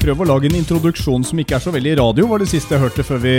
Prøv 0.00 0.22
å 0.24 0.26
lage 0.30 0.48
en 0.48 0.56
introduksjon 0.56 1.24
som 1.28 1.40
ikke 1.42 1.58
er 1.58 1.60
så 1.60 1.72
veldig 1.74 1.98
radio, 1.98 2.24
var 2.30 2.40
det 2.40 2.48
siste 2.48 2.72
jeg 2.72 2.80
hørte 2.80 3.04
før 3.04 3.18
vi 3.20 3.34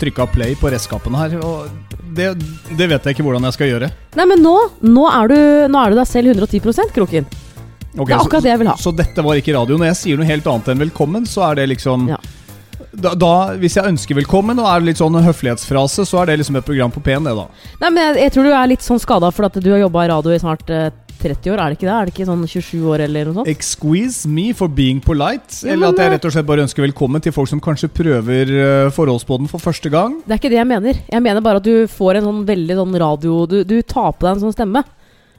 trykka 0.00 0.24
play 0.32 0.54
på 0.56 0.70
redskapen 0.72 1.12
her. 1.18 1.34
Og 1.44 1.68
det, 2.16 2.30
det, 2.70 2.86
vet 2.88 3.04
jeg 3.04 3.16
ikke 3.16 3.26
hvordan 3.26 3.44
jeg 3.50 3.56
skal 3.58 3.68
gjøre. 3.68 3.90
Nei, 4.16 4.26
men 4.30 4.40
nå, 4.40 4.54
nå, 4.80 5.04
er, 5.12 5.28
du, 5.28 5.36
nå 5.68 5.82
er 5.82 5.92
du 5.92 6.00
deg 6.00 6.08
selv 6.08 6.32
110% 6.32 6.94
Kroken. 6.96 7.28
Okay, 7.90 8.06
det 8.06 8.16
er 8.16 8.22
akkurat 8.22 8.46
det 8.46 8.52
jeg 8.52 8.62
vil 8.62 8.70
ha. 8.70 8.78
Så, 8.78 8.88
så, 8.88 8.94
dette 9.02 9.24
var 9.26 9.42
ikke 9.42 9.54
radio. 9.58 9.76
Når 9.76 9.90
jeg 9.90 9.98
sier 10.00 10.20
noe 10.20 10.30
helt 10.30 10.48
annet 10.48 10.72
enn 10.72 10.82
velkommen, 10.86 11.28
så 11.28 11.44
er 11.50 11.60
det 11.60 11.68
liksom 11.74 12.08
ja. 12.14 12.18
da, 12.94 13.12
da, 13.18 13.32
Hvis 13.60 13.76
jeg 13.76 13.92
ønsker 13.92 14.22
velkommen 14.22 14.62
og 14.62 14.70
er 14.72 14.88
litt 14.88 15.02
sånn 15.02 15.20
høflighetsfrase, 15.20 16.08
så 16.08 16.22
er 16.22 16.30
det 16.30 16.40
liksom 16.40 16.56
et 16.62 16.68
program 16.70 16.96
på 16.96 17.04
P1, 17.04 17.28
det, 17.28 17.36
da. 17.36 17.46
Nei, 17.84 17.92
men 17.92 18.02
jeg, 18.06 18.18
jeg 18.24 18.36
tror 18.38 18.48
du 18.48 18.54
er 18.54 18.72
litt 18.72 18.88
sånn 18.88 19.04
skada 19.04 19.32
for 19.36 19.50
at 19.50 19.60
du 19.60 19.68
har 19.74 19.84
jobba 19.84 20.06
i 20.06 20.12
radio 20.14 20.32
i 20.32 20.40
snart 20.40 20.72
eh, 20.72 20.88
30 21.20 21.52
år, 21.52 21.60
er 21.60 21.72
det 21.72 21.78
ikke 21.78 21.86
det? 21.86 21.94
Er 21.94 22.08
det 22.08 22.14
ikke 22.14 22.26
sånn 22.28 22.44
27 22.48 22.86
år 22.92 23.04
eller 23.06 23.28
noe 23.28 23.38
sånt? 23.40 23.50
Excuse 23.52 24.30
me 24.30 24.50
for 24.56 24.72
being 24.72 25.02
polite. 25.04 25.60
Ja, 25.64 25.74
eller 25.74 25.92
at 25.92 26.00
jeg 26.00 26.08
eh, 26.08 26.14
rett 26.16 26.28
og 26.28 26.34
slett 26.34 26.48
bare 26.48 26.64
ønsker 26.64 26.86
velkommen 26.86 27.24
til 27.24 27.34
folk 27.36 27.50
som 27.50 27.62
kanskje 27.64 27.90
prøver 27.92 28.54
uh, 28.54 28.88
forholdsbåten 28.96 29.50
for 29.50 29.62
første 29.62 29.92
gang. 29.92 30.18
Det 30.24 30.36
er 30.36 30.42
ikke 30.42 30.52
det 30.52 30.60
jeg 30.60 30.70
mener. 30.70 31.02
Jeg 31.12 31.26
mener 31.26 31.44
bare 31.44 31.62
at 31.62 31.68
du 31.68 31.86
får 31.90 32.20
en 32.20 32.28
sånn 32.30 32.42
veldig 32.48 32.80
sånn 32.80 32.98
radio 33.04 33.44
Du, 33.50 33.60
du 33.68 33.78
tar 33.82 34.14
på 34.16 34.26
deg 34.26 34.34
en 34.34 34.44
sånn 34.46 34.56
stemme. 34.56 34.84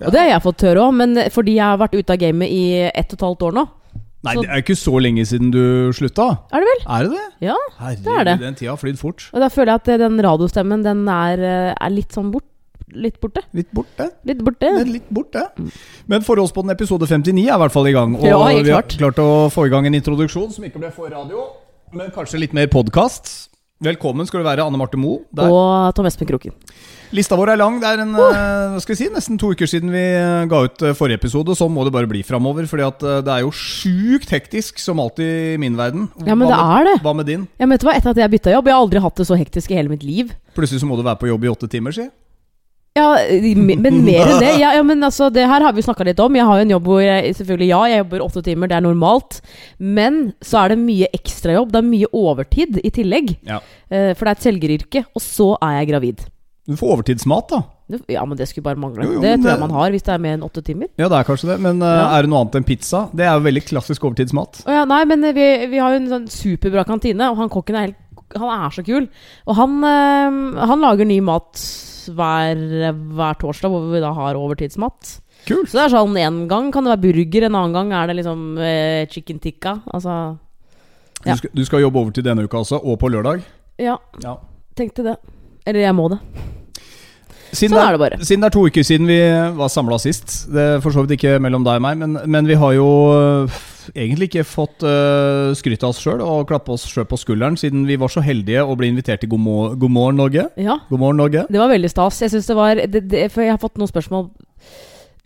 Ja. 0.02 0.08
Og 0.08 0.16
det 0.16 0.24
har 0.24 0.32
jeg 0.32 0.46
fått 0.48 0.66
høre 0.66 0.88
òg, 0.88 0.98
men 0.98 1.26
fordi 1.34 1.60
jeg 1.60 1.68
har 1.68 1.82
vært 1.82 1.98
ute 1.98 2.16
av 2.16 2.22
gamet 2.22 2.50
i 2.50 2.64
ett 2.90 3.14
og 3.14 3.20
et 3.20 3.28
halvt 3.28 3.48
år 3.50 3.58
nå. 3.60 3.68
Nei, 4.22 4.36
så, 4.38 4.44
det 4.46 4.52
er 4.54 4.62
ikke 4.62 4.78
så 4.78 5.00
lenge 5.02 5.24
siden 5.26 5.50
du 5.54 5.64
slutta. 5.98 6.28
Er 6.54 6.62
det 6.62 6.70
vel? 6.70 6.82
Er 6.86 7.08
det 7.08 7.12
det? 7.16 7.28
Ja, 7.48 7.58
Herregud, 7.80 8.06
det 8.06 8.18
er 8.20 8.28
det. 8.28 8.36
Den 8.44 8.58
tida 8.60 8.76
har 8.76 8.82
flydd 8.82 9.00
fort. 9.02 9.26
Og 9.34 9.42
da 9.42 9.50
føler 9.50 9.74
jeg 9.74 9.82
at 9.82 10.02
den 10.04 10.22
radiostemmen 10.22 10.84
den 10.86 11.08
er, 11.10 11.42
eh, 11.42 11.70
er 11.74 11.94
litt 11.94 12.14
sånn 12.14 12.30
bort 12.34 12.46
litt 12.94 13.20
borte. 13.22 13.44
Litt 13.58 13.72
borte. 13.76 14.10
Litt 14.28 14.42
borte. 14.46 14.72
Men 14.78 14.92
litt 14.96 15.10
borte. 15.14 15.46
Men 16.12 16.26
Forholdsbåten 16.28 16.74
episode 16.74 17.08
59 17.10 17.46
er 17.48 17.56
i 17.56 17.62
hvert 17.64 17.76
fall 17.76 17.90
i 17.90 17.96
gang. 17.96 18.18
Og 18.20 18.28
ja, 18.28 18.40
vi 18.62 18.74
har 18.76 18.88
klart 18.90 19.22
å 19.22 19.30
få 19.54 19.68
i 19.68 19.74
gang 19.74 19.88
en 19.88 19.98
introduksjon 19.98 20.52
som 20.56 20.68
ikke 20.68 20.82
ble 20.82 20.92
for 20.96 21.12
radio, 21.12 21.48
men 21.96 22.12
kanskje 22.16 22.44
litt 22.44 22.58
mer 22.58 22.72
podkast. 22.72 23.52
Velkommen 23.82 24.28
skal 24.30 24.44
du 24.44 24.46
være, 24.46 24.62
Anne 24.62 24.78
Marte 24.78 24.98
Moe. 25.02 25.24
Og 25.42 25.96
Tom 25.98 26.06
Espen 26.06 26.30
Kroken. 26.30 26.54
Lista 27.12 27.36
vår 27.36 27.56
er 27.56 27.58
lang. 27.60 27.80
Det 27.82 27.90
er 27.90 28.04
en, 28.04 28.14
oh. 28.14 28.78
si, 28.86 29.08
nesten 29.12 29.40
to 29.42 29.50
uker 29.52 29.68
siden 29.68 29.90
vi 29.92 30.04
eh, 30.16 30.44
ga 30.48 30.62
ut 30.68 30.86
eh, 30.86 30.94
forrige 30.96 31.18
episode. 31.20 31.56
Sånn 31.58 31.74
må 31.74 31.84
det 31.88 31.92
bare 31.96 32.08
bli 32.08 32.22
framover. 32.24 32.70
For 32.70 32.78
det 33.02 33.34
er 33.34 33.42
jo 33.42 33.50
sjukt 33.52 34.32
hektisk, 34.32 34.80
som 34.80 35.02
alltid 35.02 35.56
i 35.56 35.58
min 35.60 35.76
verden. 35.80 36.06
Ja, 36.24 36.38
men 36.38 36.46
hva 36.46 36.62
det 36.62 36.78
er 36.78 36.88
det. 36.92 36.96
Hva 37.04 37.16
med 37.18 37.28
din? 37.28 37.50
Ja, 37.58 37.66
men 37.66 37.74
vet 37.74 37.84
du 37.84 37.90
hva, 37.90 37.98
Etter 37.98 38.14
at 38.14 38.22
jeg 38.22 38.34
bytta 38.38 38.54
jobb 38.54 38.70
Jeg 38.70 38.78
har 38.78 38.86
aldri 38.86 39.02
hatt 39.04 39.20
det 39.20 39.28
så 39.28 39.40
hektisk 39.40 39.74
i 39.74 39.82
hele 39.82 39.92
mitt 39.92 40.06
liv. 40.06 40.32
Plutselig 40.56 40.86
så 40.86 40.88
må 40.88 41.00
du 41.00 41.04
være 41.08 41.20
på 41.20 41.32
jobb 41.32 41.50
i 41.50 41.52
åtte 41.52 41.72
timer, 41.74 41.98
si. 41.98 42.06
Ja, 42.98 43.08
men 43.56 44.02
mer 44.04 44.28
enn 44.28 44.42
det. 44.42 44.50
Ja, 44.60 44.74
ja, 44.76 44.82
men 44.84 45.00
altså, 45.08 45.30
det 45.32 45.46
her 45.48 45.64
har 45.64 45.76
vi 45.76 45.84
snakka 45.86 46.04
litt 46.04 46.20
om. 46.20 46.36
Jeg 46.36 46.48
har 46.48 46.60
jo 46.60 46.66
en 46.66 46.74
jobb 46.74 46.90
hvor 46.92 47.00
jeg 47.00 47.36
selvfølgelig, 47.38 47.70
ja, 47.70 47.80
jeg 47.88 48.02
jobber 48.02 48.24
åtte 48.26 48.44
timer, 48.44 48.68
det 48.68 48.76
er 48.78 48.84
normalt. 48.84 49.38
Men 49.80 50.20
så 50.44 50.66
er 50.66 50.74
det 50.74 50.82
mye 50.82 51.08
ekstrajobb. 51.16 51.72
Det 51.72 51.80
er 51.80 51.88
mye 51.88 52.10
overtid 52.12 52.82
i 52.84 52.92
tillegg. 52.92 53.38
Ja. 53.48 53.62
Uh, 53.88 54.12
for 54.12 54.26
det 54.26 54.34
er 54.34 54.36
et 54.36 54.48
selgeryrke. 54.48 55.04
Og 55.16 55.24
så 55.24 55.54
er 55.62 55.78
jeg 55.80 55.92
gravid. 55.94 56.26
Du 56.68 56.76
får 56.78 56.98
overtidsmat, 56.98 57.54
da. 57.54 57.62
Ja, 58.12 58.26
men 58.28 58.40
det 58.40 58.50
skulle 58.50 58.68
bare 58.68 58.80
mangle. 58.80 59.06
Jo, 59.08 59.16
jo, 59.18 59.22
det 59.24 59.38
tror 59.40 59.54
jeg 59.54 59.62
man 59.62 59.76
har 59.76 59.94
hvis 59.96 60.04
det 60.08 60.12
er 60.14 60.20
mer 60.24 60.36
enn 60.36 60.44
åtte 60.48 60.64
timer. 60.64 60.90
Ja, 61.00 61.08
det 61.12 61.22
er 61.22 61.30
kanskje 61.30 61.48
det. 61.54 61.58
Men 61.64 61.80
uh, 61.80 61.88
ja. 61.88 62.10
er 62.18 62.28
det 62.28 62.32
noe 62.34 62.42
annet 62.44 62.58
enn 62.60 62.68
pizza? 62.68 63.06
Det 63.16 63.24
er 63.24 63.38
jo 63.38 63.46
veldig 63.48 63.64
klassisk 63.70 64.10
overtidsmat. 64.10 64.66
Ja, 64.68 64.84
nei, 64.90 65.00
men 65.08 65.24
vi, 65.32 65.48
vi, 65.72 65.80
har 65.80 65.96
jo 65.96 66.02
en 66.02 66.12
sånn 66.12 66.28
superbra 66.32 66.84
kantine, 66.92 67.32
og 67.32 67.40
han 67.40 67.52
kokken 67.52 67.80
er 67.80 67.88
helt 67.88 68.36
Han 68.36 68.52
er 68.52 68.76
så 68.76 68.84
kul. 68.84 69.08
Og 69.48 69.58
han, 69.58 69.80
han 70.60 70.84
lager 70.84 71.08
ny 71.08 71.22
mat 71.24 71.64
hver, 72.10 72.62
hver, 72.92 73.38
torsdag, 73.42 73.72
hvor 73.72 73.90
vi 73.92 74.02
da 74.04 74.12
har 74.18 74.40
overtidsmat. 74.40 75.18
Kult. 75.48 75.72
Så 75.72 75.78
det 75.78 75.84
er 75.88 75.94
sånn 75.96 76.18
En 76.22 76.44
gang 76.50 76.70
kan 76.74 76.86
det 76.86 76.94
være 76.94 77.06
burger, 77.08 77.48
en 77.48 77.58
annen 77.58 77.74
gang 77.74 77.94
er 77.98 78.12
det 78.12 78.20
liksom 78.20 78.58
eh, 78.62 79.10
chicken 79.10 79.42
tikka. 79.42 79.80
Altså 79.90 80.38
ja. 81.26 81.34
du, 81.34 81.38
skal, 81.38 81.54
du, 81.54 81.64
skal, 81.66 81.84
jobbe 81.86 82.02
overtid 82.02 82.26
denne 82.26 82.46
uka 82.46 82.62
også, 82.62 82.82
og 82.82 83.00
på 83.02 83.10
lørdag? 83.14 83.46
Ja. 83.82 83.98
ja. 84.24 84.38
Tenkte 84.78 85.06
det. 85.06 85.18
Eller 85.66 85.86
jeg 85.86 85.98
må 85.98 86.08
det. 86.14 86.22
Siden 87.52 87.76
sånn 87.76 87.84
er 87.84 87.96
det 87.96 88.02
bare. 88.02 88.22
Siden 88.24 88.44
det 88.44 88.50
er 88.52 88.56
to 88.56 88.64
uker 88.68 88.86
siden 88.88 89.10
vi 89.10 89.20
var 89.58 89.72
samla 89.72 90.00
sist, 90.02 90.36
det 90.52 90.68
er 90.78 90.84
for 90.84 90.96
så 90.96 91.04
vidt 91.04 91.18
ikke 91.18 91.36
mellom 91.44 91.66
deg 91.68 91.82
og 91.82 91.86
meg, 91.86 92.00
men, 92.00 92.18
men 92.32 92.48
vi 92.48 92.58
har 92.60 92.76
jo 92.78 92.88
egentlig 93.98 94.30
ikke 94.30 94.46
fått 94.48 94.86
uh, 94.86 95.52
skryte 95.58 95.88
av 95.88 95.94
oss 95.94 96.02
sjøl 96.04 96.22
og 96.24 96.46
klappe 96.50 96.74
oss 96.76 96.86
sjøl 96.90 97.08
på 97.10 97.20
skulderen, 97.20 97.58
siden 97.60 97.84
vi 97.90 97.98
var 98.00 98.12
så 98.14 98.24
heldige 98.26 98.64
å 98.64 98.78
bli 98.80 98.92
invitert 98.92 99.24
til 99.24 99.34
God, 99.34 99.44
mor 99.44 99.76
God 99.80 99.96
morgen 99.96 100.22
Norge. 100.22 100.48
Ja. 100.60 100.78
God 100.90 101.04
morgen 101.04 101.22
Norge. 101.22 101.46
Det 101.50 101.62
var 101.62 101.72
veldig 101.72 101.92
stas. 101.92 102.22
Jeg 102.24 102.32
det 102.32 102.58
var 102.58 102.82
det, 102.82 103.04
det, 103.12 103.28
For 103.34 103.46
jeg 103.46 103.56
har 103.56 103.62
fått 103.62 103.82
noen 103.82 103.92
spørsmål 103.92 104.30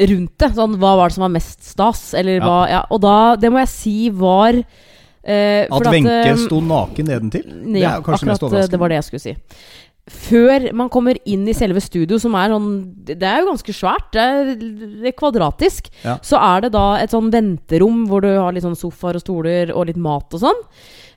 rundt 0.09 0.35
det. 0.41 0.51
Sånn, 0.57 0.75
hva 0.81 0.95
var 0.99 1.11
det 1.11 1.17
som 1.17 1.27
var 1.27 1.33
mest 1.35 1.63
stas? 1.67 2.07
Eller 2.17 2.39
ja. 2.39 2.43
hva 2.45 2.59
ja, 2.71 2.83
Og 2.93 3.01
da, 3.03 3.15
det 3.39 3.51
må 3.53 3.61
jeg 3.63 3.71
si 3.71 3.95
var 4.09 4.57
uh, 4.57 5.63
At 5.77 5.89
Wenche 5.91 6.19
uh, 6.33 6.43
sto 6.45 6.61
naken 6.63 7.11
nedentil? 7.11 7.47
Ja, 7.77 7.97
akkurat 7.99 8.71
det 8.71 8.81
var 8.81 8.93
det 8.93 9.03
jeg 9.03 9.09
skulle 9.11 9.25
si 9.27 9.37
før 10.05 10.67
man 10.77 10.89
kommer 10.93 11.17
inn 11.25 11.47
i 11.49 11.55
selve 11.57 11.81
studio, 11.81 12.19
som 12.21 12.35
er 12.37 12.51
sånn 12.53 12.67
Det 13.07 13.25
er 13.25 13.39
jo 13.41 13.47
ganske 13.47 13.73
svært. 13.73 14.11
Det 14.13 14.21
er, 14.21 14.51
det 15.01 15.09
er 15.09 15.17
kvadratisk. 15.17 15.89
Ja. 16.03 16.19
Så 16.21 16.37
er 16.37 16.65
det 16.65 16.75
da 16.75 16.85
et 17.01 17.13
sånn 17.13 17.31
venterom 17.33 18.03
hvor 18.09 18.21
du 18.21 18.29
har 18.29 18.53
litt 18.53 18.65
sånn 18.65 18.77
sofaer 18.77 19.17
og 19.17 19.25
stoler 19.25 19.73
og 19.73 19.87
litt 19.89 19.97
mat 19.97 20.35
og 20.37 20.43
sånn. 20.43 20.61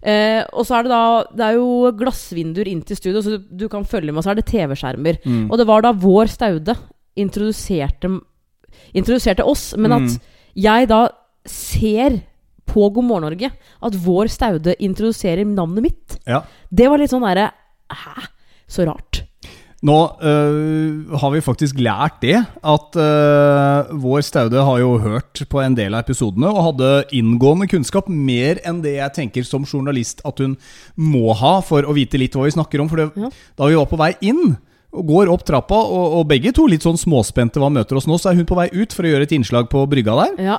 Eh, 0.00 0.40
og 0.54 0.64
så 0.64 0.78
er 0.78 0.86
det 0.86 0.92
da 0.92 1.02
Det 1.34 1.42
er 1.42 1.56
jo 1.56 1.90
glassvinduer 1.98 2.68
inn 2.70 2.80
til 2.86 2.96
studio, 2.96 3.20
så 3.20 3.36
du, 3.36 3.50
du 3.64 3.66
kan 3.68 3.84
følge 3.84 4.08
med. 4.08 4.22
Og 4.22 4.26
så 4.26 4.32
er 4.32 4.40
det 4.40 4.48
TV-skjermer. 4.48 5.20
Mm. 5.26 5.44
Og 5.50 5.60
det 5.60 5.68
var 5.68 5.84
da 5.84 5.92
vår 5.92 6.32
Staude 6.32 6.78
introduserte, 7.18 8.12
introduserte 8.96 9.44
oss, 9.44 9.72
men 9.76 9.96
at 9.98 10.06
mm. 10.06 10.16
jeg 10.64 10.88
da 10.88 11.02
ser 11.48 12.20
på 12.68 12.88
God 12.94 13.04
morgen 13.08 13.26
Norge 13.26 13.50
at 13.52 14.00
vår 14.04 14.32
Staude 14.32 14.76
introduserer 14.80 15.44
navnet 15.44 15.90
mitt. 15.90 16.18
Ja. 16.28 16.40
Det 16.70 16.88
var 16.88 17.00
litt 17.00 17.12
sånn 17.12 17.26
derre 17.26 17.50
Hæ? 17.88 18.28
Så 18.68 18.86
rart. 18.88 19.24
Nå 19.78 19.94
øh, 20.26 21.18
har 21.22 21.30
vi 21.30 21.40
faktisk 21.44 21.78
lært 21.78 22.16
det, 22.24 22.34
at 22.66 22.96
øh, 22.98 23.90
vår 24.02 24.24
Staude 24.26 24.64
har 24.66 24.78
jo 24.82 24.96
hørt 24.98 25.42
på 25.50 25.60
en 25.62 25.76
del 25.78 25.94
av 25.94 26.02
episodene 26.02 26.50
og 26.50 26.64
hadde 26.72 26.88
inngående 27.14 27.68
kunnskap, 27.70 28.08
mer 28.10 28.58
enn 28.66 28.80
det 28.82 28.96
jeg 28.96 29.14
tenker 29.20 29.46
som 29.46 29.66
journalist 29.68 30.24
at 30.26 30.42
hun 30.42 30.56
må 30.98 31.30
ha 31.38 31.60
for 31.62 31.86
å 31.86 31.94
vite 31.94 32.18
litt 32.18 32.34
hva 32.34 32.48
vi 32.48 32.56
snakker 32.56 32.82
om. 32.82 32.90
For 32.90 33.04
det, 33.04 33.12
ja. 33.22 33.30
da 33.54 33.70
vi 33.70 33.78
var 33.78 33.86
på 33.90 34.00
vei 34.02 34.16
inn, 34.26 34.58
og 34.98 35.04
går 35.12 35.30
opp 35.30 35.44
trappa, 35.46 35.78
og, 35.78 36.18
og, 36.18 36.26
begge 36.26 36.50
to 36.56 36.66
litt 36.66 36.82
sånn 36.82 36.98
småspente 36.98 37.60
hva 37.62 37.70
møter 37.70 38.00
oss 38.00 38.08
nå, 38.08 38.18
så 38.18 38.32
er 38.32 38.40
hun 38.40 38.48
på 38.48 38.58
vei 38.58 38.70
ut 38.72 38.96
for 38.96 39.06
å 39.06 39.12
gjøre 39.12 39.28
et 39.28 39.34
innslag 39.36 39.68
på 39.70 39.84
brygga 39.86 40.16
der. 40.24 40.38
Ja. 40.42 40.56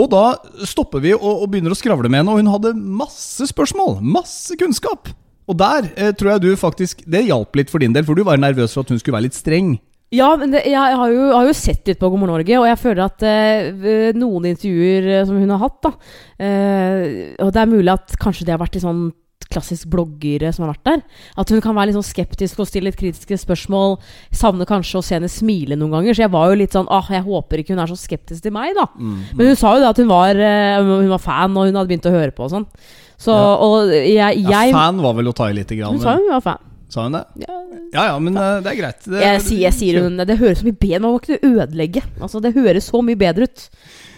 Og 0.00 0.08
da 0.14 0.38
stopper 0.64 1.02
vi 1.04 1.12
og, 1.12 1.42
og 1.44 1.50
begynner 1.52 1.74
å 1.74 1.76
skravle 1.76 2.08
med 2.08 2.22
henne, 2.22 2.32
og 2.32 2.40
hun 2.40 2.52
hadde 2.54 2.72
masse 2.78 3.50
spørsmål, 3.50 3.98
masse 4.00 4.56
kunnskap. 4.56 5.12
Og 5.50 5.58
der 5.58 5.88
eh, 5.96 6.12
tror 6.14 6.34
jeg 6.34 6.42
du 6.44 6.50
faktisk 6.58 7.00
Det 7.02 7.24
hjalp 7.26 7.56
litt 7.58 7.70
for 7.72 7.82
din 7.82 7.94
del, 7.94 8.06
for 8.06 8.18
du 8.18 8.22
var 8.26 8.38
nervøs 8.40 8.74
for 8.74 8.86
at 8.86 8.92
hun 8.92 9.00
skulle 9.00 9.16
være 9.18 9.28
litt 9.30 9.38
streng. 9.38 9.74
Ja, 10.12 10.34
men 10.36 10.52
det, 10.52 10.66
jeg 10.68 10.76
har 10.76 11.08
jo, 11.08 11.30
har 11.32 11.48
jo, 11.48 11.54
sett 11.56 11.88
litt 11.88 12.00
på 12.00 12.10
God 12.12 12.20
morgen 12.20 12.34
Norge, 12.36 12.58
og 12.60 12.68
jeg 12.68 12.80
føler 12.82 13.06
at 13.06 13.24
eh, 13.24 14.12
noen 14.18 14.50
intervjuer 14.50 15.08
eh, 15.08 15.24
som 15.28 15.38
hun 15.40 15.54
har 15.54 15.62
hatt, 15.62 15.78
da 15.86 15.92
eh, 16.36 17.32
Og 17.40 17.52
det 17.54 17.62
er 17.62 17.70
mulig 17.70 17.94
at 17.94 18.16
kanskje 18.20 18.44
det 18.44 18.52
har 18.52 18.60
vært 18.60 18.76
litt 18.76 18.84
sånn 18.84 19.06
klassisk 19.52 19.88
bloggere 19.92 20.52
som 20.52 20.64
har 20.64 20.72
vært 20.72 20.88
der. 20.88 21.00
At 21.40 21.50
hun 21.52 21.60
kan 21.64 21.76
være 21.76 21.90
litt 21.90 21.98
sånn 21.98 22.06
skeptisk 22.06 22.60
og 22.62 22.68
stille 22.68 22.88
litt 22.88 22.98
kritiske 23.00 23.36
spørsmål. 23.42 23.98
Savner 24.32 24.68
kanskje 24.68 25.00
å 25.00 25.04
se 25.04 25.16
henne 25.18 25.28
smile 25.32 25.76
noen 25.76 25.92
ganger. 25.96 26.16
Så 26.16 26.24
jeg 26.24 26.32
var 26.32 26.48
jo 26.48 26.60
litt 26.60 26.76
sånn 26.76 26.88
ah, 26.92 27.08
jeg 27.12 27.24
håper 27.26 27.60
ikke 27.60 27.76
hun 27.76 27.82
er 27.84 27.92
så 27.92 27.98
skeptisk 28.00 28.44
til 28.46 28.54
meg, 28.54 28.72
da. 28.78 28.86
Mm, 28.96 29.12
mm. 29.12 29.22
Men 29.36 29.52
hun 29.52 29.60
sa 29.60 29.74
jo 29.76 29.84
da 29.84 29.92
at 29.92 30.00
hun 30.00 30.12
var, 30.12 30.40
eh, 30.40 30.78
hun 30.80 31.12
var 31.12 31.22
fan, 31.22 31.56
og 31.56 31.68
hun 31.68 31.80
hadde 31.80 31.92
begynt 31.92 32.08
å 32.08 32.14
høre 32.16 32.36
på 32.36 32.46
og 32.46 32.54
sånn. 32.54 32.68
Så, 33.22 33.32
og 33.34 33.92
jeg, 33.92 34.42
jeg 34.42 34.74
Fan 34.74 35.00
var 35.02 35.16
vel 35.18 35.30
å 35.30 35.34
ta 35.36 35.48
i 35.52 35.56
lite 35.56 35.78
grann. 35.78 35.98
Hun 35.98 36.02
sa 36.02 36.16
hun 36.18 36.30
var 36.32 36.44
fan. 36.44 36.68
Sa 36.92 37.06
hun 37.06 37.16
det? 37.16 37.22
Ja, 37.40 37.58
ja, 37.94 38.06
ja 38.10 38.16
men 38.20 38.36
uh, 38.36 38.60
det 38.60 38.74
er 38.74 38.78
greit. 38.80 39.04
Det, 39.06 39.20
jeg, 39.22 39.42
sier, 39.46 39.60
jeg 39.68 39.76
sier 39.78 40.04
hun 40.04 40.20
Det 40.28 40.36
høres 40.40 40.60
så 40.60 40.66
mye 40.68 40.76
bedre 40.76 41.00
Man 41.00 41.14
må 41.14 41.20
ikke 41.22 41.38
ødelegge. 41.48 42.02
Altså, 42.20 42.42
det 42.44 42.52
høres 42.56 42.88
så 42.90 43.00
mye 43.04 43.20
bedre 43.20 43.48
ut. 43.48 43.66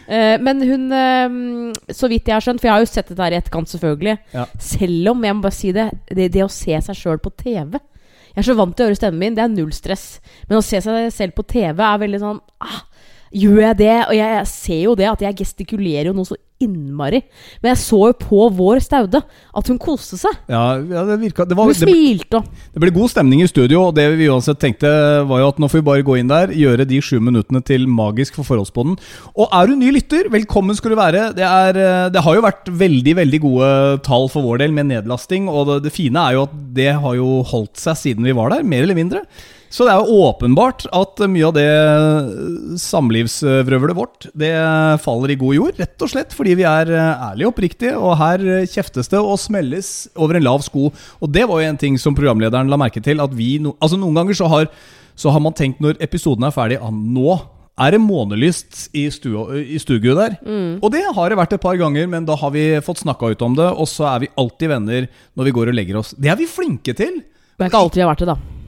Uh, 0.09 0.35
men 0.43 0.63
hun 0.67 0.89
uh, 0.91 1.85
Så 1.95 2.11
vidt 2.11 2.31
jeg 2.31 2.35
har 2.35 2.45
skjønt, 2.45 2.63
for 2.63 2.71
jeg 2.71 2.77
har 2.77 2.85
jo 2.85 2.91
sett 2.91 3.13
dette 3.13 3.27
her 3.27 3.37
i 3.37 3.39
etterkant, 3.39 3.71
selvfølgelig. 3.71 4.17
Ja. 4.35 4.47
Selv 4.59 5.13
om, 5.13 5.27
jeg 5.29 5.37
må 5.37 5.47
bare 5.47 5.59
si 5.59 5.75
det, 5.77 5.91
det, 6.11 6.31
det 6.35 6.47
å 6.47 6.51
se 6.53 6.81
seg 6.89 6.99
sjøl 6.99 7.23
på 7.23 7.35
TV 7.45 7.77
Jeg 7.79 8.41
er 8.43 8.49
så 8.49 8.59
vant 8.59 8.75
til 8.75 8.87
å 8.87 8.91
høre 8.91 8.99
stemmen 8.99 9.23
min, 9.23 9.37
det 9.39 9.45
er 9.45 9.53
null 9.53 9.71
stress. 9.77 10.09
Men 10.49 10.59
å 10.59 10.67
se 10.67 10.83
seg 10.83 11.13
selv 11.15 11.39
på 11.39 11.47
TV 11.47 11.79
er 11.79 12.03
veldig 12.03 12.25
sånn 12.25 12.43
ah, 12.65 12.83
Gjør 13.35 13.61
jeg 13.69 13.79
det? 13.83 13.95
Og 14.09 14.15
jeg, 14.15 14.35
jeg, 14.39 14.51
ser 14.51 14.83
jo 14.85 14.99
det, 14.99 15.07
at 15.11 15.23
jeg 15.29 15.39
gestikulerer 15.43 16.11
jo 16.11 16.19
noe 16.19 16.29
så 16.29 16.37
innmari. 16.65 17.23
Men 17.63 17.73
jeg 17.73 17.83
så 17.85 18.01
jo 18.11 18.17
på 18.19 18.49
vår 18.57 18.83
Staude 18.85 19.21
at 19.25 19.71
hun 19.71 19.79
koste 19.81 20.19
seg. 20.21 20.35
Ja, 20.51 20.77
ja 20.81 21.05
det 21.09 21.21
virka 21.23 21.47
det 21.49 21.57
var, 21.59 21.71
Hun 21.71 21.77
smilte 21.79 22.41
og 22.41 22.49
Det 22.75 22.83
ble 22.83 22.93
god 22.95 23.13
stemning 23.13 23.45
i 23.45 23.49
studio, 23.51 23.87
og 23.89 23.95
det 23.97 24.07
vi 24.19 24.29
uansett 24.33 24.61
tenkte, 24.63 24.91
var 25.29 25.43
jo 25.43 25.51
at 25.53 25.61
nå 25.63 25.71
får 25.71 25.81
vi 25.81 25.87
bare 25.89 26.07
gå 26.07 26.19
inn 26.21 26.31
der, 26.31 26.53
gjøre 26.55 26.87
de 26.89 27.01
sju 27.05 27.17
minuttene 27.23 27.63
til 27.65 27.87
magisk 27.91 28.39
for 28.39 28.49
forholdsbånden. 28.49 28.99
Og 29.35 29.49
er 29.49 29.71
du 29.71 29.77
ny 29.79 29.93
lytter, 29.95 30.29
velkommen 30.33 30.77
skal 30.79 30.95
du 30.95 30.99
være. 30.99 31.27
Det, 31.37 31.47
er, 31.47 31.81
eh, 31.81 32.07
det, 32.15 32.23
har 32.25 32.39
jo 32.39 32.45
vært 32.45 32.71
veldig, 32.85 33.17
veldig 33.23 33.43
gode 33.45 33.73
tall 34.07 34.31
for 34.33 34.47
vår 34.47 34.65
del 34.65 34.77
med 34.77 34.91
nedlasting, 34.91 35.49
og 35.51 35.69
det, 35.71 35.81
det 35.89 35.95
fine 35.95 36.21
er 36.21 36.39
jo 36.39 36.47
at 36.49 36.57
det 36.77 36.93
har 37.05 37.19
jo 37.19 37.43
holdt 37.51 37.81
seg 37.81 38.01
siden 38.01 38.27
vi 38.27 38.37
var 38.37 38.55
der, 38.55 38.67
mer 38.67 38.87
eller 38.87 38.99
mindre. 38.99 39.25
Så 39.75 39.87
det 39.87 39.91
er 39.91 40.05
jo 40.05 40.21
åpenbart 40.29 40.85
at 40.95 41.23
mye 41.27 41.49
av 41.49 41.55
det 41.57 42.79
samlivsvrøvlet 42.79 43.97
vårt 43.99 44.29
Det 44.39 44.53
faller 45.03 45.33
i 45.35 45.39
god 45.41 45.57
jord, 45.57 45.81
rett 45.83 46.05
og 46.05 46.13
slett 46.13 46.37
fordi 46.37 46.55
vi 46.61 46.67
er 46.69 46.93
ærlige 46.95 47.49
og 47.49 47.57
oppriktige. 47.57 47.95
Og 47.99 48.15
her 48.21 48.45
kjeftes 48.71 49.11
det 49.11 49.19
og 49.19 49.41
smelles 49.43 49.91
over 50.15 50.39
en 50.39 50.47
lav 50.47 50.63
sko. 50.63 50.93
Og 51.19 51.35
det 51.35 51.49
var 51.51 51.63
jo 51.63 51.73
en 51.73 51.81
ting 51.81 51.99
som 51.99 52.15
programlederen 52.15 52.71
la 52.71 52.79
merke 52.79 53.03
til. 53.03 53.23
At 53.25 53.35
vi 53.35 53.57
no, 53.63 53.75
altså 53.83 53.99
Noen 53.99 54.21
ganger 54.21 54.39
så 54.39 54.53
har, 54.53 54.71
så 55.19 55.35
har 55.35 55.43
man 55.43 55.59
tenkt 55.59 55.83
når 55.83 55.99
episoden 56.07 56.47
er 56.47 56.55
ferdig, 56.55 56.79
at 56.79 56.95
nå 56.95 57.35
er 57.75 57.97
det 57.97 58.03
månelyst 58.05 58.89
i, 58.95 59.09
studio 59.11 60.15
der. 60.15 60.39
Mm. 60.47 60.79
Og 60.79 60.91
det 60.95 61.03
har 61.17 61.31
det 61.31 61.39
vært 61.41 61.57
et 61.57 61.65
par 61.67 61.79
ganger, 61.81 62.07
men 62.11 62.27
da 62.29 62.39
har 62.39 62.55
vi 62.55 62.69
fått 62.87 63.03
snakka 63.03 63.35
ut 63.35 63.43
om 63.43 63.59
det, 63.59 63.73
og 63.75 63.91
så 63.91 64.07
er 64.15 64.23
vi 64.23 64.35
alltid 64.39 64.71
venner 64.71 65.09
når 65.35 65.51
vi 65.51 65.59
går 65.59 65.73
og 65.73 65.83
legger 65.83 65.99
oss. 65.99 66.15
Det 66.15 66.31
er 66.31 66.39
vi 66.39 66.47
flinke 66.47 66.95
til! 66.95 67.25
Det 67.55 67.67
er 67.67 67.73
ikke 67.73 67.83
alltid 67.87 68.03
vi 68.03 68.07
har 68.07 68.15
vært 68.15 68.23
det, 68.23 68.37
da. 68.37 68.64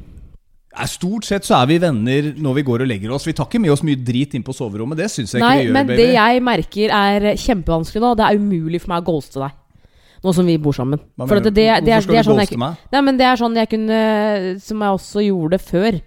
Stort 0.84 1.24
sett 1.24 1.46
så 1.48 1.56
er 1.62 1.68
vi 1.70 1.78
venner 1.80 2.32
når 2.36 2.58
vi 2.58 2.64
går 2.66 2.84
og 2.84 2.90
legger 2.90 3.14
oss. 3.16 3.24
Vi 3.26 3.32
tar 3.36 3.48
ikke 3.48 3.62
med 3.62 3.72
oss 3.72 3.84
mye 3.86 3.96
drit 3.96 4.34
inn 4.36 4.44
på 4.44 4.54
soverommet. 4.56 4.98
Det 5.00 5.08
syns 5.12 5.32
jeg 5.32 5.40
Nei, 5.40 5.52
ikke 5.54 5.62
vi 5.62 5.68
gjør. 5.70 5.76
Men 5.78 5.86
baby. 5.88 6.00
det 6.02 6.08
jeg 6.12 6.42
merker 6.50 6.96
er 6.98 7.28
kjempevanskelig 7.40 8.02
nå, 8.04 8.10
det 8.20 8.26
er 8.26 8.42
umulig 8.42 8.82
for 8.84 8.92
meg 8.92 9.00
å 9.00 9.08
ghoste 9.14 9.40
deg. 9.40 9.56
Nå 10.26 10.32
som 10.34 10.48
vi 10.48 10.56
bor 10.58 10.74
sammen. 10.74 10.98
Hva 11.14 11.28
For 11.30 11.38
det, 11.38 11.52
det, 11.54 11.66
det, 11.86 11.92
Hvorfor 11.92 12.02
skal 12.02 12.16
du 12.16 12.26
sånn 12.26 12.40
ghoste 12.40 12.58
meg? 12.58 12.80
Nei, 12.90 13.02
men 13.06 13.18
det 13.20 13.26
er 13.28 13.38
sånn 13.38 13.58
jeg 13.60 13.70
kunne 13.70 13.98
Som 14.64 14.82
jeg 14.82 14.98
også 14.98 15.22
gjorde 15.22 15.60
før. 15.62 15.98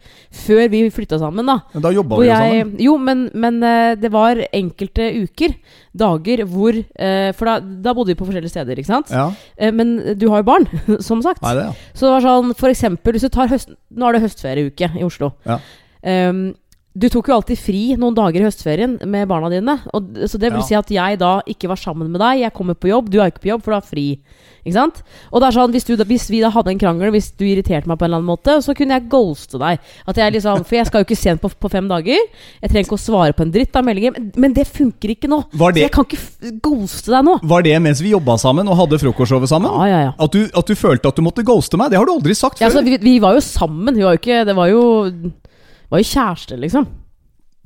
Før 0.42 0.64
vi 0.74 0.82
flytta 0.94 1.20
sammen, 1.22 1.48
da. 1.48 1.56
Men 1.72 1.86
da 1.86 1.94
jobba 1.96 2.20
vi 2.20 2.28
jo 2.28 2.36
sammen. 2.36 2.74
Jo, 2.84 2.96
men, 3.10 3.26
men, 3.46 3.62
eh, 3.64 3.94
det 4.00 4.12
var 4.12 4.42
enkelte 4.46 5.10
uker, 5.24 5.56
dager, 6.04 6.44
hvor 6.50 6.76
eh, 6.76 7.32
For 7.38 7.54
da, 7.54 7.58
da, 7.60 7.96
bodde 7.96 8.12
vi 8.12 8.20
på 8.20 8.28
forskjellige 8.28 8.54
steder, 8.54 8.82
ikke 8.82 8.92
sant? 8.92 9.14
Ja. 9.16 9.30
Eh, 9.56 9.72
men 9.76 9.96
du 10.20 10.28
har 10.34 10.44
jo 10.44 10.50
barn, 10.52 10.68
som 11.10 11.24
sagt. 11.26 11.44
Nei, 11.46 11.56
det, 11.58 11.70
ja. 11.70 11.92
Så 11.94 12.10
det 12.10 12.16
var 12.18 12.28
sånn, 12.28 12.56
for 12.60 12.74
eksempel, 12.74 13.16
hvis 13.16 13.30
du 13.30 13.34
tar 13.34 13.52
høst... 13.52 13.72
Nå 13.96 14.10
er 14.10 14.18
det 14.18 14.26
høstferieuke 14.28 14.92
i 15.00 15.06
Oslo. 15.08 15.32
Ja. 15.48 15.62
Um, 16.04 16.50
du 16.98 17.06
tok 17.12 17.30
jo 17.30 17.36
alltid 17.38 17.60
fri 17.62 17.82
noen 18.02 18.16
dager 18.18 18.42
i 18.42 18.48
høstferien 18.48 18.98
med 19.06 19.30
barna 19.30 19.52
dine. 19.54 19.76
Og, 19.94 20.08
så 20.26 20.40
det 20.42 20.50
vil 20.50 20.64
ja. 20.64 20.68
si 20.68 20.78
at 20.78 20.94
jeg 20.94 21.20
da 21.22 21.38
ikke 21.50 21.70
var 21.70 21.80
sammen 21.80 22.10
med 22.10 22.22
deg. 22.22 22.42
Jeg 22.42 22.56
kommer 22.56 22.78
på 22.78 22.90
jobb, 22.90 23.12
du 23.14 23.20
er 23.22 23.30
ikke 23.30 23.44
på 23.46 23.52
jobb, 23.52 23.66
for 23.66 23.76
du 23.76 23.78
har 23.78 23.86
fri. 23.86 24.08
Ikke 24.64 24.76
sant? 24.76 25.00
Og 25.32 25.40
det 25.40 25.48
er 25.48 25.56
sånn, 25.56 25.74
hvis, 25.74 25.86
du, 25.88 25.94
hvis, 26.10 26.26
vi 26.34 26.42
da 26.44 26.50
hadde 26.52 26.74
en 26.74 26.82
krangel, 26.82 27.12
hvis 27.14 27.30
du 27.40 27.46
irriterte 27.48 27.88
meg 27.90 28.00
på 28.00 28.06
en 28.06 28.10
eller 28.10 28.20
annen 28.20 28.30
måte, 28.30 28.58
så 28.66 28.76
kunne 28.78 28.98
jeg 28.98 29.08
ghoste 29.12 29.62
deg. 29.62 29.86
At 30.10 30.20
jeg 30.20 30.36
liksom, 30.36 30.66
For 30.68 30.80
jeg 30.80 30.90
skal 30.90 31.04
jo 31.04 31.08
ikke 31.08 31.20
sent 31.20 31.44
på, 31.44 31.52
på 31.54 31.72
fem 31.72 31.88
dager. 31.90 32.20
Jeg 32.60 32.72
trenger 32.72 32.88
ikke 32.88 32.98
å 32.98 33.02
svare 33.02 33.38
på 33.38 33.46
en 33.46 33.54
dritt 33.54 33.78
av 33.80 33.86
meldinger. 33.88 34.16
Men, 34.18 34.32
men 34.46 34.56
det 34.58 34.68
funker 34.68 35.14
ikke 35.16 35.32
nå. 35.32 35.44
Var 35.54 35.76
det, 35.78 35.84
så 35.84 35.88
jeg 35.88 35.96
kan 35.96 36.10
ikke 36.10 36.56
ghoste 36.66 37.14
deg 37.16 37.28
nå. 37.30 37.38
Var 37.54 37.68
det 37.70 37.76
mens 37.86 38.04
vi 38.04 38.16
jobba 38.16 38.40
sammen 38.42 38.70
og 38.70 38.82
hadde 38.82 39.02
frokostshowet 39.06 39.52
sammen? 39.52 39.72
Ja, 39.72 39.92
ja, 39.94 40.02
ja. 40.10 40.16
At 40.18 40.36
du, 40.36 40.42
at 40.50 40.74
du, 40.74 40.76
følte 40.80 41.14
at 41.14 41.22
du 41.22 41.26
måtte 41.26 41.46
ghoste 41.48 41.80
meg? 41.80 41.94
Det 41.94 42.02
har 42.02 42.10
du 42.10 42.16
aldri 42.18 42.36
sagt 42.38 42.60
før. 42.60 42.66
Ja, 42.66 42.74
altså, 42.74 42.86
vi, 42.86 42.98
vi, 43.06 43.16
var 43.24 43.38
jo 43.38 43.46
sammen. 43.46 43.96
Vi 43.96 44.06
var 44.06 44.18
jo 44.18 44.24
ikke 44.24 44.44
Det 44.50 44.58
var 44.58 44.74
jo, 44.74 44.84
var 45.90 46.02
jo 46.02 46.10
kjæreste, 46.10 46.58
liksom. 46.62 46.90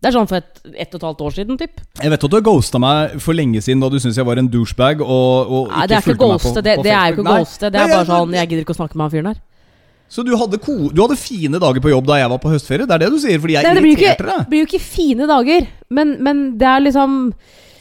Det 0.03 0.09
er 0.09 0.15
sånn 0.17 0.27
for 0.27 0.41
et, 0.41 0.59
ett 0.83 0.91
og 0.91 0.99
et 0.99 1.05
halvt 1.07 1.21
år 1.23 1.35
siden, 1.37 1.57
typ. 1.59 1.79
Jeg 2.01 2.11
vet 2.11 2.25
at 2.27 2.31
du 2.31 2.35
har 2.35 2.43
ghosta 2.43 2.79
meg 2.83 3.15
for 3.23 3.37
lenge 3.37 3.61
siden 3.63 3.79
da 3.79 3.87
du 3.87 3.95
syntes 4.03 4.19
jeg 4.19 4.27
var 4.27 4.41
en 4.41 4.49
douchebag. 4.51 4.99
Og, 4.99 5.47
og 5.47 5.71
Nei, 5.71 5.85
det 5.87 5.95
er 5.95 6.03
ikke 6.03 6.19
ghoste. 6.19 6.59
Det, 6.59 6.75
det, 6.83 6.91
er 6.91 7.13
jo 7.13 7.21
ikke 7.21 7.27
ghoste. 7.29 7.71
Det 7.71 7.79
er 7.79 7.93
bare 7.93 8.07
sånn 8.09 8.35
Jeg 8.35 8.49
gidder 8.49 8.65
ikke 8.65 8.75
å 8.75 8.79
snakke 8.81 8.99
med 8.99 9.05
han 9.05 9.13
fyren 9.13 9.29
her. 9.31 9.39
Så 10.13 10.21
du 10.27 10.33
hadde, 10.37 10.59
du 10.59 10.99
hadde, 10.99 11.15
fine 11.17 11.57
dager 11.57 11.81
på 11.81 11.89
jobb 11.89 12.05
da 12.05 12.19
jeg 12.19 12.31
var 12.33 12.41
på 12.43 12.51
høstferie? 12.51 12.85
Det 12.89 12.97
er 12.97 13.05
det 13.05 13.11
du 13.15 13.17
sier? 13.23 13.39
Fordi 13.41 13.55
jeg 13.55 13.65
Nei, 13.65 13.79
irriterte 13.79 14.27
deg? 14.27 14.43
Det 14.43 14.51
blir 14.51 14.61
jo 14.61 14.67
ikke 14.67 14.83
fine 14.83 15.29
dager, 15.31 15.69
men, 15.97 16.11
men 16.27 16.43
det 16.59 16.67
er 16.69 16.83
liksom 16.83 17.15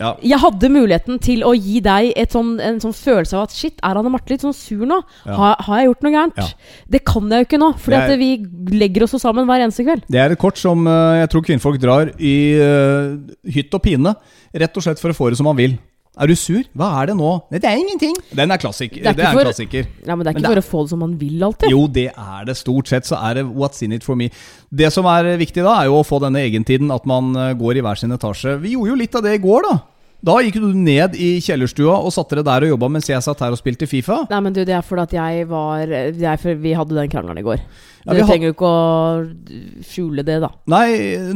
ja. 0.02 0.12
Jeg 0.32 0.40
hadde 0.43 0.70
muligheten 0.72 1.20
til 1.22 1.44
å 1.46 1.52
gi 1.56 1.81
deg 1.84 2.10
sånn, 2.32 2.56
en 2.62 2.81
sånn 2.82 2.96
følelse 2.96 3.38
av 3.38 3.46
at 3.46 3.54
shit, 3.56 3.78
er 3.78 4.00
Anne 4.00 4.12
Marte 4.12 4.34
litt 4.34 4.44
sånn 4.44 4.56
sur 4.56 4.82
nå? 4.88 4.99
Ja. 5.26 5.37
Har, 5.38 5.54
har, 5.69 5.78
jeg 5.81 5.90
gjort 5.90 6.06
noe 6.06 6.14
gærent? 6.16 6.43
Ja. 6.43 6.49
Det 6.96 7.02
kan 7.08 7.31
jeg 7.31 7.44
jo 7.44 7.49
ikke 7.49 7.62
nå, 7.62 7.70
for 7.82 7.99
er, 7.99 8.16
vi 8.20 8.32
legger 8.75 9.06
oss 9.06 9.16
sammen 9.22 9.49
hver 9.49 9.64
eneste 9.64 9.87
kveld. 9.87 10.04
Det 10.10 10.20
er 10.20 10.34
et 10.34 10.43
kort 10.43 10.60
som 10.60 10.84
uh, 10.88 11.14
jeg 11.20 11.31
tror 11.32 11.46
kvinnfolk 11.46 11.81
drar 11.82 12.12
i 12.19 12.37
uh, 12.58 13.16
hytt 13.54 13.72
og 13.78 13.84
pine, 13.87 14.16
rett 14.64 14.76
og 14.76 14.84
slett 14.84 15.02
for 15.02 15.14
å 15.14 15.16
få 15.16 15.32
det 15.32 15.40
som 15.40 15.50
man 15.50 15.58
vil. 15.58 15.78
Er 16.20 16.28
du 16.28 16.34
sur? 16.37 16.60
Hva 16.76 16.90
er 17.00 17.08
det 17.08 17.14
nå? 17.16 17.28
Nei, 17.49 17.58
det 17.62 17.69
er 17.70 17.78
ingenting. 17.81 18.16
Den 18.37 18.52
er, 18.52 18.60
klassik 18.60 18.99
det 18.99 19.06
er, 19.06 19.16
er 19.16 19.32
for, 19.32 19.40
en 19.40 19.49
klassiker. 19.49 19.87
Ja, 20.04 20.12
men 20.12 20.26
det 20.26 20.32
er 20.32 20.37
ikke 20.37 20.43
men 20.44 20.50
for 20.50 20.60
å 20.60 20.64
få 20.66 20.82
det 20.84 20.93
som 20.93 21.00
man 21.00 21.14
vil 21.16 21.44
alltid. 21.46 21.72
Jo, 21.72 21.87
det 21.88 22.10
er 22.10 22.43
det. 22.49 22.56
Stort 22.58 22.93
sett 22.93 23.08
så 23.08 23.16
er 23.31 23.40
det 23.40 23.46
what's 23.49 23.81
in 23.84 23.96
it 23.96 24.04
for 24.04 24.19
me. 24.19 24.28
Det 24.69 24.90
som 24.93 25.08
er 25.08 25.31
viktig 25.40 25.64
da, 25.64 25.78
er 25.81 25.88
jo 25.88 26.02
å 26.02 26.04
få 26.04 26.20
denne 26.20 26.43
egentiden, 26.44 26.93
at 26.93 27.08
man 27.08 27.32
eh, 27.32 27.54
går 27.56 27.81
i 27.81 27.84
hver 27.87 28.02
sin 28.02 28.12
etasje. 28.12 28.58
Vi 28.60 28.75
gjorde 28.75 28.93
jo 28.93 28.99
litt 29.00 29.16
av 29.16 29.25
det 29.25 29.38
i 29.38 29.40
går, 29.40 29.70
da. 29.70 29.78
Da 30.22 30.36
gikk 30.44 30.60
du 30.62 30.69
ned 30.78 31.16
i 31.19 31.32
kjellerstua 31.42 31.96
og 31.98 32.12
satte 32.14 32.38
deg 32.38 32.46
der 32.46 32.66
og 32.66 32.74
jobba 32.76 32.90
mens 32.94 33.08
jeg 33.10 33.22
satt 33.24 33.40
her 33.42 33.54
og 33.54 33.58
spilte 33.58 33.88
Fifa? 33.90 34.20
Nei, 34.30 34.38
men 34.44 34.54
du, 34.54 34.60
det 34.66 34.76
er 34.76 34.84
fordi 34.86 35.02
at 35.08 35.16
jeg 35.16 35.48
var 35.50 35.90
er 35.90 36.38
for 36.38 36.62
Vi 36.62 36.76
hadde 36.78 36.94
den 36.94 37.10
krangelen 37.10 37.42
i 37.42 37.46
går. 37.46 37.64
Ja, 38.06 38.14
du 38.14 38.22
trenger 38.26 38.50
jo 38.50 38.54
ikke 38.54 38.70
å 38.70 39.82
skjule 39.86 40.22
det, 40.26 40.38
da. 40.42 40.52
Nei, 40.70 40.86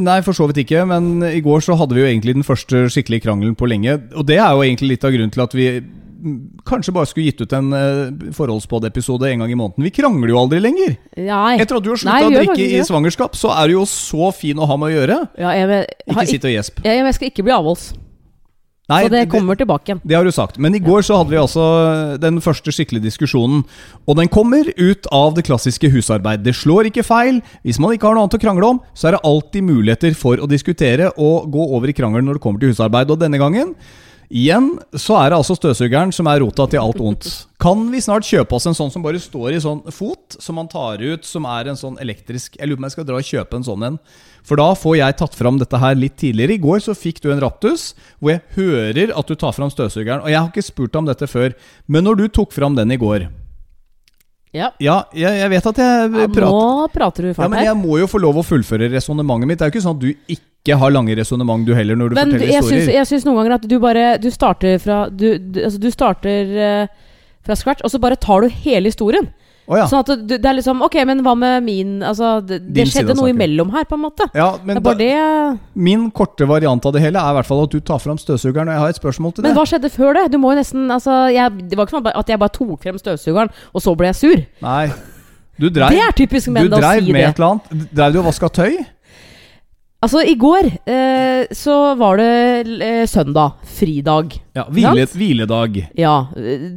nei, 0.02 0.20
for 0.26 0.38
så 0.38 0.46
vidt 0.50 0.62
ikke. 0.62 0.86
Men 0.86 1.18
i 1.26 1.42
går 1.42 1.66
så 1.66 1.76
hadde 1.78 1.98
vi 1.98 2.02
jo 2.02 2.08
egentlig 2.08 2.38
den 2.38 2.46
første 2.46 2.86
skikkelige 2.94 3.26
krangelen 3.26 3.58
på 3.58 3.68
lenge. 3.70 3.98
Og 4.14 4.26
det 4.26 4.38
er 4.38 4.54
jo 4.54 4.62
egentlig 4.66 4.94
litt 4.94 5.06
av 5.06 5.14
grunnen 5.14 5.34
til 5.34 5.46
at 5.46 5.58
vi 5.58 5.68
kanskje 6.66 6.94
bare 6.94 7.10
skulle 7.10 7.28
gitt 7.28 7.42
ut 7.44 7.52
en 7.54 7.74
uh, 7.74 8.30
forholdspod-episode 8.34 9.28
en 9.28 9.44
gang 9.44 9.52
i 9.52 9.58
måneden. 9.58 9.86
Vi 9.86 9.94
krangler 9.94 10.32
jo 10.32 10.40
aldri 10.40 10.62
lenger. 10.62 10.96
Nei. 11.18 11.58
Etter 11.58 11.78
at 11.78 11.86
du 11.86 11.92
har 11.92 12.02
slutta 12.02 12.30
å 12.30 12.34
drikke 12.34 12.70
i 12.70 12.80
svangerskap, 12.86 13.36
så 13.38 13.52
er 13.58 13.70
du 13.70 13.80
jo 13.80 13.84
så 13.90 14.32
fin 14.34 14.58
å 14.58 14.66
ha 14.70 14.78
med 14.80 14.90
å 14.90 14.96
gjøre. 14.96 15.20
Ja, 15.42 15.54
jeg, 15.58 15.86
ikke 16.06 16.28
sitt 16.32 16.48
og 16.48 16.54
gjesp. 16.54 16.82
Jeg, 16.86 17.02
jeg 17.02 17.18
skal 17.18 17.34
ikke 17.34 17.46
bli 17.46 17.54
avholds. 17.58 17.92
Nei, 18.86 19.00
så 19.02 19.10
det 19.10 19.24
kommer 19.32 19.58
tilbake 19.58 19.90
igjen. 19.90 20.00
Det 20.06 20.14
har 20.14 20.22
du 20.22 20.30
sagt. 20.30 20.60
Men 20.62 20.76
i 20.78 20.80
går 20.82 21.02
så 21.02 21.16
hadde 21.18 21.32
vi 21.34 21.40
altså 21.40 21.64
den 22.22 22.38
første 22.44 22.70
skikkelige 22.70 23.08
diskusjonen. 23.08 23.64
Og 24.06 24.18
den 24.20 24.30
kommer 24.30 24.68
ut 24.78 25.08
av 25.10 25.34
det 25.34 25.42
klassiske 25.48 25.90
husarbeid. 25.90 26.44
Det 26.46 26.54
slår 26.54 26.92
ikke 26.92 27.02
feil. 27.06 27.40
Hvis 27.66 27.80
man 27.82 27.96
ikke 27.96 28.06
har 28.06 28.14
noe 28.14 28.28
annet 28.28 28.38
å 28.38 28.42
krangle 28.44 28.72
om, 28.76 28.82
så 28.94 29.10
er 29.10 29.16
det 29.16 29.24
alltid 29.26 29.66
muligheter 29.66 30.14
for 30.14 30.38
å 30.38 30.46
diskutere 30.50 31.10
og 31.18 31.50
gå 31.50 31.70
over 31.74 31.90
i 31.90 31.96
krangelen 31.98 32.30
når 32.30 32.38
det 32.38 32.44
kommer 32.46 32.62
til 32.62 32.70
husarbeid. 32.70 33.10
Og 33.10 33.18
denne 33.18 33.42
gangen 33.42 33.74
Igjen 34.26 34.72
så 34.98 35.14
er 35.20 35.30
det 35.30 35.36
altså 35.38 35.54
støvsugeren 35.54 36.10
som 36.14 36.26
er 36.26 36.40
rota 36.42 36.64
til 36.66 36.82
alt 36.82 36.98
ondt. 36.98 37.28
Kan 37.62 37.84
vi 37.92 38.00
snart 38.02 38.26
kjøpe 38.26 38.56
oss 38.58 38.66
en 38.66 38.74
sånn 38.74 38.90
som 38.90 39.04
bare 39.04 39.20
står 39.22 39.54
i 39.54 39.60
sånn 39.62 39.84
fot, 39.94 40.34
som 40.42 40.58
man 40.58 40.66
tar 40.70 40.98
ut, 40.98 41.24
som 41.24 41.46
er 41.48 41.70
en 41.70 41.78
sånn 41.78 41.94
elektrisk 42.02 42.58
Jeg 42.58 42.68
lurer 42.68 42.80
på 42.80 42.82
om 42.82 42.88
jeg 42.88 42.96
skal 42.96 43.06
dra 43.08 43.20
og 43.20 43.30
kjøpe 43.30 43.58
en 43.58 43.66
sånn 43.66 43.86
en. 43.86 44.00
For 44.46 44.60
da 44.60 44.68
får 44.78 45.00
jeg 45.00 45.16
tatt 45.18 45.34
fram 45.34 45.58
dette 45.58 45.80
her 45.82 45.96
litt 45.98 46.14
tidligere. 46.20 46.54
I 46.54 46.62
går 46.62 46.84
så 46.84 46.94
fikk 46.94 47.18
du 47.24 47.32
en 47.32 47.42
Raptus 47.42 47.90
hvor 48.20 48.36
jeg 48.36 48.44
hører 48.54 49.10
at 49.16 49.26
du 49.26 49.34
tar 49.38 49.56
fram 49.56 49.72
støvsugeren. 49.72 50.22
Og 50.22 50.30
jeg 50.30 50.38
har 50.38 50.52
ikke 50.52 50.68
spurt 50.68 50.98
om 50.98 51.08
dette 51.08 51.26
før, 51.30 51.56
men 51.90 52.06
når 52.06 52.22
du 52.22 52.28
tok 52.38 52.54
fram 52.54 52.78
den 52.78 52.94
i 52.94 53.00
går 53.00 53.26
ja, 54.56 54.70
ja 54.80 54.94
jeg, 55.12 55.36
jeg, 55.36 55.50
vet 55.52 55.66
at 55.68 55.78
jeg 55.82 56.28
prater 56.32 56.46
Nå 56.48 56.90
prater 56.94 57.26
du 57.26 57.30
fælt 57.34 57.42
her. 57.42 57.48
Ja, 57.48 57.52
men 57.52 57.66
jeg 57.66 57.76
må 57.76 57.98
jo 58.00 58.06
få 58.08 58.20
lov 58.22 58.38
å 58.40 58.44
fullføre 58.46 58.88
resonnementet 58.92 59.50
mitt. 59.50 59.58
Det 59.60 59.66
er 59.66 59.72
jo 59.72 59.74
ikke 59.74 59.84
sånn 59.84 59.98
at 59.98 60.04
du 60.04 60.36
ikke 60.36 60.78
har 60.80 60.94
lange 60.94 61.16
resonnement, 61.18 61.66
du 61.66 61.74
heller, 61.76 61.98
når 61.98 62.12
du 62.12 62.16
men 62.16 62.30
forteller 62.32 62.52
jeg 62.52 62.62
historier. 62.62 62.84
Synes, 62.86 62.94
jeg 62.96 63.08
syns 63.10 63.26
noen 63.26 63.40
ganger 63.40 63.56
at 63.58 63.66
du 63.70 63.76
bare 63.82 64.06
Du 64.22 64.30
starter 64.34 64.78
fra 64.82 65.00
Du, 65.10 65.26
du, 65.38 65.60
altså, 65.66 65.82
du 65.82 65.90
starter 65.92 66.54
uh, 66.56 67.10
fra 67.46 67.58
scratch, 67.58 67.84
og 67.86 67.92
så 67.92 68.00
bare 68.02 68.18
tar 68.18 68.46
du 68.46 68.62
hele 68.64 68.90
historien. 68.90 69.28
Oh, 69.66 69.74
ja. 69.74 69.86
Sånn 69.90 70.04
at 70.04 70.10
det, 70.14 70.36
det, 70.38 70.46
er 70.46 70.54
liksom 70.60 70.78
Ok, 70.86 70.94
men 71.08 71.24
hva 71.26 71.32
med 71.34 71.64
min 71.66 71.96
Altså, 72.06 72.36
det, 72.46 72.60
det 72.70 72.84
skjedde 72.86 73.16
noe 73.18 73.32
imellom 73.32 73.72
her, 73.74 73.82
på 73.90 73.96
en 73.98 74.04
måte. 74.04 74.28
Ja, 74.36 74.52
men 74.62 74.78
er 74.78 75.00
det 75.00 75.08
Min 75.74 76.04
korte 76.14 76.46
variant 76.46 76.86
av 76.86 76.94
det 76.94 77.02
hele 77.02 77.18
er 77.18 77.34
i 77.34 77.38
hvert 77.40 77.48
fall 77.48 77.64
at 77.64 77.74
du 77.74 77.80
tar 77.82 77.98
fram 78.02 78.20
støvsugeren. 78.20 78.70
Og 78.70 78.76
jeg 78.76 78.84
har 78.84 78.94
et 78.94 79.00
spørsmål 79.00 79.34
til 79.34 79.42
det. 79.42 79.50
Men 79.50 79.58
hva 79.58 79.66
skjedde 79.66 79.90
før 79.90 80.14
det? 80.20 80.24
Du 80.34 80.38
må 80.42 80.54
jo 80.54 80.60
nesten 80.60 80.86
Altså, 80.94 81.18
jeg, 81.34 81.66
det 81.66 81.78
var 81.78 81.88
ikke 81.88 81.98
sånn 81.98 82.08
at 82.12 82.30
jeg 82.30 82.42
bare 82.44 82.54
tok 82.54 82.78
frem 82.86 83.02
støvsugeren, 83.02 83.52
og 83.74 83.82
så 83.82 83.94
ble 83.98 84.12
jeg 84.12 84.20
sur. 84.22 84.46
Nei. 84.62 84.86
Du 85.56 85.70
dreiv, 85.72 85.88
det 85.88 86.02
er 86.04 86.12
typisk 86.12 86.52
menn 86.52 86.66
å 86.66 86.68
si 86.68 86.70
det. 86.70 86.76
Du 86.76 86.84
dreiv 86.84 87.06
med 87.16 87.24
et 87.30 87.38
eller 87.40 87.54
annet. 87.54 87.86
Dreiv 87.96 88.14
du 88.14 88.18
og 88.20 88.26
vaska 88.28 88.50
tøy? 88.52 88.74
Altså, 90.06 90.20
i 90.22 90.36
går 90.38 90.68
eh, 90.86 91.48
så 91.56 91.76
var 91.98 92.20
det 92.20 92.76
eh, 92.84 93.06
søndag. 93.10 93.56
Fridag. 93.66 94.36
Ja, 94.54 94.68
hvile, 94.70 95.06
Hviledag. 95.10 95.80
Ja, 95.98 96.28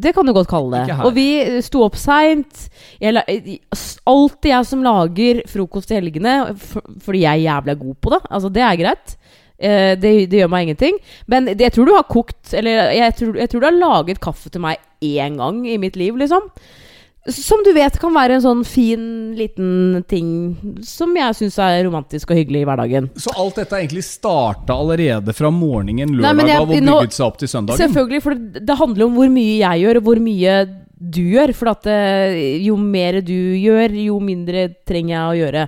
det 0.02 0.16
kan 0.18 0.26
du 0.26 0.34
godt 0.34 0.50
kalle 0.50 0.82
det. 0.82 0.96
Og 1.06 1.14
vi 1.14 1.28
sto 1.62 1.84
opp 1.86 2.00
seint. 2.00 2.66
Alltid 4.10 4.50
jeg 4.50 4.70
som 4.72 4.82
lager 4.86 5.44
frokost 5.52 5.94
i 5.94 6.00
helgene, 6.00 6.56
fordi 6.58 7.22
jeg 7.22 7.36
er 7.36 7.46
jævlig 7.46 7.78
god 7.84 8.00
på 8.02 8.16
det. 8.16 8.22
Altså, 8.32 8.54
det 8.58 8.66
er 8.66 8.82
greit. 8.82 9.16
Eh, 9.60 9.94
det, 10.00 10.16
det, 10.32 10.42
gjør 10.42 10.52
meg 10.56 10.66
ingenting. 10.66 11.00
Men 11.30 11.52
det, 11.52 11.62
jeg 11.68 11.78
tror 11.78 11.86
du 11.86 11.94
har 12.00 12.06
kokt 12.10 12.54
Eller 12.56 12.94
jeg 12.96 13.16
tror, 13.20 13.34
jeg 13.44 13.52
tror 13.52 13.62
du 13.62 13.68
har 13.68 13.76
laget 13.78 14.22
kaffe 14.24 14.50
til 14.50 14.64
meg 14.64 14.80
én 15.06 15.38
gang 15.38 15.62
i 15.70 15.78
mitt 15.78 16.00
liv, 16.00 16.18
liksom. 16.18 16.50
Som 17.36 17.64
du 17.66 17.72
vet 17.76 17.96
kan 18.02 18.14
være 18.16 18.38
en 18.38 18.44
sånn 18.44 18.64
fin, 18.68 19.06
liten 19.38 20.02
ting 20.10 20.32
som 20.86 21.14
jeg 21.18 21.38
syns 21.38 21.60
er 21.64 21.84
romantisk 21.88 22.34
og 22.34 22.40
hyggelig 22.40 22.64
i 22.64 22.68
hverdagen. 22.70 23.10
Så 23.20 23.34
alt 23.40 23.62
dette 23.62 23.80
egentlig 23.80 24.06
starta 24.08 24.78
allerede 24.78 25.36
fra 25.38 25.52
morgenen 25.54 26.18
lørdag 26.18 26.54
av 26.56 26.68
og 26.68 26.74
bygget 26.74 27.18
seg 27.18 27.26
opp 27.28 27.40
til 27.42 27.52
søndagen? 27.52 27.82
Selvfølgelig, 27.82 28.22
for 28.26 28.38
det, 28.38 28.66
det, 28.66 28.78
handler 28.80 29.08
om 29.08 29.18
hvor 29.20 29.34
mye 29.34 29.56
jeg 29.62 29.86
gjør, 29.86 30.02
og 30.02 30.10
hvor 30.10 30.22
mye 30.24 30.60
du 31.00 31.24
gjør. 31.24 31.56
For 31.58 31.74
at 31.74 31.90
eh, 31.90 32.38
jo 32.66 32.78
mer 32.80 33.22
du 33.26 33.36
gjør, 33.36 33.98
jo 34.10 34.20
mindre 34.24 34.70
trenger 34.88 35.16
jeg 35.16 35.26
å 35.26 35.42
gjøre. 35.44 35.68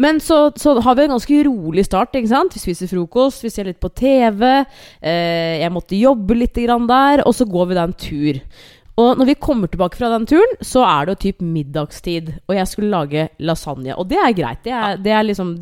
Men 0.00 0.20
så, 0.22 0.52
så, 0.56 0.76
har 0.80 0.94
vi 0.94 1.04
en 1.04 1.14
ganske 1.16 1.38
rolig 1.48 1.84
start. 1.86 2.14
ikke 2.14 2.30
sant? 2.30 2.54
Vi 2.54 2.62
spiser 2.62 2.90
frokost, 2.90 3.42
vi 3.44 3.50
ser 3.50 3.66
litt 3.66 3.80
på 3.82 3.90
TV. 3.90 4.44
Eh, 5.02 5.60
jeg 5.64 5.72
måtte 5.74 5.98
jobbe 5.98 6.38
litt 6.38 6.54
der, 6.54 7.24
og 7.26 7.34
så 7.34 7.46
går 7.48 7.70
vi 7.70 7.78
da 7.78 7.88
en 7.88 7.96
tur. 7.98 8.38
Og 9.00 9.16
når 9.18 9.30
vi 9.30 9.38
kommer 9.40 9.70
tilbake 9.70 9.96
fra 10.00 10.10
den 10.12 10.26
turen, 10.28 10.54
så 10.60 10.82
er 10.84 11.06
det 11.06 11.14
jo 11.14 11.22
typ 11.24 11.42
middagstid. 11.56 12.32
Og 12.50 12.56
jeg 12.58 12.68
skulle 12.68 12.92
lage 12.92 13.28
lasagne. 13.40 13.96
Og 13.96 14.08
det 14.10 14.20
er 14.20 14.36
greit. 14.36 14.62
Det 14.66 14.74
er, 14.76 15.00
det 15.00 15.14
er 15.16 15.26
liksom 15.26 15.56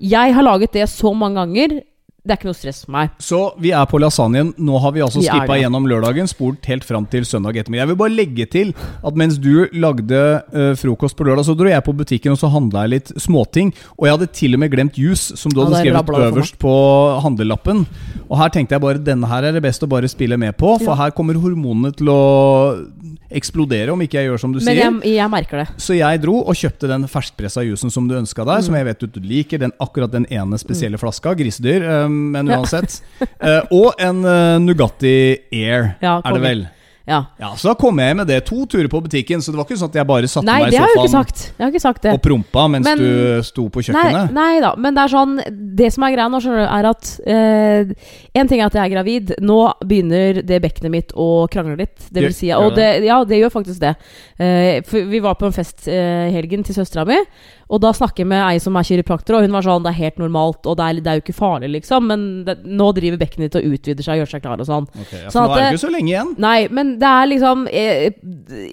Jeg 0.00 0.34
har 0.34 0.46
laget 0.46 0.72
det 0.76 0.88
så 0.88 1.12
mange 1.12 1.40
ganger. 1.42 1.80
Det 2.28 2.34
er 2.34 2.40
ikke 2.42 2.50
noe 2.50 2.56
stress 2.58 2.82
for 2.84 2.92
meg. 2.92 3.12
Så 3.24 3.38
vi 3.56 3.70
er 3.72 3.86
på 3.88 3.96
lasagnen. 4.02 4.50
Nå 4.60 4.76
har 4.84 4.92
vi 4.92 5.00
altså 5.00 5.22
skippa 5.24 5.56
gjennom 5.56 5.86
lørdagen, 5.88 6.28
spolt 6.28 6.66
helt 6.68 6.84
fram 6.84 7.06
til 7.08 7.24
søndag 7.24 7.56
ettermiddag. 7.56 7.86
Jeg 7.86 7.88
vil 7.88 7.96
bare 8.02 8.12
legge 8.12 8.46
til 8.52 8.72
at 9.08 9.16
mens 9.16 9.38
du 9.40 9.64
lagde 9.72 10.20
uh, 10.52 10.74
frokost 10.76 11.16
på 11.16 11.24
lørdag, 11.24 11.46
så 11.48 11.56
dro 11.56 11.70
jeg 11.72 11.86
på 11.86 11.94
butikken 11.96 12.36
og 12.36 12.40
så 12.42 12.50
handla 12.52 12.84
jeg 12.84 12.92
litt 12.98 13.14
småting. 13.16 13.72
Og 13.96 14.04
jeg 14.04 14.18
hadde 14.18 14.28
til 14.42 14.58
og 14.58 14.60
med 14.60 14.74
glemt 14.76 15.00
juice, 15.00 15.38
som 15.40 15.54
du 15.54 15.62
hadde 15.62 15.80
skrevet 15.80 16.12
øverst 16.28 16.60
på 16.60 16.74
handlelappen. 17.24 17.86
Og 18.28 18.36
her 18.42 18.52
tenkte 18.52 18.76
jeg 18.76 18.84
bare 18.84 19.00
denne 19.00 19.32
her 19.32 19.48
er 19.48 19.56
det 19.56 19.64
best 19.64 19.88
å 19.88 19.88
bare 19.88 20.12
spille 20.12 20.36
med 20.36 20.52
på, 20.60 20.74
for 20.82 20.92
Ja. 20.92 21.00
her 21.06 21.16
kommer 21.16 21.40
hormonene 21.40 21.96
til 21.96 22.12
å 22.12 22.20
eksplodere 23.30 23.92
om 23.92 24.00
ikke 24.00 24.18
jeg 24.22 24.30
gjør 24.30 24.40
som 24.40 24.52
du 24.54 24.58
Men 24.60 24.66
sier. 24.70 24.78
jeg, 24.84 25.14
jeg 25.18 25.30
merker 25.30 25.58
det. 25.62 25.66
Så 25.76 25.96
jeg 25.98 26.20
dro 26.22 26.38
og 26.48 26.54
kjøpte 26.56 26.88
den 26.88 27.04
ferskpressa 27.10 27.64
jusen 27.66 27.90
som 27.92 28.08
du 28.08 28.14
ønska 28.16 28.44
deg, 28.44 28.58
Mm. 28.62 28.66
som 28.68 28.74
jeg 28.78 28.84
vet 28.88 28.98
du 29.12 29.20
liker. 29.20 29.58
Den, 29.58 29.72
akkurat 29.80 30.10
den 30.10 30.26
ene 30.30 30.56
spesielle 30.58 30.96
flaska. 30.98 31.34
Grisedyr, 31.36 31.82
eh, 31.82 32.08
men 32.08 32.48
uansett. 32.48 33.00
Ja. 33.20 33.62
og 33.70 33.94
en 34.00 34.24
eh, 34.24 34.58
Nugatti 34.64 35.14
Air, 35.52 35.96
Ja, 36.00 36.20
er 36.24 36.32
det 36.32 36.42
vel. 36.42 36.68
Ja. 37.08 37.22
Ja, 37.40 37.54
Så 37.56 37.70
da 37.70 37.74
kom 37.78 37.98
jeg 38.02 38.16
med 38.18 38.28
det. 38.28 38.42
To 38.48 38.66
turer 38.68 38.88
på 38.92 39.00
butikken, 39.04 39.40
så 39.40 39.52
det 39.52 39.58
var 39.60 39.64
ikke 39.64 39.78
sånn 39.80 39.88
at 39.88 39.98
jeg 40.00 40.08
bare 40.08 40.28
satte 40.28 40.44
Nei, 40.48 40.58
meg 40.62 40.74
i 40.74 40.76
har 40.76 40.86
jeg 40.86 40.96
ikke 40.98 41.08
sofaen 41.08 41.24
sagt. 41.24 41.44
Jeg 41.56 41.64
har 41.64 41.72
ikke 41.72 41.84
sagt 41.84 42.02
det. 42.04 42.12
og 42.12 42.22
prompa 42.22 42.66
mens 42.70 42.84
Men- 42.84 42.98
du 42.98 43.42
sto 43.48 43.68
på 43.72 43.82
kjøkkenet. 43.86 44.32
nei 44.36 44.60
da, 44.60 44.74
men 44.76 44.94
det 44.94 45.04
er 45.04 45.08
sånn 45.08 45.34
Det 45.78 45.92
som 45.92 46.04
er 46.04 46.12
greia 46.12 46.28
nå, 46.28 46.40
er 46.68 46.88
at 46.90 47.20
eh, 47.26 47.84
En 48.34 48.48
ting 48.48 48.60
er 48.60 48.66
at 48.66 48.74
jeg 48.74 48.84
er 48.84 48.94
gravid. 48.94 49.34
Nå 49.40 49.72
begynner 49.84 50.42
det 50.46 50.60
bekkenet 50.62 50.90
mitt 50.90 51.12
å 51.16 51.48
krangle 51.50 51.76
litt. 51.76 51.96
Det 52.12 52.22
vil 52.22 52.34
si, 52.34 52.52
og 52.52 52.74
det, 52.76 53.04
ja, 53.04 53.24
det 53.24 53.40
gjør 53.40 53.50
faktisk 53.50 53.80
det. 53.80 53.96
Eh, 54.38 54.80
for 54.86 55.08
vi 55.08 55.20
var 55.20 55.34
på 55.34 55.46
en 55.46 55.52
fest 55.56 55.88
eh, 55.88 56.30
helgen 56.30 56.62
til 56.64 56.74
søstera 56.76 57.06
mi, 57.08 57.16
og 57.68 57.80
da 57.84 57.90
snakker 57.92 58.22
jeg 58.24 58.28
med 58.30 58.40
ei 58.46 58.58
som 58.64 58.76
er 58.80 58.86
kiropraktor, 58.88 59.36
og 59.36 59.42
hun 59.44 59.52
var 59.52 59.64
sånn 59.66 59.82
Det 59.84 59.90
er 59.92 59.98
helt 59.98 60.18
normalt, 60.22 60.64
og 60.64 60.76
det 60.78 60.84
er, 60.88 61.00
det 61.04 61.10
er 61.12 61.18
jo 61.18 61.24
ikke 61.26 61.34
farlig, 61.36 61.68
liksom, 61.74 62.06
men 62.08 62.22
det, 62.46 62.54
nå 62.64 62.86
driver 62.96 63.18
bekkenet 63.20 63.50
ditt 63.52 63.58
og 63.60 63.74
utvider 63.76 64.06
seg 64.06 64.14
og 64.16 64.22
gjør 64.22 64.30
seg 64.32 64.42
klar 64.46 64.62
og 64.62 64.68
sånn. 64.70 64.86
Ok, 65.02 65.12
ja, 65.12 65.28
så 65.34 65.42
nå 65.42 65.50
er 65.50 65.54
det 65.54 65.58
det- 65.66 65.74
ikke 65.76 65.82
så 65.84 65.92
lenge 65.92 66.08
igjen. 66.14 66.30
Nei, 66.38 66.68
men 66.72 66.94
det 66.98 67.10
er 67.12 67.26
liksom 67.34 67.66
Jeg, 67.68 68.14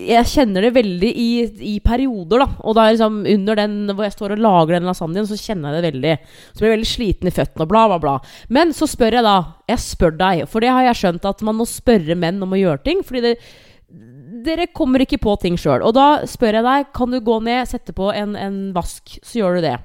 jeg 0.07 0.25
kjenner 0.31 0.61
det 0.67 0.73
veldig 0.77 1.11
i, 1.11 1.29
i 1.75 1.79
perioder, 1.83 2.39
da. 2.45 2.47
Og 2.63 2.75
det 2.77 2.81
er 2.85 2.95
liksom 2.95 3.19
under 3.35 3.55
den 3.59 3.75
hvor 3.91 4.03
jeg 4.07 4.15
står 4.15 4.35
og 4.37 4.43
lager 4.47 4.77
den 4.79 4.87
lasagnen, 4.87 5.27
så 5.27 5.35
kjenner 5.39 5.75
jeg 5.75 5.81
det 5.83 5.91
veldig. 5.93 6.15
Så 6.53 6.59
blir 6.63 6.69
jeg 6.71 6.77
veldig 6.77 6.91
sliten 6.93 7.27
i 7.27 7.35
føttene 7.35 7.67
og 7.67 7.71
bla, 7.75 7.85
bla, 7.91 7.99
bla. 7.99 8.15
Men 8.49 8.71
så 8.75 8.87
spør 8.89 9.19
jeg 9.19 9.27
da. 9.27 9.35
Jeg 9.67 9.81
spør 9.83 10.17
deg, 10.17 10.45
for 10.47 10.63
det 10.63 10.69
har 10.71 10.87
jeg 10.87 11.01
skjønt 11.01 11.25
at 11.27 11.41
man 11.45 11.57
må 11.59 11.65
spørre 11.67 12.15
menn 12.15 12.41
om 12.45 12.53
å 12.55 12.59
gjøre 12.59 12.83
ting. 12.85 13.03
Fordi 13.03 13.21
det, 13.27 13.35
dere 14.45 14.69
kommer 14.73 15.03
ikke 15.03 15.21
på 15.21 15.35
ting 15.41 15.57
sjøl. 15.59 15.83
Og 15.85 15.95
da 15.97 16.23
spør 16.29 16.59
jeg 16.59 16.67
deg, 16.67 16.93
kan 16.95 17.11
du 17.11 17.19
gå 17.23 17.41
ned, 17.43 17.67
sette 17.69 17.95
på 17.95 18.11
en, 18.13 18.37
en 18.39 18.57
vask, 18.75 19.17
så 19.25 19.41
gjør 19.41 19.59
du 19.59 19.67
det. 19.67 19.75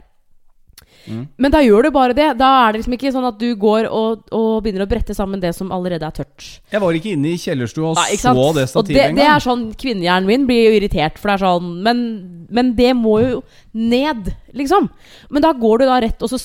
Mm. 1.09 1.23
Men 1.41 1.53
da 1.53 1.61
gjør 1.65 1.87
du 1.87 1.91
bare 1.95 2.15
det. 2.17 2.29
Da 2.41 2.49
er 2.63 2.73
det 2.73 2.81
liksom 2.81 2.95
ikke 2.97 3.13
sånn 3.15 3.27
at 3.29 3.39
du 3.41 3.49
går 3.59 3.89
og, 3.89 4.25
og 4.37 4.63
begynner 4.65 4.85
å 4.85 4.91
brette 4.91 5.17
sammen 5.17 5.43
det 5.43 5.53
som 5.57 5.73
allerede 5.75 6.07
er 6.07 6.17
tørt. 6.21 6.47
Jeg 6.73 6.83
var 6.83 6.97
ikke 6.97 7.15
inne 7.15 7.33
i 7.33 7.41
kjellerstua 7.41 7.93
og 7.93 8.01
Nei, 8.01 8.19
så 8.21 8.35
det 8.57 8.67
stativet 8.71 9.01
det, 9.01 9.19
det 9.21 9.29
er 9.29 9.45
sånn 9.45 9.69
Kvinnehjernen 9.81 10.29
min 10.29 10.47
blir 10.49 10.67
jo 10.69 10.75
irritert, 10.79 11.21
for 11.21 11.33
det 11.33 11.39
er 11.39 11.45
sånn 11.47 11.71
men, 11.87 12.03
men 12.53 12.75
det 12.79 12.93
må 12.99 13.21
jo 13.25 13.45
ned, 13.73 14.33
liksom. 14.57 14.91
Men 15.31 15.47
da 15.47 15.55
går 15.57 15.83
du 15.83 15.89
da 15.89 16.01
rett, 16.05 16.21
og 16.21 16.33
så 16.33 16.41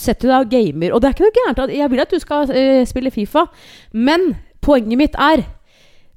setter 0.00 0.26
du 0.26 0.32
deg 0.32 0.40
og 0.40 0.54
gamer. 0.54 0.94
Og 0.94 1.02
det 1.02 1.10
er 1.10 1.16
ikke 1.16 1.26
noe 1.26 1.36
gærent. 1.36 1.74
Jeg 1.74 1.90
vil 1.92 2.02
at 2.02 2.14
du 2.14 2.22
skal 2.22 2.48
uh, 2.50 2.80
spille 2.88 3.12
Fifa, 3.14 3.46
men 3.94 4.32
poenget 4.64 4.98
mitt 4.98 5.20
er 5.20 5.44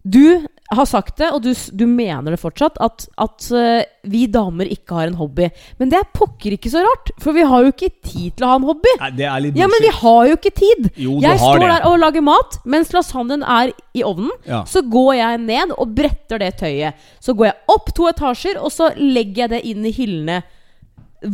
Du 0.07 0.47
har 0.69 0.87
sagt 0.87 1.17
det, 1.21 1.29
og 1.31 1.41
du, 1.45 1.51
du 1.53 1.83
mener 1.87 2.33
det 2.33 2.39
fortsatt, 2.41 2.75
at, 2.83 3.05
at 3.23 3.45
eh, 3.55 3.85
vi 4.11 4.25
damer 4.31 4.67
ikke 4.71 4.97
har 4.97 5.09
en 5.09 5.15
hobby. 5.19 5.47
Men 5.79 5.91
det 5.91 6.01
er 6.01 6.09
pokker 6.15 6.57
ikke 6.57 6.71
så 6.73 6.83
rart, 6.83 7.11
for 7.23 7.35
vi 7.37 7.45
har 7.47 7.63
jo 7.63 7.71
ikke 7.71 7.89
tid 8.03 8.35
til 8.35 8.47
å 8.47 8.51
ha 8.51 8.57
en 8.59 8.67
hobby. 8.67 8.93
Nei, 8.99 9.11
det 9.15 9.29
er 9.29 9.43
litt 9.45 9.59
Ja, 9.59 9.69
men 9.71 9.83
vi 9.83 9.93
har 10.01 10.19
jo 10.27 10.35
ikke 10.35 10.53
tid. 10.59 10.89
Jo, 10.99 11.17
jeg 11.23 11.39
står 11.39 11.63
det. 11.63 11.71
der 11.71 11.87
og 11.87 11.97
lager 12.03 12.25
mat 12.27 12.59
mens 12.67 12.91
lasagnen 12.95 13.45
er 13.47 13.71
i 13.95 14.03
ovnen. 14.07 14.33
Ja. 14.47 14.65
Så 14.67 14.83
går 14.83 15.13
jeg 15.21 15.41
ned 15.47 15.73
og 15.77 15.95
bretter 15.97 16.43
det 16.43 16.53
tøyet. 16.59 17.09
Så 17.23 17.35
går 17.37 17.51
jeg 17.51 17.59
opp 17.77 17.91
to 17.95 18.11
etasjer, 18.11 18.59
og 18.59 18.73
så 18.75 18.91
legger 18.99 19.45
jeg 19.45 19.55
det 19.55 19.65
inn 19.71 19.87
i 19.87 19.95
hyllene 19.95 20.41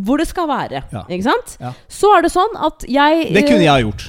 hvor 0.06 0.22
det 0.22 0.30
skal 0.30 0.48
være. 0.48 0.86
Ja. 0.94 1.02
Ikke 1.12 1.26
sant? 1.26 1.58
Ja. 1.60 1.74
Så 1.92 2.12
er 2.16 2.24
det 2.24 2.32
sånn 2.34 2.54
at 2.56 2.86
jeg 2.88 3.34
Det 3.34 3.44
kunne 3.50 3.60
eh, 3.60 3.66
jeg 3.66 3.74
ha 3.74 3.82
gjort. 3.82 4.06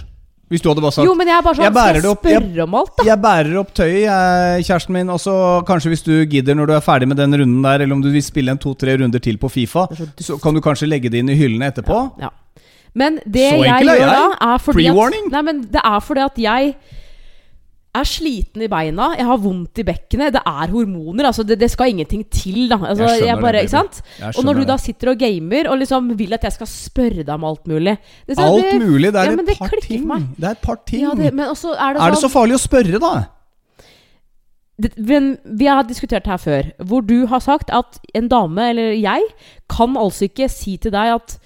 Hvis 0.53 0.61
du 0.61 0.69
hadde 0.69 0.83
bare 0.85 0.93
sagt 0.93 1.07
Jo, 1.09 1.15
men 1.17 1.27
jeg 1.31 1.37
er 1.39 1.43
bare 1.43 1.57
sånn 1.57 1.65
Jeg 1.65 1.73
bærer 1.75 1.99
Skal 1.99 2.09
jeg 2.09 2.11
opp- 2.17 2.27
jeg- 2.29 2.43
spørre 2.43 2.63
om 2.67 2.75
alt, 2.81 2.91
da? 2.99 3.05
Jeg 3.09 3.19
bærer 3.23 3.57
opp 3.61 3.71
tøyet, 3.75 4.03
jeg, 4.05 4.65
kjæresten 4.69 4.93
min. 4.93 5.09
Og 5.11 5.19
så 5.21 5.35
kanskje 5.67 5.89
hvis 5.95 6.05
du 6.05 6.13
gidder 6.27 6.55
når 6.55 6.67
du 6.67 6.73
er 6.77 6.81
ferdig 6.85 7.09
med 7.09 7.17
den 7.17 7.33
runden 7.41 7.63
der, 7.63 7.81
eller 7.85 7.95
om 7.95 8.03
du 8.03 8.11
vil 8.11 8.23
spille 8.23 8.51
en 8.53 8.59
to-tre 8.59 8.97
runder 9.01 9.19
til 9.21 9.39
på 9.39 9.49
Fifa, 9.51 9.87
så 9.97 10.07
så 10.21 10.37
kan 10.43 10.55
du 10.55 10.61
kanskje 10.61 10.87
legge 10.89 11.09
det 11.11 11.19
inn 11.25 11.29
i 11.33 11.35
hyllene 11.37 11.71
etterpå. 11.73 12.21
Ja. 12.21 12.29
Men 12.95 13.17
det 13.27 13.51
Så 13.51 13.65
jeg 13.65 13.83
gjør 13.89 13.99
jeg. 13.99 14.07
da, 14.07 14.55
er 14.55 14.59
fordi 14.59 14.87
at 14.87 15.31
Nei, 15.33 15.43
men 15.43 15.63
det 15.63 15.81
er 15.83 16.01
fordi 16.01 16.21
at 16.25 16.37
jeg 16.39 16.75
er 17.95 18.09
sliten 18.09 18.65
i 18.65 18.69
beina, 18.71 19.13
jeg 19.19 19.27
har 19.29 19.39
vondt 19.39 19.79
i 19.79 19.85
bekkenet. 19.87 20.35
Det 20.35 20.43
er 20.43 20.73
hormoner. 20.73 21.29
altså 21.31 21.45
Det, 21.47 21.59
det 21.61 21.71
skal 21.71 21.93
ingenting 21.93 22.25
til. 22.31 22.69
da 22.71 22.79
altså, 22.81 23.05
Jeg 23.05 23.29
jeg 23.29 23.41
bare, 23.41 23.53
det, 23.53 23.69
ikke 23.69 23.77
sant? 23.77 24.01
Og 24.35 24.45
når 24.45 24.61
du 24.61 24.65
da 24.69 24.77
sitter 24.83 25.13
og 25.13 25.19
gamer 25.21 25.71
og 25.71 25.79
liksom 25.79 26.11
vil 26.19 26.35
at 26.35 26.45
jeg 26.49 26.57
skal 26.57 26.71
spørre 26.71 27.23
deg 27.23 27.35
om 27.35 27.45
alt 27.45 27.67
mulig 27.71 27.97
det, 28.27 28.39
Alt 28.39 28.65
det, 28.73 28.81
mulig. 28.83 29.13
Det 29.13 29.21
er 29.21 29.31
ja, 29.31 29.37
et 29.39 29.47
det 29.47 29.59
par 29.59 29.79
ting. 29.83 30.07
meg. 30.07 30.27
Det 30.37 30.51
er 30.51 30.59
et 30.59 30.65
par 30.65 30.81
ting. 30.87 31.07
Ja, 31.07 31.15
det, 31.15 31.33
men 31.35 31.49
også 31.49 31.75
er 31.75 31.95
det 31.95 32.03
er 32.03 32.11
det 32.11 32.19
så 32.19 32.27
sånn 32.27 32.35
farlig 32.35 32.59
å 32.59 32.65
spørre, 32.65 33.01
da? 33.03 33.15
men 34.99 35.37
Vi 35.45 35.67
har 35.71 35.87
diskutert 35.87 36.27
her 36.27 36.41
før, 36.43 36.73
hvor 36.83 37.01
du 37.07 37.27
har 37.31 37.39
sagt 37.39 37.71
at 37.71 38.01
en 38.15 38.27
dame, 38.29 38.71
eller 38.73 38.97
jeg, 38.99 39.23
kan 39.71 39.95
altså 39.97 40.27
ikke 40.27 40.49
si 40.51 40.77
til 40.77 40.91
deg 40.95 41.15
at 41.15 41.39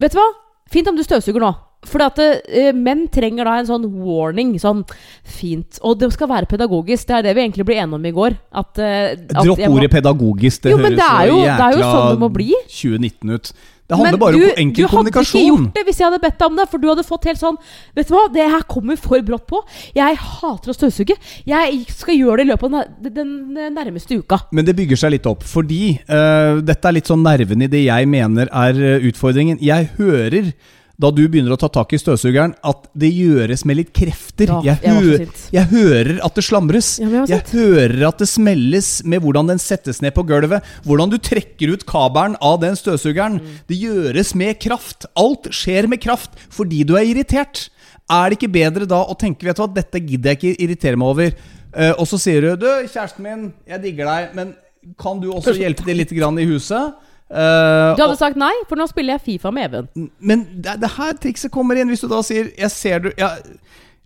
Vet 0.00 0.12
du 0.12 0.20
hva? 0.20 0.28
Fint 0.72 0.88
om 0.88 0.96
du 0.96 1.02
støvsuger 1.04 1.42
nå. 1.42 1.50
Fordi 1.88 2.04
at 2.04 2.18
eh, 2.20 2.72
menn 2.76 3.06
trenger 3.08 3.48
da 3.48 3.54
en 3.62 3.66
sånn 3.70 3.86
warning. 4.04 4.52
Sånn 4.60 4.82
fint. 5.24 5.78
Og 5.82 5.98
det 6.02 6.10
skal 6.12 6.28
være 6.28 6.48
pedagogisk. 6.50 7.06
Det 7.08 7.16
er 7.16 7.22
det 7.30 7.34
vi 7.38 7.46
egentlig 7.46 7.64
ble 7.70 7.78
enige 7.80 7.96
om 7.96 8.04
i 8.06 8.12
går. 8.12 8.36
At, 8.52 8.76
uh, 8.76 9.16
at 9.16 9.44
Dropp 9.46 9.58
ordet 9.64 9.88
må- 9.88 9.96
pedagogisk. 9.96 10.62
Det 10.66 10.72
Jo, 10.74 10.78
høres 10.78 10.96
det 10.98 11.08
er 11.08 11.26
jækla 11.26 11.26
jo- 11.32 11.42
det 11.44 11.66
er 11.66 11.76
jo 11.78 11.84
sånn 11.90 12.10
det 12.12 12.20
må 12.20 12.28
bli. 12.36 12.50
2019 12.68 13.30
ut. 13.36 13.52
Det 13.90 13.96
handler 13.98 14.12
Men 14.12 14.20
bare 14.20 14.32
du, 14.38 14.44
om 14.44 14.58
enkel 14.62 14.86
kommunikasjon. 14.86 15.32
du 15.34 15.40
hadde 15.40 15.40
ikke 15.40 15.50
gjort 15.64 15.74
det 15.74 15.82
hvis 15.88 15.98
jeg 15.98 16.06
hadde 16.06 16.20
bedt 16.22 16.38
deg 16.38 16.46
om 16.46 16.56
det. 16.60 16.66
For 16.70 16.78
du 16.78 16.86
hadde 16.92 17.02
fått 17.08 17.24
helt 17.26 17.40
sånn 17.40 17.56
Vet 17.96 18.06
du 18.06 18.14
hva, 18.14 18.32
det 18.32 18.44
her 18.52 18.62
kommer 18.70 18.96
for 19.00 19.18
brått 19.26 19.46
på. 19.50 19.62
Jeg 19.96 20.16
hater 20.16 20.70
å 20.70 20.76
støvsuge. 20.76 21.16
Jeg 21.44 21.80
skal 21.90 22.14
gjøre 22.14 22.36
det 22.36 22.46
i 22.46 22.50
løpet 22.52 22.76
av 22.76 22.84
den, 23.16 23.32
nærmeste 23.74 24.14
uka. 24.20 24.38
Men 24.52 24.64
det 24.68 24.76
bygger 24.78 24.96
seg 25.00 25.10
litt 25.16 25.26
opp, 25.26 25.42
fordi 25.42 25.98
uh, 26.06 26.60
dette 26.60 26.86
er 26.86 26.92
litt 27.00 27.10
sånn 27.10 27.24
nerven 27.24 27.62
i 27.66 27.66
det 27.66 27.82
jeg 27.88 28.06
mener 28.06 28.46
er 28.52 29.00
utfordringen. 29.10 29.58
Jeg 29.60 29.90
hører, 29.98 30.52
da 31.00 31.10
du 31.14 31.22
begynner 31.24 31.54
å 31.54 31.58
ta 31.60 31.70
tak 31.72 31.94
i 31.96 32.00
støvsugeren, 32.00 32.52
at 32.66 32.88
det 32.98 33.08
gjøres 33.08 33.64
med 33.68 33.78
litt 33.78 33.92
krefter. 33.96 34.52
Ja, 34.66 34.76
jeg, 34.82 34.92
hø 34.92 35.12
jeg, 35.14 35.28
jeg 35.54 35.68
hører 35.72 36.20
at 36.26 36.36
det 36.36 36.44
slamres. 36.44 36.92
Ja, 37.00 37.24
jeg 37.24 37.30
jeg 37.30 37.46
hører 37.54 38.06
at 38.10 38.20
det 38.20 38.28
smelles 38.28 38.90
med 39.08 39.24
hvordan 39.24 39.48
den 39.52 39.62
settes 39.62 40.02
ned 40.04 40.12
på 40.16 40.26
gulvet. 40.28 40.66
Hvordan 40.84 41.12
du 41.12 41.16
trekker 41.16 41.72
ut 41.74 41.86
kabelen 41.88 42.36
av 42.44 42.60
den 42.62 42.76
støvsugeren. 42.78 43.40
Mm. 43.40 43.58
Det 43.70 43.78
gjøres 43.80 44.34
med 44.38 44.60
kraft. 44.62 45.08
Alt 45.18 45.50
skjer 45.56 45.88
med 45.90 46.02
kraft 46.04 46.36
fordi 46.52 46.84
du 46.84 46.96
er 47.00 47.08
irritert. 47.08 47.68
Er 48.10 48.30
det 48.30 48.40
ikke 48.40 48.52
bedre 48.52 48.88
da 48.90 49.00
å 49.06 49.16
tenke 49.18 49.46
vet 49.46 49.56
du 49.56 49.64
hva, 49.64 49.70
dette 49.72 50.02
gidder 50.02 50.34
jeg 50.34 50.40
ikke 50.40 50.64
irritere 50.66 51.00
meg 51.00 51.14
over? 51.14 51.36
Uh, 51.70 51.92
og 52.02 52.06
så 52.10 52.18
sier 52.18 52.42
du 52.42 52.64
du, 52.64 52.70
kjæresten 52.90 53.22
min, 53.22 53.44
jeg 53.70 53.82
digger 53.84 54.08
deg, 54.10 54.32
men 54.34 54.56
kan 54.98 55.20
du 55.22 55.28
også 55.30 55.54
hjelpe 55.54 55.84
til 55.86 56.00
litt 56.00 56.12
grann 56.16 56.40
i 56.40 56.48
huset? 56.50 56.96
Eh, 57.30 57.94
Du 57.94 58.02
hadde 58.02 58.16
og, 58.16 58.18
sagt 58.18 58.38
nei, 58.40 58.52
for 58.68 58.80
nå 58.80 58.88
spiller 58.90 59.14
jeg 59.14 59.22
Fifa 59.26 59.52
med 59.54 59.68
Even. 59.70 60.08
men 60.18 60.46
det, 60.58 60.80
det 60.82 60.90
her 60.96 61.12
trikset 61.14 61.52
kommer 61.54 61.78
inn 61.78 61.86
hvis 61.92 62.02
du 62.02 62.08
da 62.10 62.18
sier 62.26 62.48
Jeg 62.58 62.70
ser 62.74 63.04
du 63.04 63.12
jeg, 63.12 63.44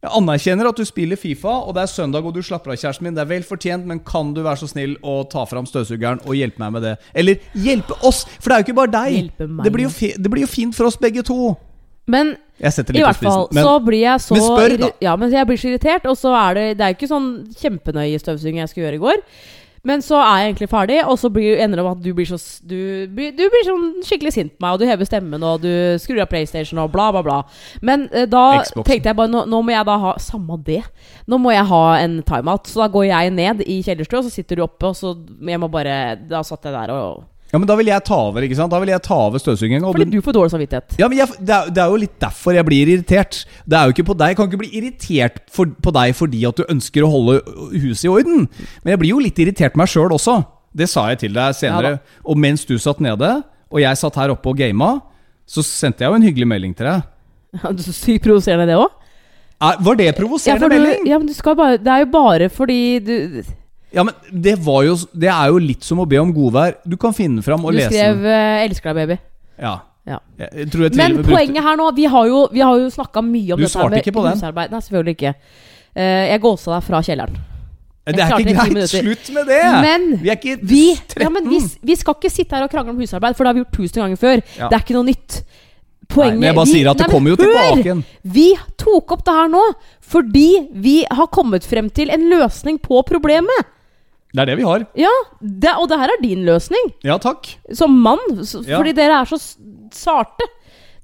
jeg 0.04 0.12
anerkjenner 0.12 0.68
at 0.68 0.76
du 0.76 0.84
spiller 0.84 1.16
Fifa, 1.16 1.54
og 1.64 1.72
det 1.78 1.86
er 1.86 1.88
søndag 1.88 2.26
og 2.28 2.34
du 2.36 2.42
slapper 2.44 2.74
av, 2.74 2.76
kjæresten 2.76 3.06
min. 3.06 3.14
Det 3.16 3.22
er 3.24 3.30
vel 3.30 3.46
fortjent, 3.48 3.86
men 3.88 4.02
kan 4.04 4.34
du 4.36 4.42
være 4.44 4.60
så 4.60 4.68
snill 4.68 4.98
å 5.00 5.22
ta 5.32 5.46
fram 5.48 5.64
støvsugeren 5.64 6.20
og 6.26 6.36
hjelpe 6.36 6.60
meg 6.60 6.74
med 6.76 6.84
det? 6.84 6.92
Eller 7.16 7.40
hjelpe 7.56 7.96
oss! 8.04 8.26
For 8.36 8.52
det 8.52 8.58
er 8.58 8.60
jo 8.60 8.66
ikke 8.66 8.76
bare 8.82 8.92
deg. 8.92 9.30
Det 9.40 9.72
blir, 9.72 9.88
fi, 9.88 10.12
det 10.20 10.32
blir 10.34 10.44
jo 10.44 10.50
fint 10.52 10.76
for 10.76 10.90
oss 10.90 11.00
begge 11.00 11.24
to. 11.24 11.54
Men 12.04 12.34
i 12.60 12.68
hvert 12.68 13.16
fall. 13.16 13.48
Men 13.56 13.64
så 13.64 13.74
blir 13.80 14.02
jeg 14.02 14.20
så 14.26 14.36
men 14.36 14.44
spør, 14.44 14.76
da. 14.84 14.90
Ja, 15.08 15.16
men 15.16 15.32
jeg 15.32 15.48
blir 15.48 15.62
så 15.64 15.72
irritert, 15.72 16.04
og 16.10 16.18
så 16.20 16.34
er 16.36 16.58
det 16.58 16.66
Det 16.78 16.84
er 16.84 16.96
ikke 16.98 17.08
sånn 17.08 17.30
kjempenøye 17.56 18.20
støvsuging 18.20 18.60
jeg 18.60 18.74
skulle 18.74 18.90
gjøre 18.90 19.00
i 19.00 19.04
går. 19.08 19.24
Men 19.84 20.02
så 20.04 20.16
er 20.20 20.38
jeg 20.40 20.52
egentlig 20.52 20.68
ferdig, 20.72 20.98
og 21.04 21.18
så 21.20 21.28
blir, 21.32 21.58
ender 21.60 21.80
det 21.80 21.84
med 21.84 21.98
at 21.98 22.04
du 22.04 22.10
blir, 22.16 22.28
så, 22.28 22.38
du, 22.64 23.04
du 23.08 23.42
blir 23.52 23.66
sånn 23.66 23.90
skikkelig 24.06 24.32
sint 24.32 24.54
på 24.54 24.64
meg, 24.64 24.76
og 24.76 24.80
du 24.80 24.88
hever 24.88 25.08
stemmen, 25.08 25.44
og 25.44 25.60
du 25.64 25.70
skrur 26.00 26.22
av 26.24 26.30
PlayStation 26.30 26.80
og 26.80 26.92
bla, 26.94 27.10
bla, 27.14 27.24
bla. 27.26 27.40
Men 27.84 28.06
eh, 28.12 28.24
da 28.30 28.62
Xboxen. 28.62 28.86
tenkte 28.88 29.12
jeg 29.12 29.18
bare 29.20 29.32
nå, 29.32 29.44
nå 29.50 29.60
må 29.60 29.74
jeg 29.74 29.88
da 29.88 29.98
ha 30.06 30.14
Samme 30.24 30.56
det. 30.64 30.80
Nå 31.28 31.36
må 31.42 31.52
jeg 31.52 31.66
ha 31.68 31.82
en 31.98 32.16
timeout. 32.26 32.68
Så 32.70 32.80
da 32.80 32.88
går 32.92 33.08
jeg 33.10 33.34
ned 33.36 33.60
i 33.66 33.80
kjellerstua, 33.84 34.22
og 34.22 34.28
så 34.28 34.32
sitter 34.32 34.58
du 34.58 34.64
oppe, 34.64 34.88
og 34.88 34.96
så 34.96 35.14
Jeg 35.44 35.60
må 35.60 35.68
bare 35.72 36.16
Da 36.30 36.40
satt 36.46 36.64
jeg 36.64 36.74
der 36.74 36.92
og 36.94 37.24
Ja, 37.54 37.58
men 37.62 37.68
da 37.70 37.76
vil 37.78 37.86
jeg 37.86 38.02
ta 38.02 38.16
over, 38.18 38.42
ikke 38.42 38.56
sant? 38.58 38.72
Da 38.72 38.80
vil 38.82 38.90
jeg 38.90 39.02
ta 39.06 39.16
over 39.28 39.38
støvsugingen. 39.38 39.84
Fordi 39.86 40.10
du 40.10 40.24
får 40.26 40.34
dårlig 40.34 40.50
samvittighet. 40.50 40.96
Ja, 40.98 41.06
men 41.06 41.20
jeg, 41.20 41.30
det, 41.38 41.54
er, 41.54 41.68
det, 41.70 41.82
er, 41.84 41.92
jo 41.92 42.00
litt 42.02 42.16
derfor 42.18 42.56
jeg 42.56 42.66
blir 42.66 42.90
irritert. 42.96 43.38
Det 43.62 43.78
er 43.78 43.86
jo 43.86 43.94
ikke 43.94 44.06
på 44.08 44.16
deg. 44.18 44.32
Jeg 44.32 44.38
kan 44.40 44.50
ikke 44.50 44.60
bli 44.64 44.70
irritert 44.80 45.38
for, 45.54 45.70
på 45.86 45.92
deg 45.94 46.16
fordi 46.18 46.42
at 46.50 46.58
du 46.58 46.64
ønsker 46.74 47.06
å 47.06 47.12
holde 47.12 47.38
huset 47.70 48.08
i 48.08 48.10
orden. 48.10 48.48
Men 48.82 48.96
jeg 48.96 49.02
blir 49.04 49.14
jo 49.14 49.22
litt 49.22 49.38
irritert 49.38 49.78
meg 49.78 49.92
sjøl 49.92 50.16
også. 50.18 50.40
Det 50.74 50.90
sa 50.90 51.06
jeg 51.12 51.22
til 51.22 51.38
deg 51.38 51.54
senere. 51.54 51.94
Ja, 51.94 52.20
og 52.26 52.42
mens 52.42 52.66
du 52.66 52.74
satt 52.82 52.98
nede, 53.04 53.30
og 53.70 53.84
jeg 53.84 54.02
satt 54.02 54.18
her 54.18 54.34
oppe 54.34 54.50
og 54.50 54.58
gama, 54.58 54.96
så 55.46 55.62
sendte 55.62 56.02
jeg 56.02 56.10
jo 56.10 56.18
en 56.18 56.26
hyggelig 56.26 56.50
melding 56.50 56.74
til 56.74 56.90
deg. 56.90 57.10
Ja, 57.54 57.70
du 57.70 57.86
Sykt 57.86 58.26
provoserende, 58.26 58.66
det 58.66 58.82
òg? 58.82 58.90
Var 59.62 60.02
det 60.02 60.14
provoserende 60.18 60.66
ja, 60.66 60.74
melding? 60.74 61.06
Ja, 61.06 61.22
men 61.22 61.30
du 61.30 61.36
skal 61.38 61.54
bare, 61.54 61.78
Det 61.78 61.86
er 61.86 62.02
jo 62.02 62.08
bare 62.10 62.50
fordi 62.50 62.80
du 62.98 63.14
ja, 63.94 64.04
men 64.06 64.14
det, 64.30 64.56
var 64.64 64.84
jo, 64.86 64.96
det 65.12 65.30
er 65.30 65.50
jo 65.52 65.62
litt 65.62 65.86
som 65.86 66.02
å 66.02 66.06
be 66.08 66.18
om 66.20 66.32
godvær. 66.34 66.78
Du 66.84 66.96
kan 67.00 67.14
finne 67.16 67.44
fram 67.46 67.64
og 67.64 67.74
lese 67.76 67.92
Du 67.92 67.96
skrev 67.96 68.26
uh, 68.26 68.64
'elsker 68.64 68.90
deg, 68.90 69.00
baby'. 69.00 69.18
Ja. 69.62 69.74
ja. 70.10 70.20
Jeg, 70.40 70.68
jeg 70.72 70.92
men 70.98 71.20
poenget 71.22 71.62
her 71.62 71.76
nå 71.78 71.86
Vi 71.94 72.08
har 72.10 72.26
jo, 72.26 72.40
vi 72.50 72.62
har 72.64 72.74
jo 72.80 72.88
snakka 72.90 73.22
mye 73.22 73.54
om 73.54 73.62
du 73.62 73.68
dette 73.68 74.14
med 74.14 74.30
husarbeid. 74.34 74.70
Den. 74.70 74.76
Nei, 74.76 74.86
selvfølgelig 74.88 75.18
ikke. 75.18 75.34
Uh, 75.94 76.22
jeg 76.32 76.42
gåsa 76.42 76.76
deg 76.76 76.86
fra 76.90 77.02
kjelleren. 77.06 77.42
Jeg 78.04 78.16
det 78.18 78.24
er 78.24 78.42
ikke 78.42 78.54
greit. 78.74 78.90
Slutt 78.92 79.28
med 79.32 79.46
det! 79.48 79.60
Men 79.80 80.02
vi 80.20 80.28
er 80.28 80.36
ikke 80.36 80.58
13. 80.60 81.22
Ja, 81.24 81.30
men 81.32 81.46
vi, 81.48 81.60
vi, 81.80 81.94
skal 81.96 82.18
ikke 82.18 82.30
sitte 82.32 82.58
her 82.58 82.66
og 82.66 82.72
krangle 82.72 82.92
om 82.92 82.98
husarbeid, 83.00 83.36
for 83.36 83.46
det 83.46 83.52
har 83.52 83.56
vi 83.56 83.62
gjort 83.62 83.78
tusen 83.78 84.02
ganger 84.02 84.20
før. 84.20 84.42
Ja. 84.58 84.68
Det 84.68 84.76
er 84.76 84.84
ikke 84.84 84.96
noe 84.98 85.08
nytt. 85.08 85.38
Poenget 86.12 86.42
nei, 86.42 86.50
Jeg 86.50 86.56
bare 86.58 86.68
vi, 86.68 86.74
sier 86.76 86.90
at 86.90 87.00
det 87.00 87.06
kommer 87.08 87.32
jo 87.32 87.38
tilbake 87.40 87.80
igjen. 87.80 88.02
Vi 88.34 88.48
tok 88.80 89.14
opp 89.16 89.24
det 89.24 89.36
her 89.38 89.48
nå 89.52 89.62
fordi 90.04 90.48
vi 90.84 90.98
har 91.08 91.30
kommet 91.32 91.64
frem 91.64 91.88
til 91.96 92.12
en 92.12 92.26
løsning 92.28 92.76
på 92.82 93.00
problemet. 93.08 93.70
Det 94.34 94.42
er 94.42 94.50
det 94.50 94.58
vi 94.58 94.66
har. 94.66 94.82
Ja, 94.98 95.12
det, 95.38 95.76
og 95.78 95.86
det 95.90 96.00
her 96.00 96.10
er 96.10 96.22
din 96.22 96.42
løsning. 96.46 96.90
Ja, 97.06 97.20
takk. 97.22 97.52
Som 97.72 97.94
mann. 98.02 98.22
Ja. 98.34 98.80
Fordi 98.80 98.94
dere 98.96 99.20
er 99.22 99.30
så 99.30 99.38
sarte. 99.94 100.48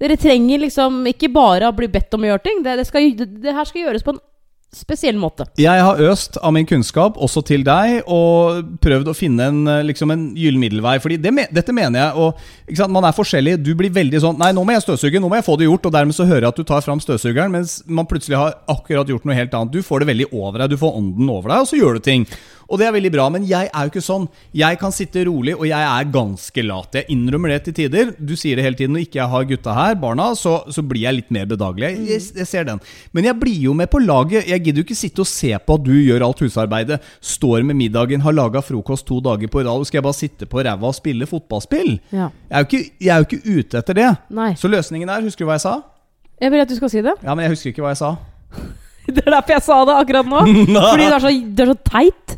Dere 0.00 0.16
trenger 0.18 0.64
liksom 0.64 1.04
ikke 1.12 1.30
bare 1.32 1.68
å 1.68 1.76
bli 1.76 1.86
bedt 1.92 2.16
om 2.16 2.24
å 2.24 2.32
gjøre 2.32 2.42
ting. 2.48 2.64
Det, 2.64 2.80
det, 2.80 2.88
skal, 2.88 3.12
det 3.14 3.54
her 3.54 3.68
skal 3.68 3.84
gjøres 3.84 4.06
på 4.06 4.16
en 4.16 4.22
spesiell 4.70 5.16
måte. 5.18 5.44
Jeg 5.58 5.82
har 5.82 5.98
øst 6.10 6.36
av 6.38 6.52
min 6.54 6.66
kunnskap 6.68 7.16
også 7.18 7.42
til 7.46 7.64
deg, 7.66 8.04
og 8.06 8.76
prøvd 8.82 9.10
å 9.10 9.14
finne 9.18 9.48
en, 9.50 9.60
liksom 9.86 10.12
en 10.14 10.28
gyllen 10.38 10.62
middelvei. 10.62 10.94
Fordi 11.02 11.18
det, 11.22 11.32
dette 11.54 11.74
mener 11.74 12.04
jeg, 12.04 12.14
og 12.14 12.90
Man 12.90 13.04
er 13.04 13.16
forskjellig. 13.16 13.56
Du 13.64 13.72
blir 13.74 13.90
veldig 13.90 14.20
sånn 14.22 14.38
Nei, 14.38 14.52
nå 14.54 14.62
må 14.64 14.76
jeg 14.76 14.84
støvsuge, 14.84 15.20
nå 15.20 15.28
må 15.28 15.40
jeg 15.40 15.46
få 15.46 15.56
det 15.58 15.66
gjort. 15.66 15.90
Og 15.90 15.94
dermed 15.94 16.16
så 16.16 16.26
hører 16.26 16.46
jeg 16.46 16.54
at 16.54 16.62
du 16.62 16.68
tar 16.68 16.86
fram 16.86 17.02
støvsugeren, 17.02 17.52
mens 17.52 17.80
man 17.86 18.08
plutselig 18.10 18.38
har 18.38 18.56
akkurat 18.70 19.10
gjort 19.10 19.26
noe 19.26 19.36
helt 19.36 19.54
annet. 19.58 19.74
Du 19.74 19.82
får 19.86 20.04
det 20.04 20.10
veldig 20.14 20.30
over 20.30 20.62
deg, 20.62 20.72
du 20.72 20.80
får 20.80 20.96
ånden 21.02 21.34
over 21.34 21.50
deg, 21.50 21.66
og 21.66 21.70
så 21.70 21.80
gjør 21.80 21.98
du 21.98 22.06
ting. 22.06 22.28
Og 22.70 22.78
det 22.78 22.86
er 22.86 22.94
veldig 22.94 23.10
bra, 23.10 23.26
men 23.34 23.46
jeg 23.48 23.66
er 23.66 23.86
jo 23.86 23.90
ikke 23.90 24.02
sånn. 24.04 24.28
Jeg 24.54 24.78
kan 24.78 24.92
sitte 24.94 25.24
rolig, 25.26 25.56
og 25.56 25.66
jeg 25.66 25.82
er 25.82 26.10
ganske 26.14 26.62
lat. 26.62 27.00
Jeg 27.00 27.10
innrømmer 27.10 27.50
det 27.50 27.64
til 27.66 27.76
tider. 27.80 28.12
Du 28.14 28.36
sier 28.38 28.58
det 28.58 28.66
hele 28.66 28.78
tiden. 28.78 28.94
Når 28.94 29.08
ikke 29.08 29.18
jeg 29.18 29.32
har 29.32 29.48
gutta 29.50 29.74
her, 29.74 29.96
barna, 29.98 30.28
så, 30.38 30.52
så 30.70 30.84
blir 30.86 31.02
jeg 31.08 31.18
litt 31.18 31.34
mer 31.34 31.48
bedagelig. 31.50 31.90
Jeg, 31.90 32.06
jeg, 32.12 32.26
jeg, 32.38 32.48
ser 32.50 32.68
den. 32.68 32.82
Men 33.16 33.26
jeg 33.26 33.38
blir 33.42 33.66
jo 33.66 33.74
med 33.74 33.90
på 33.90 34.02
laget. 34.04 34.46
Jeg 34.46 34.62
gidder 34.62 34.84
jo 34.84 34.86
ikke 34.86 34.98
sitte 35.00 35.24
og 35.24 35.30
se 35.30 35.50
på 35.58 35.78
at 35.80 35.86
du 35.86 35.92
gjør 35.96 36.26
alt 36.28 36.44
husarbeidet. 36.46 37.00
Står 37.32 37.66
med 37.66 37.78
middagen, 37.80 38.22
har 38.22 38.36
laga 38.36 38.62
frokost 38.62 39.08
to 39.10 39.18
dager 39.24 39.50
på 39.50 39.64
rad. 39.64 39.74
og 39.74 39.88
Skal 39.90 39.98
jeg 39.98 40.06
bare 40.06 40.20
sitte 40.20 40.50
på 40.50 40.62
ræva 40.62 40.92
og 40.92 40.98
spille 40.98 41.26
fotballspill? 41.26 41.96
Ja. 42.14 42.30
Jeg, 42.46 42.54
er 42.54 42.68
ikke, 42.68 42.84
jeg, 43.00 43.10
er 43.10 43.24
jo 43.24 43.28
ikke, 43.30 43.58
ute 43.58 43.82
etter 43.82 43.98
det. 43.98 44.10
Nei. 44.30 44.52
Så 44.60 44.70
løsningen 44.70 45.10
er 45.10 45.26
Husker 45.26 45.44
du 45.44 45.50
hva 45.50 45.58
jeg 45.58 45.66
sa? 45.66 45.80
Jeg 46.40 46.54
vil 46.54 46.62
at 46.62 46.70
du 46.70 46.78
skal 46.78 46.90
si 46.92 47.02
det. 47.04 47.12
Ja, 47.22 47.34
men 47.34 47.44
jeg 47.44 47.52
husker 47.56 47.74
ikke 47.74 47.82
hva 47.84 47.92
jeg 47.92 48.00
sa. 48.00 48.14
det 49.14 49.24
er 49.26 49.34
derfor 49.34 49.56
jeg 49.58 49.66
sa 49.66 49.80
det 49.88 49.96
akkurat 50.04 50.30
nå. 50.30 50.44
Fordi 50.92 51.08
det 51.08 51.16
er 51.18 51.24
så, 51.26 51.32
det 51.58 51.66
er 51.66 51.72
så 51.74 51.80
teit. 51.90 52.36